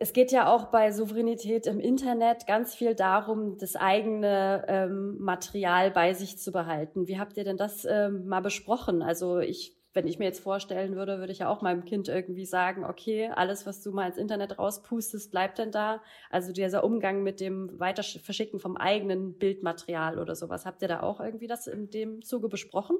Es 0.00 0.12
geht 0.12 0.30
ja 0.30 0.54
auch 0.54 0.66
bei 0.66 0.92
Souveränität 0.92 1.66
im 1.66 1.80
Internet 1.80 2.46
ganz 2.46 2.72
viel 2.72 2.94
darum, 2.94 3.58
das 3.58 3.74
eigene 3.74 4.64
ähm, 4.68 5.18
Material 5.18 5.90
bei 5.90 6.14
sich 6.14 6.38
zu 6.38 6.52
behalten. 6.52 7.08
Wie 7.08 7.18
habt 7.18 7.36
ihr 7.36 7.42
denn 7.42 7.56
das 7.56 7.84
ähm, 7.84 8.24
mal 8.28 8.38
besprochen? 8.40 9.02
Also 9.02 9.40
ich, 9.40 9.76
wenn 9.94 10.06
ich 10.06 10.20
mir 10.20 10.26
jetzt 10.26 10.38
vorstellen 10.38 10.94
würde, 10.94 11.18
würde 11.18 11.32
ich 11.32 11.40
ja 11.40 11.48
auch 11.48 11.62
meinem 11.62 11.84
Kind 11.84 12.08
irgendwie 12.08 12.44
sagen, 12.44 12.84
okay, 12.84 13.32
alles, 13.34 13.66
was 13.66 13.82
du 13.82 13.90
mal 13.90 14.06
ins 14.06 14.18
Internet 14.18 14.56
rauspustest, 14.56 15.32
bleibt 15.32 15.58
denn 15.58 15.72
da? 15.72 16.00
Also 16.30 16.52
dieser 16.52 16.84
Umgang 16.84 17.24
mit 17.24 17.40
dem 17.40 17.68
Weiterverschicken 17.80 18.60
vom 18.60 18.76
eigenen 18.76 19.36
Bildmaterial 19.36 20.20
oder 20.20 20.36
sowas. 20.36 20.64
Habt 20.64 20.80
ihr 20.82 20.88
da 20.88 21.00
auch 21.00 21.18
irgendwie 21.18 21.48
das 21.48 21.66
in 21.66 21.90
dem 21.90 22.22
Zuge 22.22 22.48
besprochen? 22.48 22.98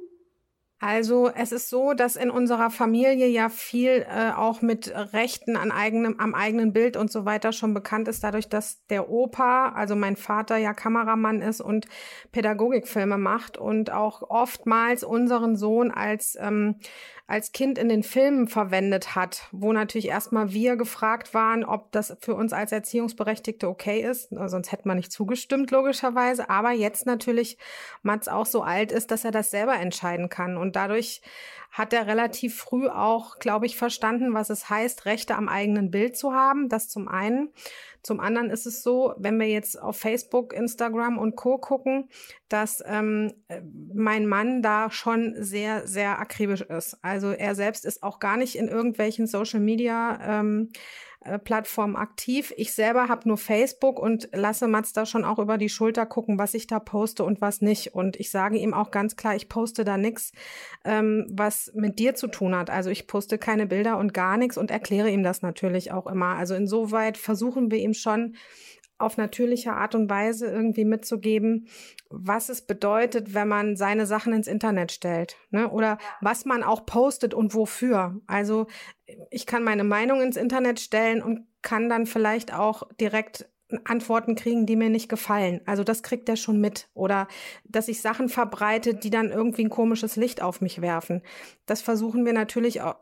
Also 0.80 1.28
es 1.34 1.50
ist 1.50 1.70
so, 1.70 1.92
dass 1.92 2.14
in 2.14 2.30
unserer 2.30 2.70
Familie 2.70 3.26
ja 3.26 3.48
viel 3.48 4.06
äh, 4.08 4.30
auch 4.30 4.62
mit 4.62 4.92
Rechten 5.12 5.56
an 5.56 5.72
eigenem, 5.72 6.20
am 6.20 6.36
eigenen 6.36 6.72
Bild 6.72 6.96
und 6.96 7.10
so 7.10 7.24
weiter 7.24 7.52
schon 7.52 7.74
bekannt 7.74 8.06
ist, 8.06 8.22
dadurch, 8.22 8.48
dass 8.48 8.86
der 8.86 9.10
Opa, 9.10 9.70
also 9.70 9.96
mein 9.96 10.14
Vater 10.14 10.56
ja 10.56 10.74
Kameramann 10.74 11.42
ist 11.42 11.60
und 11.60 11.86
Pädagogikfilme 12.30 13.18
macht 13.18 13.58
und 13.58 13.90
auch 13.90 14.22
oftmals 14.30 15.02
unseren 15.02 15.56
Sohn 15.56 15.90
als 15.90 16.38
ähm, 16.40 16.76
als 17.28 17.52
Kind 17.52 17.76
in 17.76 17.90
den 17.90 18.02
Filmen 18.02 18.48
verwendet 18.48 19.14
hat, 19.14 19.48
wo 19.52 19.72
natürlich 19.74 20.08
erstmal 20.08 20.52
wir 20.52 20.76
gefragt 20.76 21.34
waren, 21.34 21.62
ob 21.62 21.92
das 21.92 22.16
für 22.20 22.34
uns 22.34 22.54
als 22.54 22.72
Erziehungsberechtigte 22.72 23.68
okay 23.68 24.00
ist. 24.00 24.30
Sonst 24.30 24.72
hätte 24.72 24.88
man 24.88 24.96
nicht 24.96 25.12
zugestimmt, 25.12 25.70
logischerweise. 25.70 26.48
Aber 26.48 26.72
jetzt 26.72 27.04
natürlich 27.04 27.58
Mats 28.02 28.28
auch 28.28 28.46
so 28.46 28.62
alt 28.62 28.90
ist, 28.90 29.10
dass 29.10 29.26
er 29.26 29.30
das 29.30 29.50
selber 29.50 29.74
entscheiden 29.74 30.30
kann. 30.30 30.56
Und 30.56 30.74
dadurch 30.74 31.20
hat 31.70 31.92
er 31.92 32.06
relativ 32.06 32.56
früh 32.56 32.88
auch, 32.88 33.38
glaube 33.38 33.66
ich, 33.66 33.76
verstanden, 33.76 34.34
was 34.34 34.50
es 34.50 34.68
heißt, 34.68 35.04
Rechte 35.04 35.36
am 35.36 35.48
eigenen 35.48 35.90
Bild 35.90 36.16
zu 36.16 36.32
haben. 36.32 36.68
Das 36.68 36.88
zum 36.88 37.08
einen. 37.08 37.50
Zum 38.02 38.20
anderen 38.20 38.50
ist 38.50 38.66
es 38.66 38.82
so, 38.82 39.14
wenn 39.18 39.38
wir 39.38 39.48
jetzt 39.48 39.80
auf 39.80 39.98
Facebook, 39.98 40.52
Instagram 40.52 41.18
und 41.18 41.36
Co. 41.36 41.58
gucken, 41.58 42.08
dass 42.48 42.82
ähm, 42.86 43.34
mein 43.92 44.26
Mann 44.26 44.62
da 44.62 44.90
schon 44.90 45.34
sehr, 45.36 45.86
sehr 45.86 46.18
akribisch 46.18 46.62
ist. 46.62 46.96
Also 47.02 47.30
er 47.30 47.54
selbst 47.54 47.84
ist 47.84 48.02
auch 48.02 48.18
gar 48.18 48.36
nicht 48.36 48.56
in 48.56 48.68
irgendwelchen 48.68 49.26
Social 49.26 49.60
Media 49.60 50.40
ähm, 50.40 50.70
äh, 50.70 50.76
Plattformen 51.36 51.96
aktiv. 51.96 52.54
Ich 52.56 52.72
selber 52.72 53.08
habe 53.08 53.28
nur 53.28 53.36
Facebook 53.36 53.98
und 53.98 54.28
lasse 54.32 54.68
Mats 54.68 54.92
da 54.92 55.04
schon 55.04 55.24
auch 55.24 55.38
über 55.38 55.58
die 55.58 55.68
Schulter 55.68 56.06
gucken, 56.06 56.38
was 56.38 56.54
ich 56.54 56.66
da 56.66 56.78
poste 56.80 57.24
und 57.24 57.40
was 57.40 57.60
nicht. 57.60 57.94
Und 57.94 58.16
ich 58.16 58.30
sage 58.30 58.56
ihm 58.56 58.72
auch 58.72 58.90
ganz 58.90 59.16
klar, 59.16 59.36
ich 59.36 59.48
poste 59.48 59.84
da 59.84 59.98
nichts, 59.98 60.32
ähm, 60.84 61.26
was 61.28 61.72
mit 61.74 61.98
dir 61.98 62.14
zu 62.14 62.28
tun 62.28 62.56
hat. 62.56 62.70
Also 62.70 62.88
ich 62.88 63.06
poste 63.06 63.36
keine 63.36 63.66
Bilder 63.66 63.98
und 63.98 64.14
gar 64.14 64.36
nichts 64.38 64.56
und 64.56 64.70
erkläre 64.70 65.10
ihm 65.10 65.22
das 65.22 65.42
natürlich 65.42 65.92
auch 65.92 66.06
immer. 66.06 66.36
Also 66.36 66.54
insoweit 66.54 67.18
versuchen 67.18 67.70
wir 67.70 67.78
ihm 67.78 67.94
schon 67.94 68.36
auf 68.98 69.16
natürliche 69.16 69.72
Art 69.72 69.94
und 69.94 70.10
Weise 70.10 70.46
irgendwie 70.46 70.84
mitzugeben, 70.84 71.68
was 72.10 72.48
es 72.48 72.62
bedeutet, 72.62 73.34
wenn 73.34 73.48
man 73.48 73.76
seine 73.76 74.06
Sachen 74.06 74.32
ins 74.32 74.46
Internet 74.46 74.92
stellt. 74.92 75.36
Ne? 75.50 75.70
Oder 75.70 75.98
was 76.20 76.44
man 76.44 76.62
auch 76.62 76.84
postet 76.86 77.34
und 77.34 77.54
wofür. 77.54 78.20
Also 78.26 78.66
ich 79.30 79.46
kann 79.46 79.62
meine 79.62 79.84
Meinung 79.84 80.20
ins 80.20 80.36
Internet 80.36 80.80
stellen 80.80 81.22
und 81.22 81.46
kann 81.62 81.88
dann 81.88 82.06
vielleicht 82.06 82.52
auch 82.52 82.82
direkt 83.00 83.48
Antworten 83.84 84.34
kriegen, 84.34 84.66
die 84.66 84.76
mir 84.76 84.88
nicht 84.88 85.08
gefallen. 85.08 85.60
Also 85.66 85.84
das 85.84 86.02
kriegt 86.02 86.28
er 86.28 86.36
schon 86.36 86.60
mit. 86.60 86.88
Oder 86.94 87.28
dass 87.64 87.88
ich 87.88 88.00
Sachen 88.00 88.28
verbreite, 88.28 88.94
die 88.94 89.10
dann 89.10 89.30
irgendwie 89.30 89.64
ein 89.64 89.70
komisches 89.70 90.16
Licht 90.16 90.42
auf 90.42 90.60
mich 90.60 90.80
werfen. 90.80 91.22
Das 91.66 91.82
versuchen 91.82 92.24
wir 92.24 92.32
natürlich 92.32 92.80
auch 92.80 92.96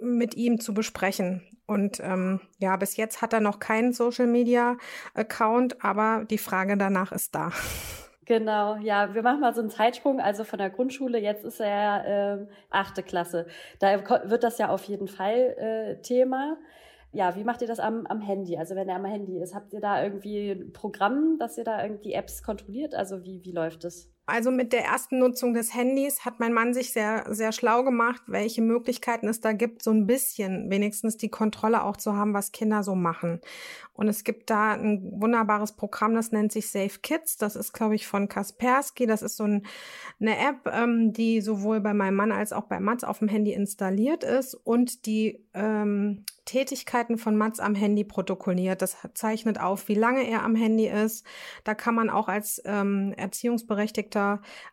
mit 0.00 0.34
ihm 0.36 0.60
zu 0.60 0.74
besprechen. 0.74 1.42
Und 1.66 2.00
ähm, 2.00 2.40
ja, 2.58 2.76
bis 2.76 2.96
jetzt 2.96 3.22
hat 3.22 3.32
er 3.32 3.40
noch 3.40 3.58
keinen 3.58 3.92
Social 3.92 4.26
Media 4.26 4.76
Account, 5.14 5.84
aber 5.84 6.24
die 6.28 6.38
Frage 6.38 6.76
danach 6.76 7.12
ist 7.12 7.34
da. 7.34 7.50
Genau, 8.24 8.74
ja, 8.76 9.14
wir 9.14 9.22
machen 9.22 9.40
mal 9.40 9.54
so 9.54 9.60
einen 9.60 9.70
Zeitsprung. 9.70 10.20
Also 10.20 10.42
von 10.42 10.58
der 10.58 10.70
Grundschule, 10.70 11.18
jetzt 11.18 11.44
ist 11.44 11.60
er 11.60 12.40
äh, 12.40 12.46
achte 12.70 13.04
Klasse. 13.04 13.46
Da 13.78 14.00
wird 14.28 14.42
das 14.42 14.58
ja 14.58 14.68
auf 14.68 14.84
jeden 14.84 15.06
Fall 15.06 15.54
äh, 15.98 16.02
Thema 16.02 16.56
ja, 17.16 17.34
wie 17.34 17.44
macht 17.44 17.62
ihr 17.62 17.68
das 17.68 17.80
am, 17.80 18.06
am 18.06 18.20
Handy? 18.20 18.58
Also 18.58 18.76
wenn 18.76 18.90
er 18.90 18.96
am 18.96 19.06
Handy 19.06 19.40
ist, 19.40 19.54
habt 19.54 19.72
ihr 19.72 19.80
da 19.80 20.02
irgendwie 20.02 20.50
ein 20.50 20.72
Programm, 20.72 21.38
dass 21.38 21.56
ihr 21.56 21.64
da 21.64 21.82
irgendwie 21.82 22.12
Apps 22.12 22.42
kontrolliert? 22.42 22.94
Also 22.94 23.24
wie, 23.24 23.42
wie 23.42 23.52
läuft 23.52 23.84
das? 23.84 24.12
Also 24.28 24.50
mit 24.50 24.72
der 24.72 24.84
ersten 24.84 25.20
Nutzung 25.20 25.54
des 25.54 25.72
Handys 25.72 26.24
hat 26.24 26.40
mein 26.40 26.52
Mann 26.52 26.74
sich 26.74 26.92
sehr, 26.92 27.24
sehr 27.28 27.52
schlau 27.52 27.84
gemacht, 27.84 28.22
welche 28.26 28.60
Möglichkeiten 28.60 29.28
es 29.28 29.40
da 29.40 29.52
gibt, 29.52 29.84
so 29.84 29.92
ein 29.92 30.08
bisschen 30.08 30.68
wenigstens 30.68 31.16
die 31.16 31.28
Kontrolle 31.28 31.84
auch 31.84 31.96
zu 31.96 32.16
haben, 32.16 32.34
was 32.34 32.50
Kinder 32.50 32.82
so 32.82 32.96
machen. 32.96 33.40
Und 33.96 34.08
es 34.08 34.24
gibt 34.24 34.50
da 34.50 34.72
ein 34.72 35.00
wunderbares 35.20 35.72
Programm, 35.72 36.14
das 36.14 36.32
nennt 36.32 36.52
sich 36.52 36.70
Safe 36.70 36.98
Kids. 37.02 37.38
Das 37.38 37.56
ist, 37.56 37.72
glaube 37.72 37.94
ich, 37.94 38.06
von 38.06 38.28
Kaspersky. 38.28 39.06
Das 39.06 39.22
ist 39.22 39.36
so 39.36 39.44
ein, 39.44 39.66
eine 40.20 40.36
App, 40.36 40.70
ähm, 40.70 41.12
die 41.12 41.40
sowohl 41.40 41.80
bei 41.80 41.94
meinem 41.94 42.16
Mann 42.16 42.32
als 42.32 42.52
auch 42.52 42.64
bei 42.64 42.78
Mats 42.78 43.04
auf 43.04 43.20
dem 43.20 43.28
Handy 43.28 43.52
installiert 43.52 44.22
ist 44.22 44.54
und 44.54 45.06
die 45.06 45.46
ähm, 45.54 46.24
Tätigkeiten 46.44 47.16
von 47.16 47.36
Mats 47.36 47.58
am 47.58 47.74
Handy 47.74 48.04
protokolliert. 48.04 48.82
Das 48.82 48.98
zeichnet 49.14 49.58
auf, 49.60 49.88
wie 49.88 49.94
lange 49.94 50.28
er 50.28 50.44
am 50.44 50.54
Handy 50.54 50.88
ist. 50.88 51.26
Da 51.64 51.74
kann 51.74 51.94
man 51.94 52.10
auch 52.10 52.28
als 52.28 52.60
ähm, 52.66 53.14
Erziehungsberechtigter 53.16 54.15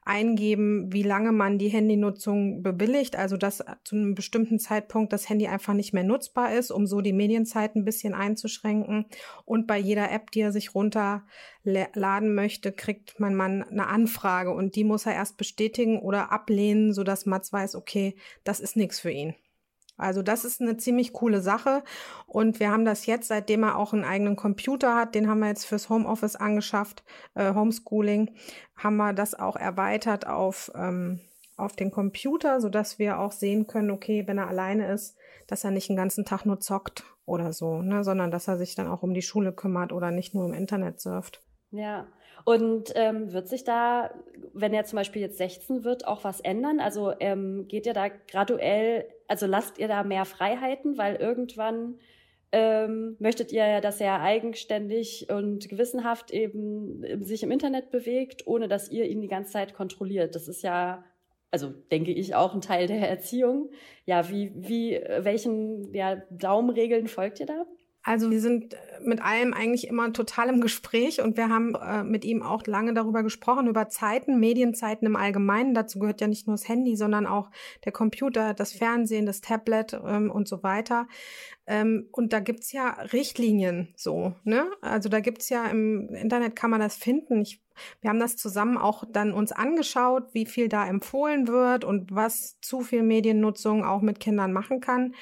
eingeben, 0.03 0.91
wie 0.91 1.03
lange 1.03 1.31
man 1.31 1.57
die 1.57 1.69
Handynutzung 1.69 2.63
bewilligt. 2.63 3.15
Also 3.15 3.37
dass 3.37 3.63
zu 3.83 3.95
einem 3.95 4.15
bestimmten 4.15 4.59
Zeitpunkt 4.59 5.13
das 5.13 5.29
Handy 5.29 5.47
einfach 5.47 5.73
nicht 5.73 5.93
mehr 5.93 6.03
nutzbar 6.03 6.53
ist, 6.53 6.71
um 6.71 6.85
so 6.85 7.01
die 7.01 7.13
Medienzeit 7.13 7.75
ein 7.75 7.85
bisschen 7.85 8.13
einzuschränken. 8.13 9.05
Und 9.45 9.67
bei 9.67 9.77
jeder 9.77 10.11
App, 10.11 10.31
die 10.31 10.41
er 10.41 10.51
sich 10.51 10.75
runterladen 10.75 12.35
möchte, 12.35 12.71
kriegt 12.71 13.19
mein 13.19 13.35
Mann 13.35 13.63
eine 13.63 13.87
Anfrage 13.87 14.51
und 14.51 14.75
die 14.75 14.83
muss 14.83 15.05
er 15.05 15.13
erst 15.13 15.37
bestätigen 15.37 15.99
oder 15.99 16.31
ablehnen, 16.31 16.93
sodass 16.93 17.25
Mats 17.25 17.53
weiß, 17.53 17.75
okay, 17.75 18.15
das 18.43 18.59
ist 18.59 18.75
nichts 18.75 18.99
für 18.99 19.11
ihn. 19.11 19.35
Also 19.97 20.21
das 20.21 20.43
ist 20.43 20.61
eine 20.61 20.77
ziemlich 20.77 21.13
coole 21.13 21.41
Sache 21.41 21.83
und 22.25 22.59
wir 22.59 22.71
haben 22.71 22.85
das 22.85 23.05
jetzt, 23.05 23.27
seitdem 23.27 23.63
er 23.63 23.77
auch 23.77 23.93
einen 23.93 24.03
eigenen 24.03 24.35
Computer 24.35 24.95
hat, 24.95 25.13
den 25.15 25.29
haben 25.29 25.39
wir 25.39 25.47
jetzt 25.47 25.65
fürs 25.65 25.89
Homeoffice 25.89 26.35
angeschafft, 26.35 27.03
äh, 27.35 27.53
Homeschooling, 27.53 28.31
haben 28.75 28.97
wir 28.97 29.13
das 29.13 29.35
auch 29.35 29.55
erweitert 29.55 30.25
auf, 30.27 30.71
ähm, 30.75 31.19
auf 31.57 31.75
den 31.75 31.91
Computer, 31.91 32.59
sodass 32.59 32.97
wir 32.97 33.19
auch 33.19 33.31
sehen 33.31 33.67
können, 33.67 33.91
okay, 33.91 34.27
wenn 34.27 34.39
er 34.39 34.47
alleine 34.47 34.91
ist, 34.91 35.15
dass 35.47 35.63
er 35.63 35.71
nicht 35.71 35.89
den 35.89 35.95
ganzen 35.95 36.25
Tag 36.25 36.45
nur 36.45 36.59
zockt 36.59 37.03
oder 37.25 37.53
so, 37.53 37.81
ne, 37.81 38.03
sondern 38.03 38.31
dass 38.31 38.47
er 38.47 38.57
sich 38.57 38.75
dann 38.75 38.87
auch 38.87 39.03
um 39.03 39.13
die 39.13 39.21
Schule 39.21 39.53
kümmert 39.53 39.91
oder 39.91 40.09
nicht 40.09 40.33
nur 40.33 40.45
im 40.45 40.53
Internet 40.53 40.99
surft. 40.99 41.41
Ja, 41.71 42.07
und 42.45 42.91
ähm, 42.95 43.31
wird 43.31 43.47
sich 43.47 43.63
da, 43.63 44.13
wenn 44.53 44.73
er 44.73 44.85
zum 44.85 44.97
Beispiel 44.97 45.21
jetzt 45.21 45.37
16 45.37 45.83
wird, 45.83 46.07
auch 46.07 46.23
was 46.23 46.39
ändern? 46.39 46.79
Also 46.79 47.13
ähm, 47.19 47.67
geht 47.67 47.85
ihr 47.85 47.93
da 47.93 48.09
graduell, 48.09 49.05
also 49.28 49.45
lasst 49.45 49.78
ihr 49.78 49.88
da 49.88 50.03
mehr 50.03 50.26
Freiheiten, 50.26 50.97
weil 50.97 51.15
irgendwann 51.15 51.99
ähm, 52.51 53.15
möchtet 53.19 53.51
ihr 53.51 53.65
ja, 53.65 53.82
dass 53.82 53.99
er 53.99 54.21
eigenständig 54.21 55.28
und 55.32 55.67
gewissenhaft 55.69 56.32
eben 56.32 57.24
sich 57.24 57.41
im 57.41 57.51
Internet 57.51 57.89
bewegt, 57.89 58.45
ohne 58.45 58.67
dass 58.67 58.91
ihr 58.91 59.05
ihn 59.05 59.21
die 59.21 59.28
ganze 59.28 59.53
Zeit 59.53 59.74
kontrolliert. 59.74 60.36
Das 60.36 60.47
ist 60.47 60.61
ja, 60.61 61.03
also 61.49 61.69
denke 61.91 62.11
ich, 62.11 62.36
auch 62.36 62.53
ein 62.53 62.61
Teil 62.61 62.86
der 62.86 63.09
Erziehung. 63.09 63.71
Ja, 64.05 64.30
wie, 64.30 64.51
wie, 64.55 65.01
welchen 65.19 65.93
ja, 65.95 66.17
Daumenregeln 66.30 67.07
folgt 67.07 67.39
ihr 67.39 67.47
da? 67.47 67.65
Also 68.06 68.30
wir 68.32 68.41
sind 68.41 68.74
äh, 68.74 68.78
mit 69.01 69.24
allem 69.24 69.54
eigentlich 69.54 69.88
immer 69.88 70.12
total 70.12 70.49
im 70.49 70.60
Gespräch 70.60 71.22
und 71.22 71.38
wir 71.38 71.47
haben 71.49 71.74
äh, 71.76 72.04
mit 72.04 72.26
ihm 72.26 72.43
auch 72.43 72.66
lange 72.68 72.93
darüber 72.93 73.24
gesprochen, 73.24 73.68
über 73.68 73.88
Zeiten, 73.88 74.39
Medienzeiten 74.41 75.06
im 75.06 75.16
Allgemeinen. 75.16 75.74
Dazu 75.74 75.99
gehört 75.99 76.20
ja 76.20 76.28
nicht 76.28 76.45
nur 76.45 76.56
das 76.56 76.68
Handy, 76.68 76.97
sondern 76.97 77.26
auch 77.26 77.49
der 77.86 77.93
Computer, 77.93 78.54
das 78.54 78.74
Fernsehen, 78.74 79.26
das 79.26 79.39
Tablet 79.39 79.93
ähm, 80.06 80.30
und 80.30 80.49
so 80.49 80.64
weiter. 80.64 81.08
Ähm, 81.66 82.10
und 82.12 82.34
da 82.34 82.41
gibt's 82.41 82.74
ja 82.74 82.89
Richtlinien 83.14 83.93
so, 83.95 84.34
ne? 84.43 84.66
Also 84.82 85.08
da 85.08 85.22
gibt's 85.22 85.47
ja 85.47 85.66
im 85.68 86.10
Internet 86.10 86.58
kann 86.58 86.72
man 86.72 86.82
das 86.82 86.97
finden. 86.97 87.41
Ich, 87.41 87.62
wir 88.01 88.10
haben 88.10 88.20
das 88.20 88.36
zusammen 88.36 88.78
auch 88.78 89.06
dann 89.10 89.32
uns 89.32 89.54
angeschaut, 89.54 90.34
wie 90.34 90.45
viel 90.45 90.68
da 90.68 90.86
empfohlen 90.86 91.47
wird 91.47 91.86
und 91.86 92.14
was 92.14 92.60
zu 92.60 92.82
viel 92.82 93.01
Mediennutzung 93.01 93.86
auch 93.86 94.01
mit 94.01 94.20
Kindern 94.20 94.51
machen 94.51 94.82
kann. 94.82 95.14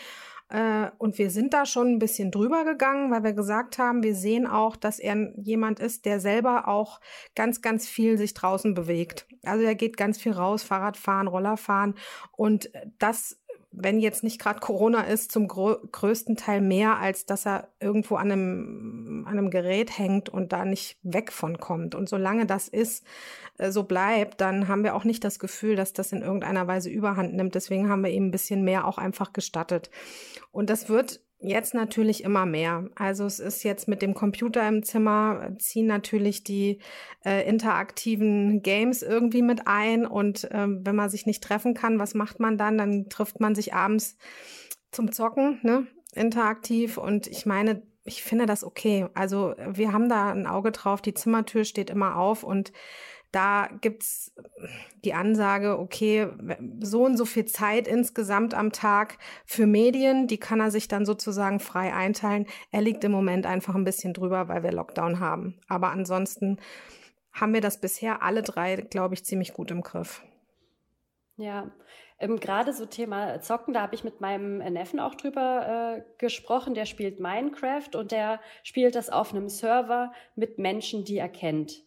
Äh, 0.52 0.91
und 0.97 1.18
wir 1.18 1.32
sind 1.32 1.54
da 1.54 1.66
schon 1.66 1.88
ein 1.88 1.99
bisschen 1.99 2.30
drüber 2.30 2.66
gegangen, 2.66 3.10
weil 3.10 3.24
wir 3.24 3.34
gesagt 3.34 3.78
haben, 3.78 4.04
wir 4.04 4.16
sehen 4.16 4.45
auch, 4.45 4.76
dass 4.76 4.99
er 4.99 5.32
jemand 5.38 5.80
ist, 5.80 6.06
der 6.06 6.20
selber 6.20 6.68
auch 6.68 6.99
ganz, 7.36 7.62
ganz 7.62 7.88
viel 7.88 8.18
sich 8.18 8.34
draußen 8.34 8.74
bewegt. 8.74 9.28
Also 9.43 9.64
er 9.64 9.76
geht 9.76 9.95
ganz 9.95 10.22
viel 10.22 10.34
raus, 10.34 10.62
Fahrrad 10.64 10.97
fahren, 10.97 11.28
Roller 11.28 11.56
fahren. 11.56 11.95
Und 12.34 12.70
das 12.99 13.41
wenn 13.72 13.99
jetzt 13.99 14.24
nicht 14.24 14.39
gerade 14.39 14.59
Corona 14.59 15.03
ist, 15.03 15.32
zum 15.32 15.47
größten 15.47 16.36
Teil 16.36 16.61
mehr, 16.61 16.97
als 16.97 17.26
dass 17.26 17.45
er 17.45 17.69
irgendwo 17.80 18.15
an 18.15 18.32
einem, 18.32 19.24
an 19.26 19.38
einem 19.38 19.49
Gerät 19.49 19.97
hängt 19.97 20.28
und 20.30 20.51
da 20.51 20.65
nicht 20.65 20.97
weg 21.03 21.32
von 21.32 21.57
kommt. 21.57 21.95
Und 21.95 22.09
solange 22.09 22.45
das 22.45 22.67
ist, 22.67 23.05
äh, 23.57 23.72
so 23.72 23.84
bleibt, 23.84 24.41
dann 24.41 24.67
haben 24.67 24.84
wir 24.84 24.95
auch 24.95 25.05
nicht 25.05 25.24
das 25.24 25.39
Gefühl, 25.39 25.76
dass 25.76 25.93
das 25.93 26.11
in 26.11 26.22
irgendeiner 26.22 26.67
Weise 26.67 26.89
überhand 26.89 27.34
nimmt. 27.34 27.55
Deswegen 27.55 27.89
haben 27.89 28.03
wir 28.03 28.11
ihm 28.11 28.28
ein 28.28 28.32
bisschen 28.32 28.63
mehr 28.63 28.86
auch 28.86 28.97
einfach 28.97 29.32
gestattet. 29.32 29.89
Und 30.51 30.69
das 30.69 30.89
wird 30.89 31.22
Jetzt 31.44 31.74
natürlich 31.74 32.24
immer 32.24 32.46
mehr. 32.46 32.88
Also 32.94 33.26
es 33.26 33.39
ist 33.39 33.64
jetzt 33.64 33.88
mit 33.88 34.04
dem 34.04 34.14
Computer 34.14 34.68
im 34.68 34.84
Zimmer, 34.84 35.52
ziehen 35.58 35.88
natürlich 35.88 36.44
die 36.44 36.78
äh, 37.26 37.48
interaktiven 37.50 38.62
Games 38.62 39.02
irgendwie 39.02 39.42
mit 39.42 39.66
ein. 39.66 40.06
Und 40.06 40.48
ähm, 40.52 40.82
wenn 40.84 40.96
man 40.96 41.10
sich 41.10 41.26
nicht 41.26 41.44
treffen 41.44 41.74
kann, 41.74 41.98
was 41.98 42.14
macht 42.14 42.39
man 42.39 42.60
dann? 42.60 42.78
Dann 42.78 43.10
trifft 43.10 43.39
man 43.39 43.56
sich 43.56 43.74
abends 43.74 44.18
zum 44.92 45.12
Zocken, 45.12 45.60
ne? 45.64 45.88
Interaktiv. 46.14 46.98
Und 46.98 47.26
ich 47.26 47.48
meine, 47.48 47.82
ich 48.04 48.22
finde 48.22 48.46
das 48.46 48.64
okay. 48.64 49.08
Also 49.16 49.56
wir 49.68 49.94
haben 49.94 50.10
da 50.10 50.32
ein 50.32 50.46
Auge 50.46 50.72
drauf, 50.72 51.02
die 51.02 51.16
Zimmertür 51.16 51.64
steht 51.64 51.89
immer 51.89 52.18
auf 52.18 52.44
und 52.44 52.72
da 53.32 53.70
gibt's 53.80 54.34
die 55.06 55.14
Ansage, 55.14 55.80
okay, 55.80 56.28
so 56.82 57.06
und 57.06 57.18
so 57.18 57.26
viel 57.26 57.46
Zeit 57.46 57.88
insgesamt 57.88 58.54
am 58.54 58.72
Tag 58.72 59.18
für 59.46 59.66
Medien, 59.66 60.28
die 60.28 60.38
kann 60.38 60.60
er 60.60 60.72
sich 60.72 60.88
dann 60.88 61.06
sozusagen 61.06 61.60
frei 61.60 61.94
einteilen. 61.94 62.46
Er 62.72 62.82
liegt 62.82 63.04
im 63.04 63.12
Moment 63.12 63.46
einfach 63.46 63.76
ein 63.76 63.86
bisschen 63.86 64.14
drüber, 64.14 64.48
weil 64.50 64.64
wir 64.64 64.72
Lockdown 64.72 65.20
haben. 65.20 65.60
Aber 65.68 65.92
ansonsten 65.92 66.58
haben 67.32 67.54
wir 67.54 67.62
das 67.62 67.80
bisher 67.80 68.22
alle 68.22 68.42
drei, 68.42 68.76
glaube 68.76 69.14
ich, 69.14 69.24
ziemlich 69.24 69.54
gut 69.54 69.72
im 69.72 69.82
Griff. 69.82 70.22
Ja, 71.38 71.72
ähm, 72.20 72.40
gerade 72.40 72.74
so 72.74 72.86
Thema 72.86 73.42
Zocken, 73.42 73.74
da 73.74 73.82
habe 73.82 73.96
ich 73.96 74.04
mit 74.04 74.22
meinem 74.22 74.58
Neffen 74.58 75.00
auch 75.00 75.16
drüber 75.16 75.98
äh, 75.98 76.04
gesprochen. 76.20 76.74
Der 76.74 76.86
spielt 76.86 77.20
Minecraft 77.20 77.96
und 77.96 78.12
der 78.12 78.40
spielt 78.64 78.96
das 78.96 79.10
auf 79.10 79.34
einem 79.34 79.48
Server 79.48 80.12
mit 80.36 80.60
Menschen, 80.60 81.06
die 81.06 81.18
er 81.18 81.30
kennt. 81.30 81.82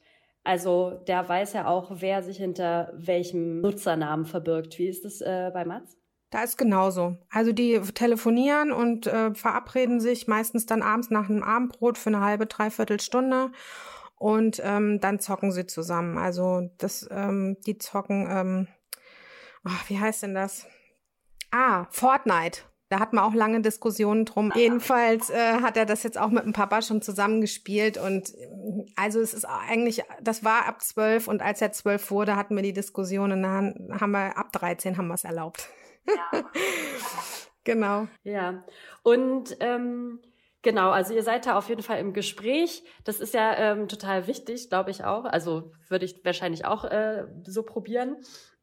Also 0.45 1.01
der 1.07 1.27
weiß 1.27 1.55
ja 1.55 1.67
auch, 1.67 1.91
wer 1.91 2.23
sich 2.23 2.37
hinter 2.37 2.93
welchem 2.95 3.63
Nutzernamen 3.63 4.27
verbirgt. 4.27 4.79
Wie 4.79 4.87
ist 4.87 5.05
das 5.05 5.23
äh, 5.23 5.51
bei 5.53 5.65
Mats? 5.65 5.97
Da 6.31 6.43
ist 6.43 6.59
genauso. 6.59 7.17
Also 7.31 7.53
die 7.53 7.81
telefonieren 7.81 8.71
und 8.71 9.07
äh, 9.07 9.35
verabreden 9.35 10.01
sich 10.01 10.27
meistens 10.27 10.67
dann 10.67 10.83
abends 10.83 11.11
nach 11.11 11.31
einem 11.31 11.43
Abendbrot 11.43 11.97
für 11.97 12.11
eine 12.11 12.21
halbe, 12.21 12.47
dreiviertel 12.47 13.01
Stunde 13.01 13.53
und 14.17 14.61
ähm, 14.63 15.01
dann 15.01 15.19
zocken 15.19 15.51
sie 15.51 15.67
zusammen. 15.67 16.19
Also 16.19 16.71
das, 16.79 17.09
ähm, 17.11 17.57
die 17.67 17.79
zocken, 17.79 18.27
ähm, 18.29 18.69
oh, 19.65 19.71
wie 19.89 19.99
heißt 19.99 20.25
denn 20.25 20.35
das? 20.35 20.67
Ah, 21.53 21.87
Fortnite. 21.91 22.63
Da 22.95 23.01
hat 23.01 23.13
man 23.13 23.25
auch 23.25 23.35
lange 23.35 23.61
Diskussionen 23.61 24.25
drum. 24.25 24.53
Jedenfalls 24.55 25.29
äh, 25.29 25.55
hat 25.63 25.77
er 25.77 25.85
das 25.85 26.05
jetzt 26.05 26.17
auch 26.17 26.29
mit 26.29 26.45
dem 26.45 26.53
Papa 26.53 26.81
schon 26.81 27.03
zusammengespielt 27.03 27.99
und 27.99 28.33
äh, 28.33 28.85
also 28.95 29.19
es 29.19 29.35
ist 29.35 29.47
eigentlich, 29.47 30.05
das 30.23 30.45
war 30.45 30.67
ab 30.67 30.81
zwölf 30.81 31.27
und 31.27 31.43
als 31.43 31.61
er 31.61 31.73
zwölf 31.73 32.13
wurde, 32.13 32.37
hatten 32.37 32.55
wir 32.55 32.63
die 32.63 32.73
Diskussion 32.73 33.33
und 33.33 33.43
dann 33.43 33.99
haben 34.01 34.13
wir 34.13 34.39
ab 34.39 34.53
13 34.53 34.97
haben 34.97 35.09
wir 35.09 35.15
es 35.15 35.25
erlaubt. 35.25 35.69
Ja. 36.07 36.43
genau. 37.65 38.07
Ja. 38.23 38.63
Und 39.03 39.57
ähm, 39.59 40.21
Genau, 40.63 40.93
also 40.93 41.13
ihr 41.13 41.23
seid 41.23 41.45
da 41.45 41.59
auf 41.59 41.69
jeden 41.69 41.83
Fall 41.83 41.99
im 41.99 42.15
Gespräch. 42.15 42.85
Das 43.05 43.21
ist 43.21 43.35
ja 43.35 43.55
ähm, 43.55 43.87
total 43.87 44.27
wichtig, 44.27 44.71
glaube 44.71 44.93
ich 44.93 45.05
auch. 45.05 45.27
Also 45.27 45.73
würde 45.91 46.07
ich 46.07 46.25
wahrscheinlich 46.25 46.65
auch 46.65 46.87
äh, 46.87 47.27
so 47.43 47.65
probieren. 47.65 48.17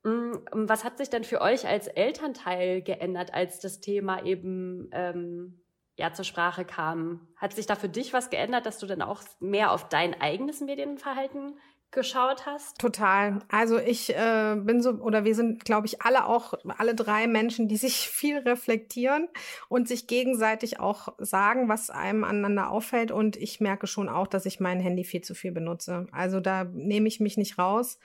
Mm, 0.04 0.34
was 0.52 0.84
hat 0.84 0.97
sich 0.97 1.10
denn 1.10 1.24
für 1.24 1.41
euch 1.41 1.68
als 1.68 1.88
Elternteil 1.88 2.82
geändert, 2.82 3.34
als 3.34 3.60
das 3.60 3.82
Thema 3.82 4.26
eben 4.26 4.89
ähm, 4.91 5.62
ja 5.97 6.14
zur 6.14 6.26
Sprache 6.26 6.66
kam? 6.66 7.28
Hat 7.36 7.54
sich 7.54 7.66
da 7.66 7.76
für 7.76 7.89
dich 7.89 8.14
was 8.14 8.30
geändert, 8.30 8.66
dass 8.66 8.80
du 8.80 8.88
dann 8.88 9.02
auch 9.02 9.22
mehr 9.39 9.72
auf 9.72 9.89
dein 9.89 10.20
eigenes 10.20 10.62
Medienverhalten 10.62 11.56
geschaut 11.91 12.45
hast? 12.45 12.80
Total. 12.80 13.39
Also 13.49 13.78
ich 13.78 14.16
äh, 14.16 14.56
bin 14.58 14.82
so, 14.82 14.91
oder 14.91 15.26
wir 15.26 15.36
sind, 15.36 15.66
glaube 15.66 15.88
ich, 15.88 16.02
alle 16.02 16.26
auch, 16.26 16.54
alle 16.78 16.95
drei 16.95 17.28
Menschen, 17.28 17.68
die 17.68 17.78
sich 17.78 17.95
viel 18.10 18.39
reflektieren 18.39 19.28
und 19.70 19.88
sich 19.88 20.08
gegenseitig 20.08 20.80
auch 20.80 21.10
sagen, 21.20 21.70
was 21.70 21.89
einem 21.89 22.24
aneinander 22.24 22.72
auffällt. 22.72 23.12
Und 23.12 23.36
ich 23.36 23.60
merke 23.60 23.88
schon 23.88 24.10
auch, 24.10 24.28
dass 24.28 24.45
ich 24.45 24.60
mein 24.60 24.80
Handy 24.80 25.04
viel 25.04 25.22
zu 25.22 25.36
viel 25.36 25.52
benutze. 25.52 26.08
Also 26.12 26.39
da 26.39 26.64
nehme 26.64 27.08
ich 27.08 27.20
mich 27.20 27.38
nicht 27.38 27.60
raus. 27.60 27.99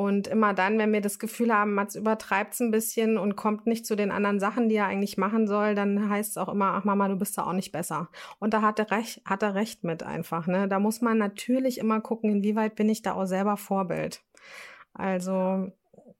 Und 0.00 0.28
immer 0.28 0.54
dann, 0.54 0.78
wenn 0.78 0.94
wir 0.94 1.02
das 1.02 1.18
Gefühl 1.18 1.52
haben, 1.52 1.74
Mats 1.74 1.94
übertreibt 1.94 2.54
es 2.54 2.60
ein 2.60 2.70
bisschen 2.70 3.18
und 3.18 3.36
kommt 3.36 3.66
nicht 3.66 3.84
zu 3.84 3.96
den 3.96 4.10
anderen 4.10 4.40
Sachen, 4.40 4.70
die 4.70 4.76
er 4.76 4.86
eigentlich 4.86 5.18
machen 5.18 5.46
soll, 5.46 5.74
dann 5.74 6.08
heißt 6.08 6.30
es 6.30 6.36
auch 6.38 6.48
immer, 6.48 6.72
ach 6.72 6.84
Mama, 6.84 7.06
du 7.08 7.16
bist 7.16 7.36
da 7.36 7.44
auch 7.44 7.52
nicht 7.52 7.70
besser. 7.70 8.08
Und 8.38 8.54
da 8.54 8.62
hat 8.62 8.78
er 8.78 8.90
recht, 8.90 9.20
hat 9.26 9.42
er 9.42 9.54
recht 9.54 9.84
mit 9.84 10.02
einfach. 10.02 10.46
Ne? 10.46 10.68
Da 10.68 10.78
muss 10.78 11.02
man 11.02 11.18
natürlich 11.18 11.76
immer 11.76 12.00
gucken, 12.00 12.30
inwieweit 12.30 12.76
bin 12.76 12.88
ich 12.88 13.02
da 13.02 13.12
auch 13.12 13.26
selber 13.26 13.58
Vorbild. 13.58 14.22
Also 14.94 15.70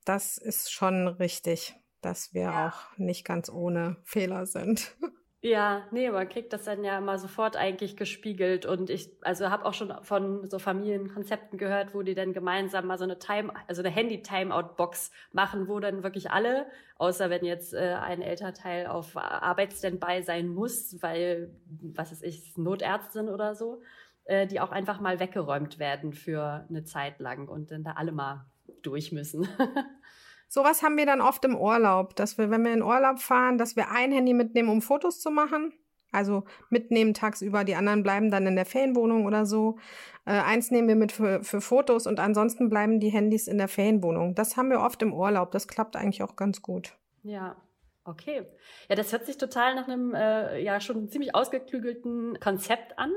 das 0.04 0.36
ist 0.36 0.70
schon 0.70 1.08
richtig, 1.08 1.74
dass 2.02 2.34
wir 2.34 2.42
ja. 2.42 2.68
auch 2.68 2.98
nicht 2.98 3.24
ganz 3.24 3.48
ohne 3.48 3.96
Fehler 4.04 4.44
sind. 4.44 4.94
Ja, 5.42 5.86
nee, 5.90 6.10
man 6.10 6.28
kriegt 6.28 6.52
das 6.52 6.64
dann 6.64 6.84
ja 6.84 6.98
immer 6.98 7.16
sofort 7.16 7.56
eigentlich 7.56 7.96
gespiegelt 7.96 8.66
und 8.66 8.90
ich, 8.90 9.08
also 9.22 9.48
habe 9.48 9.64
auch 9.64 9.72
schon 9.72 9.90
von 10.02 10.46
so 10.50 10.58
Familienkonzepten 10.58 11.58
gehört, 11.58 11.94
wo 11.94 12.02
die 12.02 12.14
dann 12.14 12.34
gemeinsam 12.34 12.86
mal 12.86 12.98
so 12.98 13.04
eine 13.04 13.18
Time, 13.18 13.50
also 13.66 13.80
eine 13.80 13.88
Handy-Timeout-Box 13.88 15.10
machen, 15.32 15.66
wo 15.66 15.80
dann 15.80 16.02
wirklich 16.02 16.30
alle, 16.30 16.66
außer 16.98 17.30
wenn 17.30 17.42
jetzt 17.46 17.72
äh, 17.72 17.96
ein 18.02 18.20
Elternteil 18.20 18.86
auf 18.86 19.16
Arbeitsstandby 19.16 20.22
sein 20.24 20.46
muss, 20.48 21.00
weil, 21.00 21.54
was 21.94 22.12
ist 22.12 22.22
ich, 22.22 22.58
Notärztin 22.58 23.30
oder 23.30 23.54
so, 23.54 23.80
äh, 24.24 24.46
die 24.46 24.60
auch 24.60 24.72
einfach 24.72 25.00
mal 25.00 25.20
weggeräumt 25.20 25.78
werden 25.78 26.12
für 26.12 26.66
eine 26.68 26.84
Zeit 26.84 27.18
lang 27.18 27.48
und 27.48 27.70
dann 27.70 27.82
da 27.82 27.92
alle 27.92 28.12
mal 28.12 28.44
durch 28.82 29.10
müssen. 29.10 29.48
Sowas 30.52 30.82
haben 30.82 30.96
wir 30.96 31.06
dann 31.06 31.20
oft 31.20 31.44
im 31.44 31.56
Urlaub, 31.56 32.16
dass 32.16 32.36
wir, 32.36 32.50
wenn 32.50 32.64
wir 32.64 32.72
in 32.72 32.82
Urlaub 32.82 33.20
fahren, 33.20 33.56
dass 33.56 33.76
wir 33.76 33.92
ein 33.92 34.10
Handy 34.10 34.34
mitnehmen, 34.34 34.68
um 34.68 34.82
Fotos 34.82 35.20
zu 35.20 35.30
machen. 35.30 35.72
Also 36.10 36.42
mitnehmen 36.70 37.14
tagsüber, 37.14 37.62
die 37.62 37.76
anderen 37.76 38.02
bleiben 38.02 38.32
dann 38.32 38.48
in 38.48 38.56
der 38.56 38.66
Ferienwohnung 38.66 39.26
oder 39.26 39.46
so. 39.46 39.78
Äh, 40.26 40.32
eins 40.32 40.72
nehmen 40.72 40.88
wir 40.88 40.96
mit 40.96 41.12
für, 41.12 41.44
für 41.44 41.60
Fotos 41.60 42.08
und 42.08 42.18
ansonsten 42.18 42.68
bleiben 42.68 42.98
die 42.98 43.10
Handys 43.10 43.46
in 43.46 43.58
der 43.58 43.68
Ferienwohnung. 43.68 44.34
Das 44.34 44.56
haben 44.56 44.70
wir 44.70 44.80
oft 44.80 45.00
im 45.02 45.14
Urlaub. 45.14 45.52
Das 45.52 45.68
klappt 45.68 45.94
eigentlich 45.94 46.24
auch 46.24 46.34
ganz 46.34 46.62
gut. 46.62 46.96
Ja, 47.22 47.56
Okay. 48.04 48.46
Ja, 48.88 48.96
das 48.96 49.12
hört 49.12 49.26
sich 49.26 49.36
total 49.36 49.74
nach 49.74 49.86
einem 49.86 50.14
äh, 50.14 50.58
ja 50.60 50.80
schon 50.80 51.08
ziemlich 51.08 51.34
ausgeklügelten 51.34 52.40
Konzept 52.40 52.98
an. 52.98 53.12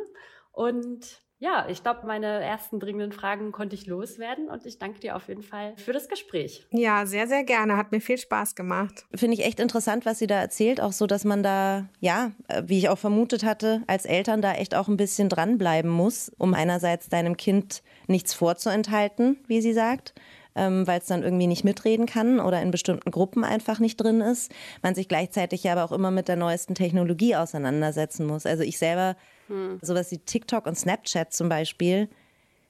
Und 0.52 1.23
ja, 1.44 1.68
ich 1.68 1.84
glaube, 1.84 2.08
meine 2.08 2.42
ersten 2.42 2.80
dringenden 2.80 3.12
Fragen 3.12 3.52
konnte 3.52 3.76
ich 3.76 3.86
loswerden 3.86 4.48
und 4.48 4.66
ich 4.66 4.80
danke 4.80 5.02
dir 5.02 5.18
auf 5.18 5.28
jeden 5.28 5.44
Fall 5.44 5.74
für 5.76 5.92
das 5.92 6.08
Gespräch. 6.08 6.66
Ja, 6.72 7.06
sehr, 7.06 7.28
sehr 7.28 7.44
gerne. 7.44 7.76
Hat 7.76 7.92
mir 7.92 8.00
viel 8.00 8.18
Spaß 8.18 8.56
gemacht. 8.56 9.06
Finde 9.14 9.34
ich 9.34 9.46
echt 9.46 9.60
interessant, 9.60 10.06
was 10.06 10.20
sie 10.20 10.28
da 10.28 10.40
erzählt. 10.40 10.80
Auch 10.80 10.94
so, 10.94 11.06
dass 11.06 11.26
man 11.26 11.44
da, 11.44 11.90
ja, 12.00 12.32
wie 12.64 12.78
ich 12.78 12.88
auch 12.88 12.98
vermutet 12.98 13.44
hatte, 13.44 13.84
als 13.88 14.06
Eltern 14.06 14.42
da 14.42 14.54
echt 14.54 14.74
auch 14.74 14.88
ein 14.88 14.96
bisschen 14.96 15.28
dranbleiben 15.28 15.92
muss, 15.92 16.32
um 16.38 16.54
einerseits 16.54 17.10
deinem 17.10 17.36
Kind 17.36 17.84
nichts 18.08 18.34
vorzuenthalten, 18.34 19.38
wie 19.48 19.62
sie 19.62 19.74
sagt 19.74 20.14
ähm, 20.56 20.86
weil 20.88 21.00
es 21.00 21.08
dann 21.08 21.24
irgendwie 21.24 21.48
nicht 21.48 21.64
mitreden 21.64 22.06
kann 22.06 22.40
oder 22.40 22.62
in 22.62 22.72
bestimmten 22.72 23.12
Gruppen 23.12 23.44
einfach 23.44 23.80
nicht 23.80 23.98
drin 23.98 24.22
ist. 24.22 24.52
Man 24.82 24.96
sich 24.96 25.08
gleichzeitig 25.08 25.64
ja 25.64 25.74
aber 25.74 25.84
auch 25.84 25.92
immer 25.92 26.12
mit 26.12 26.28
der 26.28 26.36
neuesten 26.36 26.76
Technologie 26.76 27.36
auseinandersetzen 27.36 28.26
muss. 28.26 28.46
Also 28.46 28.64
ich 28.64 28.78
selber, 28.78 29.16
hm. 29.48 29.80
sowas 29.82 30.12
wie 30.12 30.20
TikTok 30.20 30.66
und 30.66 30.78
Snapchat 30.78 31.34
zum 31.34 31.50
Beispiel, 31.50 32.10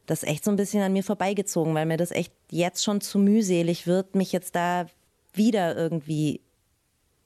das 0.05 0.23
ist 0.23 0.29
echt 0.29 0.43
so 0.43 0.51
ein 0.51 0.57
bisschen 0.57 0.81
an 0.81 0.93
mir 0.93 1.03
vorbeigezogen, 1.03 1.73
weil 1.73 1.85
mir 1.85 1.97
das 1.97 2.11
echt 2.11 2.33
jetzt 2.49 2.83
schon 2.83 3.01
zu 3.01 3.19
mühselig 3.19 3.87
wird, 3.87 4.15
mich 4.15 4.31
jetzt 4.31 4.55
da 4.55 4.87
wieder 5.33 5.75
irgendwie 5.75 6.41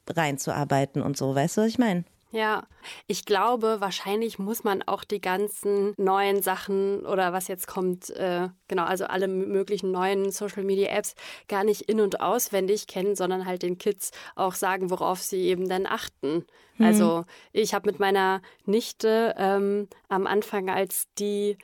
reinzuarbeiten 0.07 1.01
und 1.01 1.17
so. 1.17 1.33
Weißt 1.33 1.57
du, 1.57 1.61
was 1.61 1.67
ich 1.67 1.79
meine? 1.79 2.03
Ja, 2.31 2.67
ich 3.07 3.25
glaube, 3.25 3.77
wahrscheinlich 3.79 4.37
muss 4.37 4.65
man 4.65 4.83
auch 4.83 5.05
die 5.05 5.21
ganzen 5.21 5.93
neuen 5.97 6.41
Sachen 6.41 7.05
oder 7.05 7.31
was 7.31 7.47
jetzt 7.47 7.67
kommt, 7.67 8.09
äh, 8.11 8.49
genau, 8.67 8.83
also 8.83 9.05
alle 9.05 9.29
möglichen 9.29 9.91
neuen 9.91 10.31
Social 10.31 10.63
Media 10.63 10.89
Apps 10.89 11.15
gar 11.47 11.63
nicht 11.63 11.83
in- 11.83 12.01
und 12.01 12.19
auswendig 12.19 12.87
kennen, 12.87 13.15
sondern 13.15 13.45
halt 13.45 13.63
den 13.63 13.77
Kids 13.77 14.11
auch 14.35 14.53
sagen, 14.55 14.89
worauf 14.89 15.21
sie 15.21 15.43
eben 15.43 15.69
dann 15.69 15.85
achten. 15.85 16.45
Mhm. 16.77 16.85
Also 16.85 17.25
ich 17.53 17.73
habe 17.73 17.89
mit 17.89 17.99
meiner 17.99 18.41
Nichte 18.65 19.33
ähm, 19.37 19.87
am 20.09 20.27
Anfang, 20.27 20.69
als 20.69 21.07
die, 21.17 21.57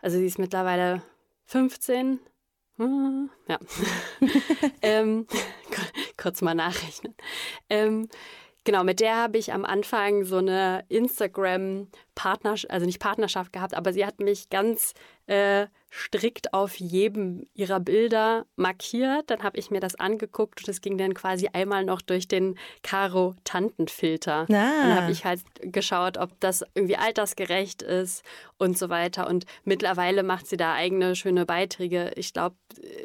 also 0.00 0.16
sie 0.16 0.26
ist 0.26 0.38
mittlerweile 0.38 1.02
15, 1.44 2.18
hm, 2.76 3.30
ja, 3.46 3.58
ähm, 4.82 5.26
kurz 6.16 6.40
mal 6.40 6.54
nachrechnen. 6.54 7.14
Ähm, 7.68 8.08
Genau, 8.64 8.84
mit 8.84 9.00
der 9.00 9.16
habe 9.16 9.38
ich 9.38 9.52
am 9.52 9.64
Anfang 9.64 10.24
so 10.24 10.36
eine 10.36 10.84
Instagram-Partnerschaft, 10.88 12.70
also 12.70 12.86
nicht 12.86 13.00
Partnerschaft 13.00 13.52
gehabt, 13.52 13.74
aber 13.74 13.92
sie 13.92 14.06
hat 14.06 14.20
mich 14.20 14.50
ganz 14.50 14.94
äh, 15.26 15.66
strikt 15.94 16.54
auf 16.54 16.76
jedem 16.76 17.46
ihrer 17.52 17.78
Bilder 17.78 18.46
markiert. 18.56 19.30
Dann 19.30 19.42
habe 19.42 19.58
ich 19.58 19.70
mir 19.70 19.80
das 19.80 19.94
angeguckt 19.94 20.60
und 20.60 20.68
es 20.68 20.80
ging 20.80 20.96
dann 20.96 21.12
quasi 21.12 21.50
einmal 21.52 21.84
noch 21.84 22.00
durch 22.00 22.26
den 22.26 22.56
Karo-Tantenfilter. 22.82 24.42
Ah. 24.42 24.46
Dann 24.48 24.94
habe 25.02 25.12
ich 25.12 25.26
halt 25.26 25.42
geschaut, 25.60 26.16
ob 26.16 26.40
das 26.40 26.64
irgendwie 26.74 26.96
altersgerecht 26.96 27.82
ist 27.82 28.24
und 28.56 28.78
so 28.78 28.88
weiter. 28.88 29.28
Und 29.28 29.44
mittlerweile 29.64 30.22
macht 30.22 30.46
sie 30.46 30.56
da 30.56 30.72
eigene 30.72 31.14
schöne 31.14 31.44
Beiträge. 31.44 32.12
Ich 32.16 32.32
glaube, 32.32 32.56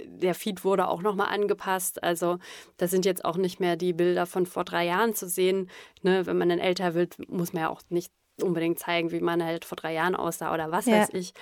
der 0.05 0.33
Feed 0.33 0.63
wurde 0.63 0.87
auch 0.87 1.01
nochmal 1.01 1.27
angepasst. 1.27 2.01
Also 2.03 2.39
da 2.77 2.87
sind 2.87 3.03
jetzt 3.03 3.25
auch 3.25 3.35
nicht 3.35 3.59
mehr 3.59 3.75
die 3.75 3.91
Bilder 3.91 4.25
von 4.25 4.45
vor 4.45 4.63
drei 4.63 4.85
Jahren 4.85 5.13
zu 5.13 5.27
sehen. 5.27 5.69
Ne, 6.03 6.25
wenn 6.25 6.37
man 6.37 6.47
dann 6.47 6.59
älter 6.59 6.93
wird, 6.93 7.17
muss 7.29 7.51
man 7.51 7.63
ja 7.63 7.69
auch 7.69 7.81
nicht 7.89 8.13
unbedingt 8.41 8.79
zeigen, 8.79 9.11
wie 9.11 9.19
man 9.19 9.43
halt 9.43 9.65
vor 9.65 9.75
drei 9.75 9.93
Jahren 9.93 10.15
aussah 10.15 10.53
oder 10.53 10.71
was 10.71 10.85
ja. 10.85 11.01
weiß 11.01 11.09
ich. 11.13 11.33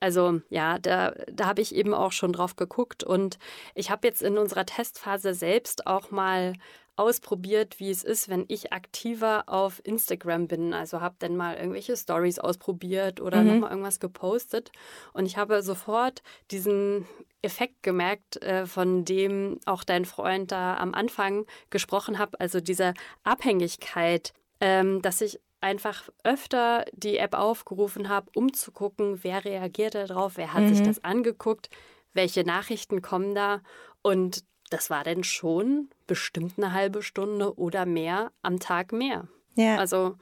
Also 0.00 0.40
ja, 0.50 0.78
da, 0.78 1.14
da 1.32 1.46
habe 1.46 1.60
ich 1.60 1.74
eben 1.74 1.94
auch 1.94 2.12
schon 2.12 2.32
drauf 2.32 2.56
geguckt 2.56 3.04
und 3.04 3.38
ich 3.74 3.90
habe 3.90 4.06
jetzt 4.06 4.22
in 4.22 4.38
unserer 4.38 4.66
Testphase 4.66 5.34
selbst 5.34 5.86
auch 5.86 6.10
mal 6.10 6.54
ausprobiert, 6.98 7.78
wie 7.78 7.90
es 7.90 8.02
ist, 8.02 8.28
wenn 8.28 8.44
ich 8.48 8.72
aktiver 8.72 9.44
auf 9.46 9.80
Instagram 9.84 10.48
bin. 10.48 10.74
Also 10.74 11.00
habe 11.00 11.14
dann 11.20 11.36
mal 11.36 11.56
irgendwelche 11.56 11.96
Stories 11.96 12.40
ausprobiert 12.40 13.20
oder 13.20 13.42
mhm. 13.42 13.46
nochmal 13.46 13.70
irgendwas 13.70 14.00
gepostet. 14.00 14.72
Und 15.12 15.24
ich 15.24 15.36
habe 15.36 15.62
sofort 15.62 16.22
diesen 16.50 17.06
Effekt 17.40 17.84
gemerkt, 17.84 18.42
äh, 18.42 18.66
von 18.66 19.04
dem 19.04 19.60
auch 19.64 19.84
dein 19.84 20.04
Freund 20.04 20.50
da 20.50 20.76
am 20.76 20.92
Anfang 20.92 21.46
gesprochen 21.70 22.18
hat. 22.18 22.40
Also 22.40 22.60
diese 22.60 22.94
Abhängigkeit, 23.22 24.32
ähm, 24.60 25.00
dass 25.00 25.20
ich 25.20 25.38
einfach 25.60 26.08
öfter 26.24 26.84
die 26.92 27.18
App 27.18 27.34
aufgerufen 27.34 28.08
habe, 28.08 28.30
um 28.34 28.52
zu 28.52 28.72
gucken, 28.72 29.20
wer 29.22 29.44
reagiert 29.44 29.94
darauf, 29.94 30.36
wer 30.36 30.52
hat 30.52 30.62
mhm. 30.62 30.74
sich 30.74 30.82
das 30.82 31.04
angeguckt, 31.04 31.68
welche 32.12 32.44
Nachrichten 32.44 33.02
kommen 33.02 33.34
da. 33.34 33.60
Und 34.02 34.44
das 34.70 34.90
war 34.90 35.04
dann 35.04 35.24
schon 35.24 35.88
bestimmt 36.06 36.54
eine 36.56 36.72
halbe 36.72 37.02
Stunde 37.02 37.58
oder 37.58 37.86
mehr 37.86 38.32
am 38.42 38.60
Tag 38.60 38.92
mehr. 38.92 39.28
Ja. 39.56 39.76
Also 39.76 40.16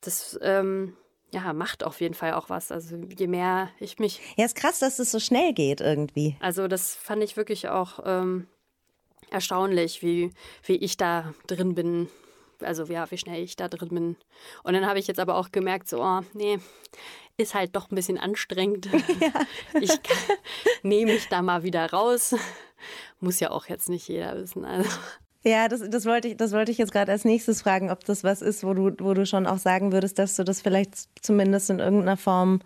das 0.00 0.38
ähm, 0.42 0.96
ja, 1.32 1.52
macht 1.52 1.84
auf 1.84 2.00
jeden 2.00 2.14
Fall 2.14 2.34
auch 2.34 2.50
was. 2.50 2.70
Also 2.70 2.96
je 2.96 3.26
mehr 3.26 3.70
ich 3.80 3.98
mich. 3.98 4.20
Ja, 4.36 4.44
ist 4.44 4.56
krass, 4.56 4.78
dass 4.78 4.98
es 4.98 5.10
so 5.10 5.18
schnell 5.18 5.52
geht 5.54 5.80
irgendwie. 5.80 6.36
Also 6.40 6.68
das 6.68 6.94
fand 6.94 7.22
ich 7.24 7.36
wirklich 7.36 7.68
auch 7.68 8.00
ähm, 8.04 8.46
erstaunlich, 9.30 10.02
wie, 10.02 10.30
wie 10.64 10.76
ich 10.76 10.96
da 10.96 11.34
drin 11.46 11.74
bin 11.74 12.08
also 12.64 12.84
ja, 12.84 13.10
wie 13.10 13.18
schnell 13.18 13.42
ich 13.42 13.56
da 13.56 13.68
drin 13.68 13.88
bin. 13.90 14.16
Und 14.62 14.74
dann 14.74 14.86
habe 14.86 14.98
ich 14.98 15.06
jetzt 15.06 15.20
aber 15.20 15.36
auch 15.36 15.52
gemerkt, 15.52 15.88
so, 15.88 16.02
oh, 16.02 16.20
nee, 16.34 16.58
ist 17.36 17.54
halt 17.54 17.74
doch 17.74 17.90
ein 17.90 17.94
bisschen 17.94 18.18
anstrengend. 18.18 18.88
Ja. 19.20 19.32
Ich 19.80 19.90
nehme 20.82 21.12
mich 21.12 21.28
da 21.28 21.42
mal 21.42 21.62
wieder 21.62 21.90
raus. 21.90 22.34
Muss 23.20 23.40
ja 23.40 23.50
auch 23.50 23.66
jetzt 23.66 23.88
nicht 23.88 24.08
jeder 24.08 24.36
wissen. 24.36 24.64
Also. 24.64 24.88
Ja, 25.44 25.68
das, 25.68 25.82
das, 25.88 26.06
wollte 26.06 26.28
ich, 26.28 26.36
das 26.36 26.52
wollte 26.52 26.70
ich 26.70 26.78
jetzt 26.78 26.92
gerade 26.92 27.10
als 27.10 27.24
nächstes 27.24 27.62
fragen, 27.62 27.90
ob 27.90 28.04
das 28.04 28.22
was 28.22 28.42
ist, 28.42 28.64
wo 28.64 28.74
du, 28.74 28.92
wo 29.00 29.14
du 29.14 29.26
schon 29.26 29.46
auch 29.46 29.58
sagen 29.58 29.92
würdest, 29.92 30.18
dass 30.18 30.36
du 30.36 30.44
das 30.44 30.60
vielleicht 30.60 30.94
zumindest 31.20 31.70
in 31.70 31.78
irgendeiner 31.78 32.16
Form 32.16 32.60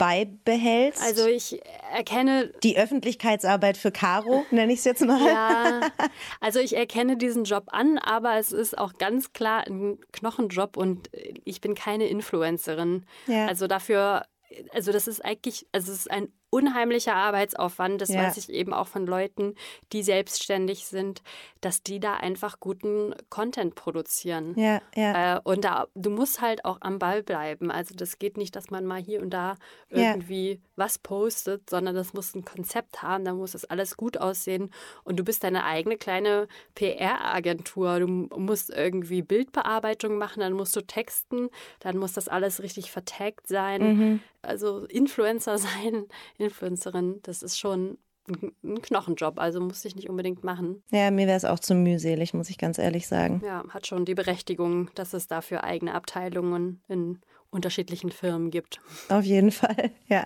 beibehältst? 0.00 1.02
Also 1.04 1.26
ich 1.26 1.60
erkenne... 1.92 2.54
Die 2.62 2.78
Öffentlichkeitsarbeit 2.78 3.76
für 3.76 3.92
Caro, 3.92 4.46
nenne 4.50 4.72
ich 4.72 4.78
es 4.78 4.86
jetzt 4.86 5.04
mal. 5.04 5.20
Ja, 5.22 5.80
also 6.40 6.58
ich 6.58 6.74
erkenne 6.74 7.18
diesen 7.18 7.44
Job 7.44 7.64
an, 7.66 7.98
aber 7.98 8.38
es 8.38 8.50
ist 8.50 8.78
auch 8.78 8.94
ganz 8.96 9.34
klar 9.34 9.66
ein 9.66 9.98
Knochenjob 10.12 10.78
und 10.78 11.10
ich 11.44 11.60
bin 11.60 11.74
keine 11.74 12.06
Influencerin. 12.06 13.04
Ja. 13.26 13.46
Also 13.46 13.66
dafür 13.66 14.24
also 14.72 14.90
das 14.90 15.06
ist 15.06 15.24
eigentlich, 15.24 15.66
also 15.72 15.92
es 15.92 15.98
ist 15.98 16.10
ein 16.10 16.32
unheimlicher 16.50 17.14
Arbeitsaufwand. 17.14 18.00
Das 18.00 18.10
ja. 18.10 18.22
weiß 18.22 18.36
ich 18.36 18.50
eben 18.50 18.74
auch 18.74 18.88
von 18.88 19.06
Leuten, 19.06 19.54
die 19.92 20.02
selbstständig 20.02 20.86
sind, 20.86 21.22
dass 21.60 21.82
die 21.82 22.00
da 22.00 22.14
einfach 22.14 22.60
guten 22.60 23.14
Content 23.28 23.74
produzieren. 23.74 24.54
Ja, 24.58 24.82
ja. 24.94 25.36
Äh, 25.36 25.40
und 25.44 25.64
da, 25.64 25.86
du 25.94 26.10
musst 26.10 26.40
halt 26.40 26.64
auch 26.64 26.78
am 26.80 26.98
Ball 26.98 27.22
bleiben. 27.22 27.70
Also 27.70 27.94
das 27.94 28.18
geht 28.18 28.36
nicht, 28.36 28.56
dass 28.56 28.70
man 28.70 28.84
mal 28.84 29.00
hier 29.00 29.22
und 29.22 29.30
da 29.30 29.54
irgendwie 29.88 30.52
ja. 30.52 30.58
was 30.76 30.98
postet, 30.98 31.70
sondern 31.70 31.94
das 31.94 32.12
muss 32.12 32.34
ein 32.34 32.44
Konzept 32.44 33.02
haben, 33.02 33.24
da 33.24 33.32
muss 33.32 33.52
das 33.52 33.64
alles 33.64 33.96
gut 33.96 34.18
aussehen. 34.18 34.70
Und 35.04 35.18
du 35.18 35.24
bist 35.24 35.44
deine 35.44 35.64
eigene 35.64 35.96
kleine 35.96 36.48
PR-Agentur. 36.74 38.00
Du 38.00 38.06
musst 38.06 38.70
irgendwie 38.70 39.22
Bildbearbeitung 39.22 40.18
machen, 40.18 40.40
dann 40.40 40.52
musst 40.54 40.74
du 40.74 40.80
texten, 40.80 41.48
dann 41.80 41.96
muss 41.96 42.12
das 42.12 42.28
alles 42.28 42.62
richtig 42.62 42.90
vertaggt 42.90 43.46
sein. 43.46 43.82
Mhm. 43.82 44.20
Also 44.42 44.84
Influencer 44.86 45.58
sein 45.58 46.06
Influencerin, 46.38 47.20
das 47.22 47.42
ist 47.42 47.58
schon 47.58 47.98
ein 48.28 48.80
Knochenjob, 48.80 49.38
also 49.38 49.60
muss 49.60 49.84
ich 49.84 49.96
nicht 49.96 50.08
unbedingt 50.08 50.44
machen. 50.44 50.82
Ja, 50.90 51.10
mir 51.10 51.26
wäre 51.26 51.36
es 51.36 51.44
auch 51.44 51.58
zu 51.58 51.74
mühselig, 51.74 52.32
muss 52.32 52.50
ich 52.50 52.58
ganz 52.58 52.78
ehrlich 52.78 53.08
sagen. 53.08 53.42
Ja, 53.44 53.64
hat 53.70 53.86
schon 53.86 54.04
die 54.04 54.14
Berechtigung, 54.14 54.90
dass 54.94 55.14
es 55.14 55.26
dafür 55.26 55.64
eigene 55.64 55.94
Abteilungen 55.94 56.82
in 56.88 57.18
unterschiedlichen 57.50 58.10
Firmen 58.10 58.50
gibt. 58.50 58.80
Auf 59.08 59.24
jeden 59.24 59.50
Fall, 59.50 59.90
ja. 60.08 60.24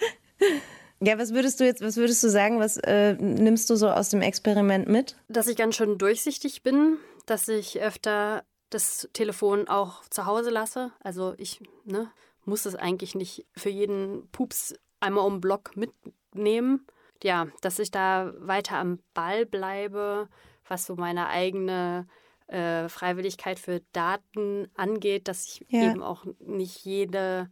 ja, 1.00 1.18
was 1.18 1.34
würdest 1.34 1.60
du 1.60 1.64
jetzt, 1.64 1.82
was 1.82 1.96
würdest 1.96 2.22
du 2.24 2.30
sagen, 2.30 2.58
was 2.58 2.78
äh, 2.78 3.14
nimmst 3.14 3.68
du 3.68 3.76
so 3.76 3.90
aus 3.90 4.08
dem 4.08 4.22
Experiment 4.22 4.88
mit? 4.88 5.16
Dass 5.28 5.48
ich 5.48 5.56
ganz 5.56 5.76
schön 5.76 5.98
durchsichtig 5.98 6.62
bin, 6.62 6.96
dass 7.26 7.48
ich 7.48 7.80
öfter 7.80 8.44
das 8.70 9.08
Telefon 9.12 9.68
auch 9.68 10.02
zu 10.08 10.26
Hause 10.26 10.50
lasse. 10.50 10.92
Also 11.00 11.34
ich 11.36 11.60
ne, 11.84 12.10
muss 12.44 12.66
es 12.66 12.74
eigentlich 12.74 13.14
nicht 13.14 13.46
für 13.56 13.70
jeden 13.70 14.28
Pups 14.30 14.74
einmal 15.00 15.26
um 15.26 15.40
Block 15.40 15.76
mitnehmen. 15.76 16.86
Ja, 17.22 17.48
dass 17.60 17.78
ich 17.78 17.90
da 17.90 18.32
weiter 18.38 18.78
am 18.78 19.00
Ball 19.12 19.44
bleibe, 19.44 20.28
was 20.66 20.86
so 20.86 20.96
meine 20.96 21.28
eigene 21.28 22.06
äh, 22.46 22.88
Freiwilligkeit 22.88 23.58
für 23.58 23.80
Daten 23.92 24.68
angeht, 24.74 25.28
dass 25.28 25.46
ich 25.46 25.66
ja. 25.68 25.90
eben 25.90 26.02
auch 26.02 26.24
nicht 26.38 26.84
jede, 26.84 27.50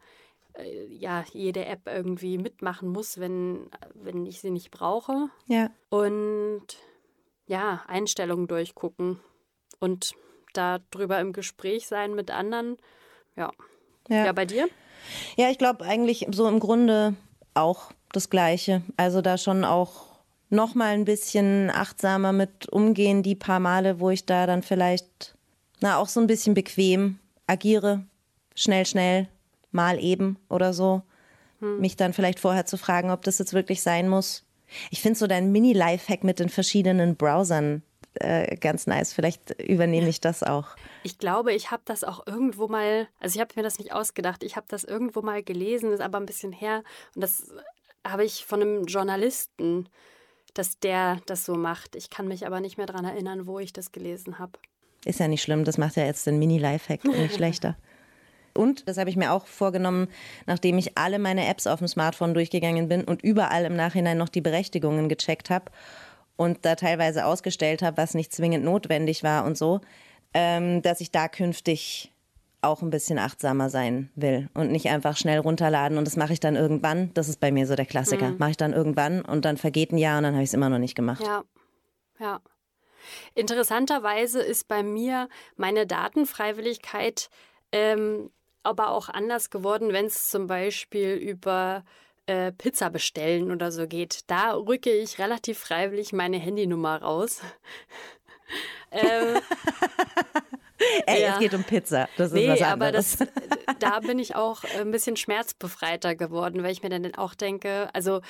äh, 0.55 0.87
ja, 0.87 1.25
jede 1.33 1.67
App 1.67 1.83
irgendwie 1.87 2.39
mitmachen 2.39 2.89
muss, 2.89 3.19
wenn, 3.19 3.71
wenn 3.95 4.27
ich 4.27 4.41
sie 4.41 4.51
nicht 4.51 4.71
brauche. 4.71 5.29
Ja. 5.47 5.71
Und 5.91 6.67
ja, 7.47 7.85
Einstellungen 7.87 8.49
durchgucken 8.49 9.21
und 9.81 10.15
darüber 10.53 11.21
im 11.21 11.33
Gespräch 11.33 11.87
sein 11.87 12.15
mit 12.15 12.31
anderen. 12.31 12.77
Ja. 13.37 13.53
Ja, 14.09 14.27
ja 14.27 14.33
bei 14.33 14.45
dir? 14.45 14.69
Ja, 15.37 15.51
ich 15.51 15.59
glaube 15.59 15.85
eigentlich 15.85 16.27
so 16.31 16.49
im 16.49 16.61
Grunde 16.61 17.15
auch 17.55 17.93
das 18.13 18.31
Gleiche. 18.31 18.83
Also 18.97 19.21
da 19.21 19.39
schon 19.39 19.65
auch 19.65 20.07
noch 20.51 20.75
mal 20.75 20.95
ein 20.95 21.05
bisschen 21.05 21.71
achtsamer 21.71 22.33
mit 22.33 22.69
umgehen, 22.69 23.23
die 23.23 23.35
paar 23.35 23.61
Male, 23.61 24.01
wo 24.01 24.11
ich 24.11 24.25
da 24.27 24.47
dann 24.47 24.63
vielleicht, 24.63 25.35
na, 25.81 25.99
auch 25.99 26.09
so 26.09 26.21
ein 26.21 26.27
bisschen 26.27 26.55
bequem 26.55 27.19
agiere, 27.47 28.05
schnell, 28.55 28.87
schnell, 28.87 29.29
mal 29.71 30.03
eben 30.03 30.39
oder 30.49 30.73
so. 30.73 31.03
Hm. 31.61 31.81
Mich 31.81 31.97
dann 31.97 32.13
vielleicht 32.13 32.41
vorher 32.41 32.67
zu 32.67 32.79
fragen, 32.79 33.11
ob 33.11 33.23
das 33.23 33.39
jetzt 33.39 33.53
wirklich 33.53 33.83
sein 33.83 34.09
muss. 34.09 34.45
Ich 34.91 35.01
finde 35.01 35.19
so 35.19 35.27
dein 35.27 35.53
Mini-Lifehack 35.53 36.25
mit 36.25 36.39
den 36.39 36.49
verschiedenen 36.49 37.17
Browsern 37.17 37.83
äh, 38.21 38.57
ganz 38.57 38.87
nice. 38.87 39.13
Vielleicht 39.13 39.61
übernehme 39.61 40.09
ich 40.09 40.21
das 40.21 40.43
auch. 40.43 40.77
Ich 41.03 41.19
glaube, 41.19 41.53
ich 41.53 41.71
habe 41.71 41.83
das 41.85 42.05
auch 42.05 42.27
irgendwo 42.27 42.69
mal, 42.69 43.09
also 43.21 43.37
ich 43.37 43.41
habe 43.41 43.53
mir 43.57 43.63
das 43.63 43.79
nicht 43.79 43.93
ausgedacht, 43.93 44.43
ich 44.43 44.57
habe 44.57 44.67
das 44.69 44.85
irgendwo 44.85 45.23
mal 45.23 45.43
gelesen, 45.43 45.93
ist 45.93 46.01
aber 46.01 46.19
ein 46.19 46.27
bisschen 46.27 46.53
her 46.53 46.83
und 47.15 47.23
das 47.23 47.49
habe 48.07 48.25
ich 48.25 48.45
von 48.45 48.63
einem 48.63 48.85
Journalisten, 48.85 49.89
dass 50.55 50.79
der 50.79 51.21
das 51.27 51.45
so 51.45 51.55
macht. 51.55 51.95
Ich 51.95 52.11
kann 52.11 52.29
mich 52.29 52.47
aber 52.47 52.61
nicht 52.61 52.79
mehr 52.79 52.87
daran 52.87 53.05
erinnern, 53.05 53.47
wo 53.47 53.59
ich 53.59 53.73
das 53.73 53.93
gelesen 53.93 54.39
habe. 54.39 54.59
Ist 55.05 55.21
ja 55.21 55.29
nicht 55.29 55.43
schlimm, 55.43 55.65
das 55.65 55.79
macht 55.79 55.97
ja 55.97 56.05
jetzt 56.05 56.27
den 56.27 56.39
Mini-Lifehack 56.39 57.05
nicht 57.05 57.35
schlechter. 57.35 57.77
Und 58.55 58.89
das 58.89 58.99
habe 58.99 59.09
ich 59.09 59.17
mir 59.17 59.33
auch 59.33 59.47
vorgenommen, 59.47 60.09
nachdem 60.47 60.79
ich 60.79 60.99
alle 60.99 61.21
meine 61.21 61.47
Apps 61.47 61.69
auf 61.69 61.79
dem 61.79 61.87
Smartphone 61.87 62.35
durchgegangen 62.35 62.89
bin 62.89 63.05
und 63.05 63.23
überall 63.23 63.65
im 63.65 63.77
Nachhinein 63.77 64.19
noch 64.19 64.29
die 64.29 64.41
Berechtigungen 64.41 65.09
gecheckt 65.09 65.49
habe 65.49 65.71
und 66.39 66.65
da 66.65 66.77
teilweise 66.77 67.27
ausgestellt 67.27 67.83
habe, 67.83 67.99
was 67.99 68.15
nicht 68.15 68.33
zwingend 68.33 68.65
notwendig 68.65 69.23
war 69.25 69.45
und 69.45 69.59
so, 69.59 69.81
ähm, 70.33 70.81
dass 70.81 71.01
ich 71.03 71.11
da 71.11 71.29
künftig 71.29 72.13
auch 72.63 72.81
ein 72.81 72.91
bisschen 72.91 73.19
achtsamer 73.19 73.71
sein 73.71 74.11
will 74.15 74.49
und 74.55 74.71
nicht 74.71 74.89
einfach 74.89 75.17
schnell 75.17 75.39
runterladen 75.39 75.99
und 75.99 76.07
das 76.07 76.17
mache 76.17 76.33
ich 76.33 76.41
dann 76.41 76.57
irgendwann. 76.57 77.13
Das 77.15 77.29
ist 77.29 77.41
bei 77.41 77.53
mir 77.53 77.67
so 77.67 77.75
der 77.75 77.87
Klassiker. 77.87 78.31
Mhm. 78.31 78.39
Mache 78.39 78.51
ich 78.51 78.57
dann 78.57 78.73
irgendwann 78.73 79.23
und 79.23 79.45
dann 79.45 79.57
vergeht 79.57 79.93
ein 79.93 79.99
Jahr 79.99 80.19
und 80.19 80.25
dann 80.25 80.35
habe 80.35 80.43
ich 80.43 80.51
es 80.51 80.55
immer 80.55 80.69
noch 80.69 80.79
nicht 80.79 80.95
gemacht. 80.95 81.23
Ja, 81.23 81.45
ja. 82.19 82.41
Interessanterweise 83.35 84.41
ist 84.41 84.69
bei 84.69 84.83
mir 84.83 85.29
meine 85.57 85.87
Datenfreiwilligkeit 85.87 87.31
ähm, 87.73 88.31
aber 88.63 88.91
auch 88.91 89.09
anders 89.09 89.51
geworden, 89.51 89.93
wenn 89.93 90.07
es 90.07 90.31
zum 90.31 90.47
Beispiel 90.47 91.15
über 91.15 91.85
äh, 92.29 92.53
Pizza 92.53 92.91
bestellen 92.91 93.51
oder 93.51 93.73
so 93.73 93.87
geht, 93.87 94.21
da 94.27 94.55
rücke 94.55 94.91
ich 94.91 95.19
relativ 95.19 95.59
freiwillig 95.59 96.13
meine 96.13 96.39
Handynummer 96.39 97.01
raus. 97.01 97.41
ähm, 98.93 99.41
Ey, 101.07 101.23
ja. 101.23 101.33
es 101.33 101.39
geht 101.41 101.55
um 101.55 101.65
Pizza. 101.65 102.09
Das 102.17 102.33
nee, 102.33 102.45
ist 102.45 102.61
was 102.61 102.63
anderes. 102.63 103.21
aber 103.21 103.27
das, 103.27 103.79
da 103.79 104.01
bin 104.01 104.19
ich 104.19 104.37
auch 104.37 104.63
ein 104.79 104.91
bisschen 104.91 105.17
schmerzbefreiter 105.17 106.15
geworden, 106.15 106.63
weil 106.63 106.73
ich 106.73 106.83
mir 106.83 106.91
dann 106.91 107.15
auch 107.15 107.35
denke, 107.35 107.89
also 107.95 108.21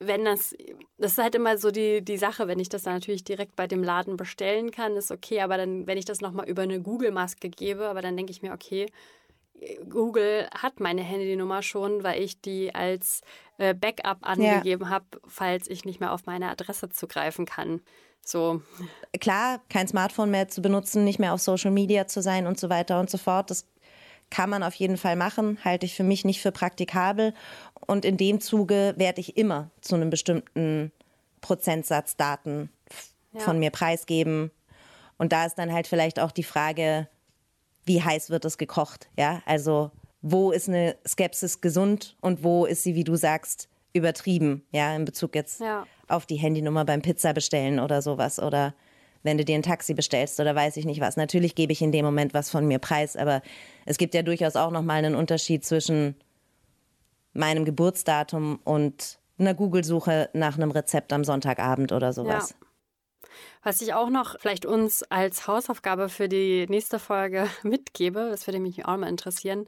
wenn 0.00 0.24
das, 0.24 0.54
das 0.98 1.12
ist 1.12 1.18
halt 1.18 1.34
immer 1.34 1.56
so 1.56 1.70
die, 1.70 2.02
die 2.02 2.16
Sache, 2.16 2.48
wenn 2.48 2.58
ich 2.58 2.68
das 2.68 2.82
dann 2.82 2.94
natürlich 2.94 3.24
direkt 3.24 3.56
bei 3.56 3.66
dem 3.66 3.82
Laden 3.82 4.16
bestellen 4.16 4.70
kann, 4.70 4.96
ist 4.96 5.10
okay, 5.10 5.40
aber 5.40 5.56
dann, 5.56 5.86
wenn 5.86 5.98
ich 5.98 6.04
das 6.04 6.20
nochmal 6.20 6.48
über 6.48 6.62
eine 6.62 6.80
Google-Maske 6.80 7.48
gebe, 7.48 7.86
aber 7.88 8.02
dann 8.02 8.16
denke 8.16 8.32
ich 8.32 8.42
mir, 8.42 8.52
okay, 8.52 8.86
Google 9.88 10.48
hat 10.54 10.80
meine 10.80 11.02
Handynummer 11.02 11.62
schon, 11.62 12.02
weil 12.02 12.22
ich 12.22 12.40
die 12.40 12.74
als 12.74 13.22
äh, 13.58 13.74
Backup 13.74 14.18
angegeben 14.22 14.84
ja. 14.84 14.90
habe, 14.90 15.06
falls 15.26 15.68
ich 15.68 15.84
nicht 15.84 16.00
mehr 16.00 16.12
auf 16.12 16.26
meine 16.26 16.50
Adresse 16.50 16.88
zugreifen 16.90 17.46
kann. 17.46 17.80
So. 18.20 18.62
Klar, 19.20 19.60
kein 19.68 19.86
Smartphone 19.86 20.30
mehr 20.30 20.48
zu 20.48 20.62
benutzen, 20.62 21.04
nicht 21.04 21.18
mehr 21.18 21.34
auf 21.34 21.40
Social 21.40 21.70
Media 21.70 22.06
zu 22.06 22.22
sein 22.22 22.46
und 22.46 22.58
so 22.58 22.70
weiter 22.70 22.98
und 23.00 23.10
so 23.10 23.18
fort. 23.18 23.50
Das 23.50 23.66
kann 24.30 24.50
man 24.50 24.62
auf 24.62 24.74
jeden 24.74 24.96
Fall 24.96 25.16
machen, 25.16 25.58
halte 25.64 25.86
ich 25.86 25.94
für 25.94 26.02
mich 26.02 26.24
nicht 26.24 26.40
für 26.40 26.52
praktikabel. 26.52 27.34
Und 27.86 28.04
in 28.04 28.16
dem 28.16 28.40
Zuge 28.40 28.94
werde 28.96 29.20
ich 29.20 29.36
immer 29.36 29.70
zu 29.80 29.94
einem 29.94 30.10
bestimmten 30.10 30.90
Prozentsatz 31.40 32.16
Daten 32.16 32.70
ja. 33.32 33.40
von 33.40 33.58
mir 33.58 33.70
preisgeben. 33.70 34.50
Und 35.18 35.32
da 35.32 35.44
ist 35.44 35.56
dann 35.56 35.72
halt 35.72 35.86
vielleicht 35.86 36.18
auch 36.18 36.32
die 36.32 36.42
Frage, 36.42 37.08
wie 37.84 38.02
heiß 38.02 38.30
wird 38.30 38.44
es 38.44 38.58
gekocht? 38.58 39.08
Ja, 39.16 39.42
also 39.46 39.90
wo 40.22 40.52
ist 40.52 40.68
eine 40.68 40.96
Skepsis 41.06 41.60
gesund 41.60 42.16
und 42.20 42.42
wo 42.42 42.64
ist 42.64 42.82
sie, 42.82 42.94
wie 42.94 43.04
du 43.04 43.14
sagst, 43.16 43.68
übertrieben? 43.92 44.64
Ja, 44.72 44.94
in 44.96 45.04
Bezug 45.04 45.34
jetzt 45.34 45.60
ja. 45.60 45.86
auf 46.08 46.26
die 46.26 46.36
Handynummer 46.36 46.84
beim 46.84 47.02
Pizza 47.02 47.32
bestellen 47.32 47.78
oder 47.78 48.00
sowas 48.00 48.40
oder 48.40 48.74
wenn 49.22 49.38
du 49.38 49.44
dir 49.44 49.54
ein 49.54 49.62
Taxi 49.62 49.94
bestellst 49.94 50.38
oder 50.40 50.54
weiß 50.54 50.76
ich 50.76 50.84
nicht 50.84 51.00
was. 51.00 51.16
Natürlich 51.16 51.54
gebe 51.54 51.72
ich 51.72 51.82
in 51.82 51.92
dem 51.92 52.04
Moment 52.04 52.34
was 52.34 52.50
von 52.50 52.66
mir 52.66 52.78
preis, 52.78 53.16
aber 53.16 53.42
es 53.86 53.98
gibt 53.98 54.14
ja 54.14 54.22
durchaus 54.22 54.56
auch 54.56 54.70
nochmal 54.70 54.98
einen 54.98 55.14
Unterschied 55.14 55.64
zwischen 55.64 56.14
meinem 57.32 57.64
Geburtsdatum 57.64 58.60
und 58.64 59.18
einer 59.38 59.54
Google-Suche 59.54 60.30
nach 60.32 60.56
einem 60.56 60.70
Rezept 60.70 61.12
am 61.12 61.24
Sonntagabend 61.24 61.92
oder 61.92 62.12
sowas. 62.12 62.54
Was 63.62 63.80
ich 63.80 63.94
auch 63.94 64.10
noch 64.10 64.38
vielleicht 64.38 64.66
uns 64.66 65.02
als 65.04 65.46
Hausaufgabe 65.46 66.08
für 66.08 66.28
die 66.28 66.66
nächste 66.68 66.98
Folge 66.98 67.48
mitgebe, 67.62 68.28
das 68.30 68.46
würde 68.46 68.60
mich 68.60 68.84
auch 68.84 68.96
mal 68.96 69.08
interessieren. 69.08 69.66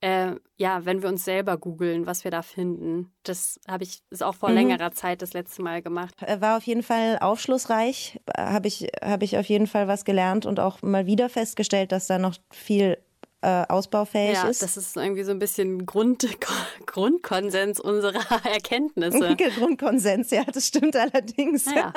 Äh, 0.00 0.36
ja, 0.56 0.84
wenn 0.84 1.02
wir 1.02 1.08
uns 1.08 1.24
selber 1.24 1.56
googeln, 1.56 2.06
was 2.06 2.22
wir 2.22 2.30
da 2.30 2.42
finden. 2.42 3.10
Das 3.24 3.58
habe 3.66 3.82
ich 3.82 4.02
ist 4.10 4.22
auch 4.22 4.34
vor 4.34 4.50
mhm. 4.50 4.54
längerer 4.54 4.92
Zeit 4.92 5.22
das 5.22 5.32
letzte 5.32 5.62
Mal 5.62 5.82
gemacht. 5.82 6.14
Äh, 6.20 6.40
war 6.40 6.56
auf 6.56 6.62
jeden 6.64 6.84
Fall 6.84 7.18
aufschlussreich. 7.20 8.20
Habe 8.36 8.68
ich, 8.68 8.86
hab 9.02 9.22
ich 9.22 9.36
auf 9.38 9.46
jeden 9.46 9.66
Fall 9.66 9.88
was 9.88 10.04
gelernt 10.04 10.46
und 10.46 10.60
auch 10.60 10.82
mal 10.82 11.06
wieder 11.06 11.28
festgestellt, 11.28 11.90
dass 11.90 12.06
da 12.06 12.18
noch 12.18 12.36
viel 12.50 12.98
äh, 13.40 13.64
ausbaufähig 13.68 14.34
ja, 14.34 14.48
ist. 14.48 14.62
Das 14.62 14.76
ist 14.76 14.96
irgendwie 14.96 15.22
so 15.22 15.30
ein 15.30 15.38
bisschen 15.38 15.86
Grund, 15.86 16.26
Grundkonsens 16.86 17.80
unserer 17.80 18.24
Erkenntnisse. 18.44 19.36
Grundkonsens, 19.36 20.30
ja, 20.30 20.44
das 20.44 20.66
stimmt 20.66 20.96
allerdings. 20.96 21.66
Ja. 21.66 21.92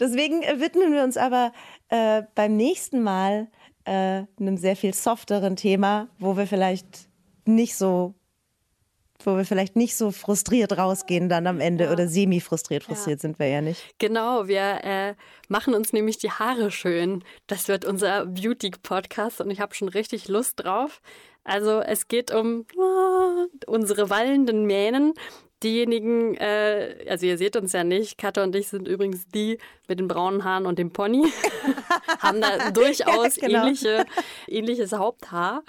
Deswegen 0.00 0.42
widmen 0.42 0.92
wir 0.92 1.02
uns 1.02 1.16
aber 1.16 1.52
äh, 1.88 2.22
beim 2.34 2.56
nächsten 2.56 3.02
Mal 3.02 3.48
äh, 3.84 4.24
einem 4.38 4.56
sehr 4.56 4.76
viel 4.76 4.94
softeren 4.94 5.56
Thema, 5.56 6.08
wo 6.18 6.36
wir 6.36 6.46
vielleicht 6.46 7.08
nicht 7.44 7.76
so 7.76 8.14
wo 9.24 9.36
wir 9.36 9.44
vielleicht 9.44 9.74
nicht 9.74 9.96
so 9.96 10.12
frustriert 10.12 10.78
rausgehen 10.78 11.28
dann 11.28 11.46
am 11.46 11.60
Ende 11.60 11.84
ja. 11.84 11.92
oder 11.92 12.06
semi-frustriert. 12.06 12.84
Frustriert 12.84 13.18
ja. 13.18 13.22
sind 13.22 13.38
wir 13.38 13.48
ja 13.48 13.60
nicht. 13.60 13.98
Genau, 13.98 14.46
wir 14.46 14.84
äh, 14.84 15.14
machen 15.48 15.74
uns 15.74 15.92
nämlich 15.92 16.18
die 16.18 16.30
Haare 16.30 16.70
schön. 16.70 17.24
Das 17.46 17.68
wird 17.68 17.84
unser 17.84 18.26
Beauty-Podcast 18.26 19.40
und 19.40 19.50
ich 19.50 19.60
habe 19.60 19.74
schon 19.74 19.88
richtig 19.88 20.28
Lust 20.28 20.62
drauf. 20.64 21.00
Also 21.42 21.80
es 21.80 22.08
geht 22.08 22.32
um 22.32 22.66
oh, 22.76 23.46
unsere 23.66 24.10
wallenden 24.10 24.66
Mähnen. 24.66 25.14
Diejenigen, 25.62 26.36
äh, 26.36 27.04
also 27.08 27.26
ihr 27.26 27.36
seht 27.36 27.56
uns 27.56 27.72
ja 27.72 27.82
nicht, 27.82 28.16
Katha 28.16 28.44
und 28.44 28.54
ich 28.54 28.68
sind 28.68 28.86
übrigens 28.86 29.26
die 29.26 29.58
mit 29.88 29.98
den 29.98 30.06
braunen 30.06 30.44
Haaren 30.44 30.66
und 30.66 30.78
dem 30.78 30.92
Pony, 30.92 31.26
haben 32.20 32.40
da 32.40 32.70
durchaus 32.70 33.36
ja, 33.36 33.46
genau. 33.48 33.62
ähnliche, 33.64 34.06
ähnliches 34.46 34.92
Haupthaar. 34.92 35.64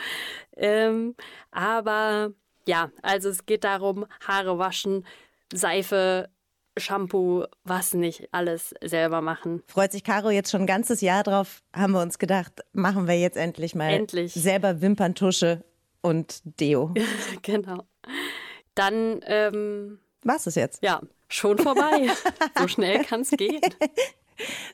Ähm, 0.55 1.15
aber 1.51 2.33
ja, 2.67 2.91
also 3.01 3.29
es 3.29 3.47
geht 3.47 3.63
darum, 3.63 4.05
Haare 4.27 4.59
waschen, 4.59 5.05
Seife, 5.51 6.29
Shampoo, 6.77 7.45
was 7.63 7.93
nicht, 7.93 8.29
alles 8.31 8.73
selber 8.81 9.21
machen. 9.21 9.63
Freut 9.67 9.91
sich 9.91 10.03
Caro 10.03 10.29
jetzt 10.29 10.51
schon 10.51 10.61
ein 10.61 10.67
ganzes 10.67 11.01
Jahr 11.01 11.23
drauf, 11.23 11.61
haben 11.73 11.93
wir 11.93 12.01
uns 12.01 12.19
gedacht, 12.19 12.61
machen 12.73 13.07
wir 13.07 13.19
jetzt 13.19 13.37
endlich 13.37 13.75
mal 13.75 13.89
endlich. 13.89 14.33
selber 14.33 14.81
Wimperntusche 14.81 15.63
und 16.01 16.41
Deo. 16.43 16.93
genau. 17.41 17.88
Dann 18.79 19.19
ähm, 19.25 19.99
was 20.23 20.47
ist 20.47 20.55
jetzt? 20.55 20.83
Ja, 20.83 21.01
schon 21.27 21.57
vorbei. 21.57 22.09
so 22.57 22.67
schnell 22.67 23.03
kann 23.03 23.21
es 23.21 23.31
gehen. 23.31 23.61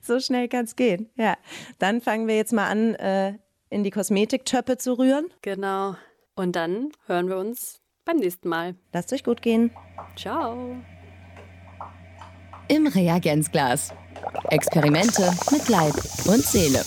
so 0.01 0.19
schnell 0.19 0.47
kann 0.47 0.65
es 0.65 0.75
gehen. 0.75 1.09
Ja, 1.15 1.35
dann 1.79 2.01
fangen 2.01 2.27
wir 2.27 2.35
jetzt 2.35 2.53
mal 2.53 2.67
an, 2.67 2.95
äh, 2.95 3.33
in 3.69 3.83
die 3.83 3.91
Kosmetiktöpfe 3.91 4.77
zu 4.77 4.93
rühren. 4.97 5.27
Genau. 5.41 5.95
Und 6.35 6.55
dann 6.55 6.91
hören 7.07 7.29
wir 7.29 7.37
uns 7.37 7.81
beim 8.03 8.17
nächsten 8.17 8.49
Mal. 8.49 8.75
Lasst 8.93 9.11
euch 9.13 9.23
gut 9.23 9.41
gehen. 9.41 9.71
Ciao. 10.15 10.75
Im 12.67 12.87
Reagenzglas. 12.87 13.93
Experimente 14.49 15.31
mit 15.51 15.67
Leib 15.69 15.95
und 16.25 16.43
Seele. 16.43 16.83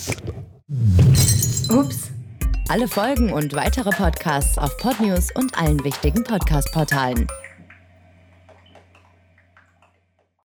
Ups. 1.71 2.11
Alle 2.71 2.87
Folgen 2.87 3.33
und 3.33 3.55
weitere 3.55 3.89
Podcasts 3.89 4.59
auf 4.59 4.77
Podnews 4.77 5.31
und 5.35 5.57
allen 5.59 5.83
wichtigen 5.85 6.23
Podcast-Portalen. 6.23 7.27